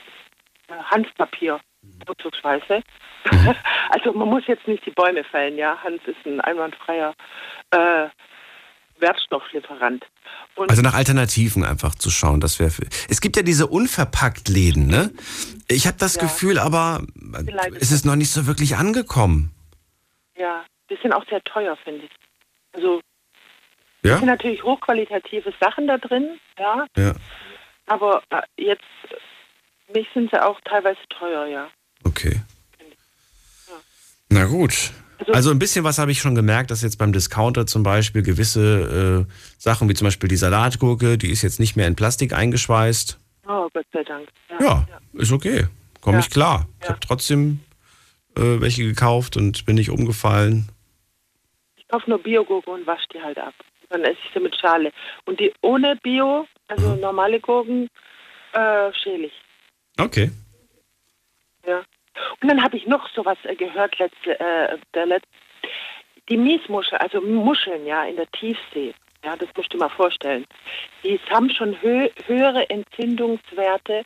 [0.67, 1.59] Äh, Hanfpapier.
[2.05, 2.81] vorzugsweise.
[3.91, 5.77] Also man muss jetzt nicht die Bäume fällen, ja.
[5.83, 7.13] Hans ist ein einwandfreier
[7.71, 8.07] äh,
[8.99, 10.05] Wertstofflieferant.
[10.55, 12.71] Und Also nach Alternativen einfach zu schauen, das wäre.
[13.09, 15.11] Es gibt ja diese unverpackt Läden, ne?
[15.67, 16.23] Ich habe das Ja.
[16.23, 17.03] Gefühl, aber
[17.45, 19.51] Vielleicht es ist noch nicht so wirklich angekommen.
[20.37, 22.11] ja, die sind auch sehr teuer, finde ich.
[22.73, 23.01] Also
[24.03, 24.13] Ja?
[24.13, 26.85] es sind natürlich hochqualitative Sachen da drin, ja.
[26.97, 27.13] Ja.
[27.87, 28.83] Aber äh, jetzt,
[29.93, 31.67] mich sind sie auch teilweise teuer, ja.
[32.03, 32.41] Okay.
[34.29, 34.91] Na gut.
[35.31, 39.25] Also ein bisschen was habe ich schon gemerkt, dass jetzt beim Discounter zum Beispiel gewisse
[39.27, 43.17] äh, Sachen, wie zum Beispiel die Salatgurke, die ist jetzt nicht mehr in Plastik eingeschweißt.
[43.47, 44.27] Oh, Gott sei Dank.
[44.59, 45.67] Ja, ist okay.
[46.01, 46.19] Komme Ja.
[46.23, 46.67] ich klar.
[46.81, 47.61] Ich habe trotzdem
[48.35, 50.67] äh, welche gekauft und bin nicht umgefallen.
[51.89, 53.53] Kaufe nur Biogurke und wasche die halt ab.
[53.89, 54.91] Dann esse ich sie mit Schale.
[55.25, 57.89] Und die ohne Bio, also normale Gurken,
[58.53, 59.41] äh, schäle ich.
[59.99, 60.31] Okay.
[61.65, 61.83] Ja.
[62.41, 65.23] Und dann habe ich noch sowas äh, gehört, letzte, äh, der Let
[66.29, 68.93] die Miesmuschel, also Muscheln, ja, in der Tiefsee.
[69.23, 70.45] Ja, das musst du dir mal vorstellen.
[71.03, 74.03] Die haben schon hö höhere Entzündungswerte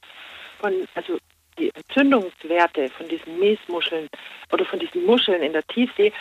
[0.59, 1.17] von, also
[1.59, 4.09] die Entzündungswerte von diesen Miesmuscheln
[4.51, 6.11] oder von diesen Muscheln in der Tiefsee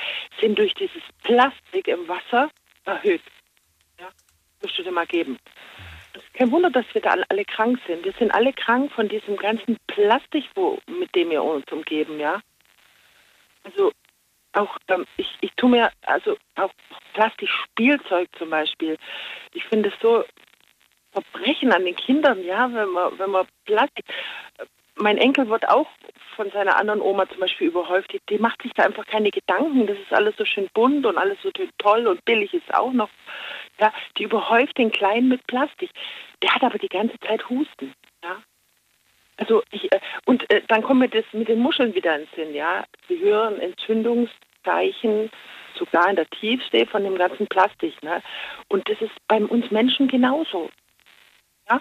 [0.41, 2.51] sind durch dieses Plastik im Wasser
[2.85, 3.23] erhöht.
[3.99, 4.09] Ja,
[4.63, 5.39] musst dir mal geben.
[6.15, 8.05] Es ist kein Wunder, dass wir da alle- alle krank sind.
[8.05, 12.41] Wir sind alle krank von diesem ganzen Plastik, wo, mit dem wir uns umgeben, ja.
[13.63, 13.93] Also
[14.53, 16.73] auch ähm, ich, ich tue mir also auch
[17.13, 18.97] Plastikspielzeug zum Beispiel.
[19.53, 20.25] Ich finde es so
[21.13, 24.05] Verbrechen an den Kindern, ja, wenn man wenn man Plastik.
[25.01, 25.87] Mein Enkel wird auch
[26.37, 28.13] von seiner anderen Oma zum Beispiel überhäuft.
[28.13, 29.87] Die, die macht sich da einfach keine Gedanken.
[29.87, 33.11] Das ist alles so schön bunt und alles so toll und billig ist auch noch.
[33.81, 35.91] Ja, die überhäuft den Kleinen mit Plastik.
[36.43, 37.93] Der hat aber die ganze Zeit Husten.
[38.23, 38.43] Ja.
[39.37, 42.55] Also ich, äh, und äh, dann kommt mir das mit den Muscheln wieder ins Sinn,
[42.55, 42.85] ja.
[43.09, 45.31] Sie hören Entzündungszeichen
[45.77, 48.21] sogar in der Tiefsee von dem ganzen Plastik, ne?
[48.69, 50.71] Und das ist bei uns Menschen genauso.
[51.71, 51.81] Ja?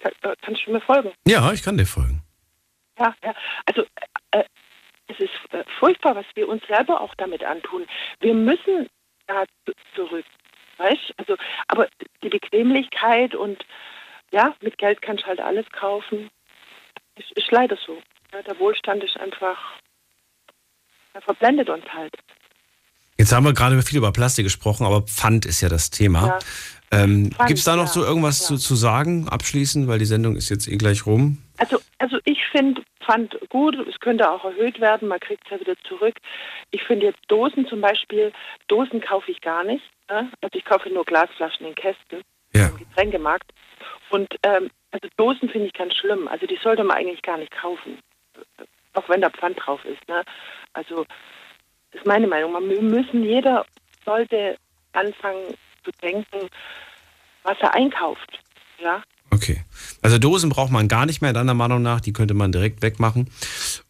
[0.00, 1.12] Äh, kannst du mir folgen?
[1.26, 2.22] Ja, ich kann dir folgen.
[2.98, 3.34] Ja, ja.
[3.66, 3.84] Also
[4.32, 4.44] äh,
[5.08, 7.86] es ist äh, furchtbar, was wir uns selber auch damit antun.
[8.20, 8.88] Wir müssen
[9.26, 10.24] da zu- zurück.
[10.78, 11.14] Weißt?
[11.16, 11.88] Also, aber
[12.22, 13.64] die Bequemlichkeit und
[14.30, 16.30] ja, mit Geld kannst du halt alles kaufen.
[17.16, 18.00] Ist, ist leider so.
[18.32, 19.58] Ja, der Wohlstand ist einfach,
[21.14, 22.14] er verblendet uns halt.
[23.16, 26.38] Jetzt haben wir gerade viel über Plastik gesprochen, aber Pfand ist ja das Thema.
[26.92, 27.00] Ja.
[27.00, 30.36] Ähm, Gibt es da noch ja, so irgendwas zu, zu sagen, abschließend, weil die Sendung
[30.36, 31.38] ist jetzt eh gleich rum?
[31.58, 35.60] Also, also ich finde Pfand gut, es könnte auch erhöht werden, man kriegt es ja
[35.60, 36.16] wieder zurück.
[36.70, 38.32] Ich finde jetzt Dosen zum Beispiel,
[38.68, 39.84] Dosen kaufe ich gar nicht.
[40.10, 40.30] Ne?
[40.40, 42.22] Also ich kaufe nur Glasflaschen in Kästen
[42.54, 42.68] ja.
[42.68, 43.50] im Getränkemarkt.
[44.10, 46.28] Und ähm, also Dosen finde ich ganz schlimm.
[46.28, 47.98] Also die sollte man eigentlich gar nicht kaufen.
[48.94, 50.06] Auch wenn da Pfand drauf ist.
[50.08, 50.22] Ne?
[50.72, 51.04] Also
[51.92, 52.52] das ist meine Meinung.
[52.52, 53.64] Man, wir müssen, jeder
[54.04, 54.56] sollte
[54.92, 55.54] anfangen
[55.92, 56.48] zu denken,
[57.42, 58.38] was er einkauft.
[58.82, 59.62] Ja, Okay.
[60.00, 62.00] Also Dosen braucht man gar nicht mehr, deiner Meinung nach.
[62.00, 63.28] Die könnte man direkt wegmachen.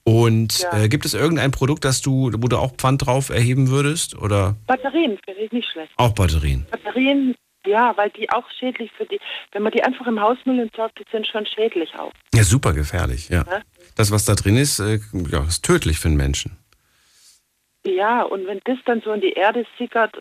[0.02, 0.82] Und Ja.
[0.82, 4.16] äh, gibt es irgendein Produkt, das du, wo du auch Pfand drauf erheben würdest?
[4.16, 5.92] Oder Batterien finde ich nicht schlecht.
[5.96, 6.66] auch Batterien?
[6.72, 9.20] Batterien, ja, weil die auch schädlich für die,
[9.52, 12.12] wenn man die einfach im Hausmüll entsorgt, die sind schon schädlich auch.
[12.34, 13.44] Ja, super gefährlich, ja.
[13.44, 13.62] Ne?
[13.94, 14.98] Das, was da drin ist, äh,
[15.30, 16.56] ja, ist tödlich für den Menschen.
[17.86, 20.16] Ja, und wenn das dann so in die Erde sickert,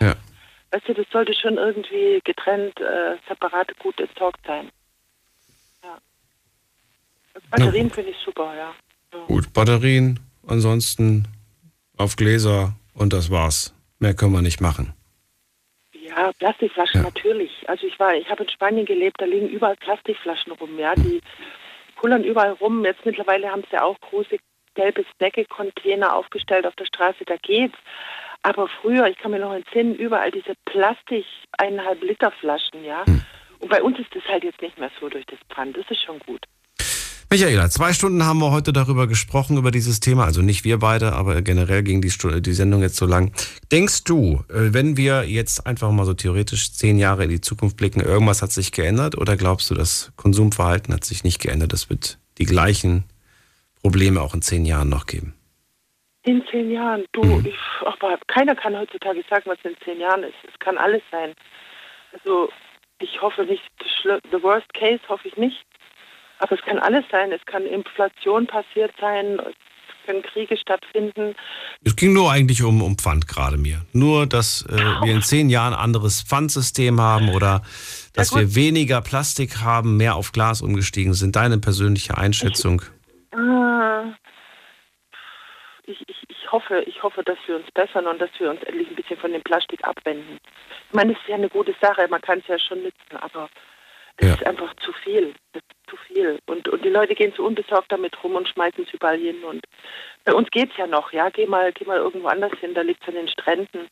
[0.00, 0.16] Ja.
[0.70, 4.70] Weißt du, das sollte schon irgendwie getrennt, äh, separat gut entsorgt sein.
[5.82, 5.98] Ja.
[7.50, 8.74] Batterien finde ich super, ja.
[9.26, 11.26] Gut, Batterien, ansonsten
[11.96, 13.74] auf Gläser und das war's.
[13.98, 14.94] Mehr können wir nicht machen.
[15.92, 17.50] Ja, Plastikflaschen natürlich.
[17.68, 20.94] Also ich war, ich habe in Spanien gelebt, da liegen überall Plastikflaschen rum, ja.
[20.94, 21.20] Die
[21.96, 22.84] pullern überall rum.
[22.84, 24.38] Jetzt mittlerweile haben sie auch große
[24.74, 27.76] gelbe Snacke-Container aufgestellt auf der Straße, da geht's.
[28.42, 31.24] Aber früher, ich kann mir noch entsinnen, überall diese Plastik
[31.58, 33.04] eineinhalb Liter Flaschen, ja.
[33.58, 35.76] Und bei uns ist das halt jetzt nicht mehr so durch das Pfand.
[35.76, 36.40] Das ist schon gut.
[37.32, 40.24] Michaela, zwei Stunden haben wir heute darüber gesprochen, über dieses Thema.
[40.24, 43.30] Also nicht wir beide, aber generell ging die, die Sendung jetzt so lang.
[43.70, 47.76] Denkst du, äh, wenn wir jetzt einfach mal so theoretisch zehn Jahre in die Zukunft
[47.76, 49.16] blicken, irgendwas hat sich geändert?
[49.16, 51.72] Oder glaubst du, das Konsumverhalten hat sich nicht geändert?
[51.72, 53.04] Es wird die gleichen
[53.80, 55.34] Probleme auch in zehn Jahren noch geben?
[56.30, 60.36] In zehn Jahren, du, ich, aber keiner kann heutzutage sagen, was in zehn Jahren ist.
[60.46, 61.34] Es kann alles sein.
[62.12, 62.50] Also
[63.00, 63.64] ich hoffe nicht,
[64.04, 65.66] the worst case hoffe ich nicht.
[66.38, 67.32] Aber es kann alles sein.
[67.32, 71.34] Es kann Inflation passiert sein, es können Kriege stattfinden.
[71.82, 73.84] Es ging nur eigentlich um, um Pfand gerade mir.
[73.92, 77.62] Nur, dass äh, wir in zehn Jahren ein anderes Pfandsystem haben oder
[78.14, 81.34] dass wir weniger Plastik haben, mehr auf Glas umgestiegen sind.
[81.34, 82.82] Deine persönliche Einschätzung?
[83.32, 84.04] Ah,
[85.90, 88.88] ich, ich, ich hoffe, ich hoffe, dass wir uns bessern und dass wir uns endlich
[88.88, 90.38] ein bisschen von dem Plastik abwenden.
[90.88, 93.48] Ich meine, es ist ja eine gute Sache, man kann es ja schon nützen, aber
[94.16, 94.34] es Ja.
[94.34, 95.34] ist einfach zu viel.
[95.52, 96.38] Es ist zu viel.
[96.46, 99.42] Und, und die Leute gehen so unbesorgt damit rum und schmeißen es überall hin.
[99.44, 99.64] Und
[100.24, 101.30] bei uns geht's ja noch, ja.
[101.30, 103.88] Geh mal, geh mal irgendwo anders hin, da liegt es an den Stränden.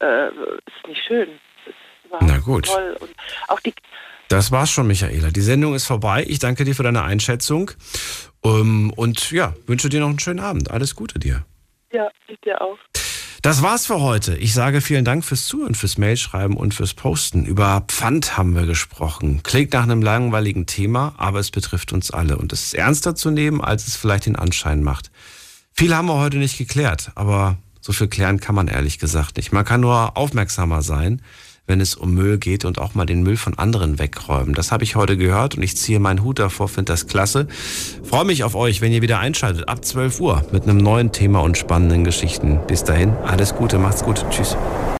[0.00, 1.38] Äh, ist nicht schön.
[1.66, 2.66] Es war Na gut.
[2.66, 2.96] toll.
[3.00, 3.10] Und
[3.48, 3.74] auch die,
[4.28, 5.30] Das war's schon, Michaela.
[5.30, 6.24] Die Sendung ist vorbei.
[6.26, 7.70] Ich danke dir für deine Einschätzung.
[8.44, 10.70] Ähm, und ja, wünsche dir noch einen schönen Abend.
[10.70, 11.44] Alles Gute dir.
[11.92, 12.78] ja, ich dir auch.
[13.42, 14.36] Das war's für heute.
[14.36, 17.44] Ich sage vielen Dank fürs Zuhören, fürs Mailschreiben und fürs Posten.
[17.44, 19.42] Über Pfand haben wir gesprochen.
[19.42, 22.38] Klingt nach einem langweiligen Thema, aber es betrifft uns alle.
[22.38, 25.10] Und es ist ernster zu nehmen, als es vielleicht den Anschein macht.
[25.72, 29.50] Viel haben wir heute nicht geklärt, aber so viel klären kann man ehrlich gesagt nicht.
[29.50, 31.20] Man kann nur aufmerksamer sein,
[31.66, 34.54] wenn es um Müll geht und auch mal den Müll von anderen wegräumen.
[34.54, 37.46] Das habe ich heute gehört und ich ziehe meinen Hut davor, finde das klasse.
[38.02, 41.40] Freue mich auf euch, wenn ihr wieder einschaltet, ab 12 Uhr mit einem neuen Thema
[41.40, 42.60] und spannenden Geschichten.
[42.66, 44.56] Bis dahin, alles Gute, macht's gut, tschüss.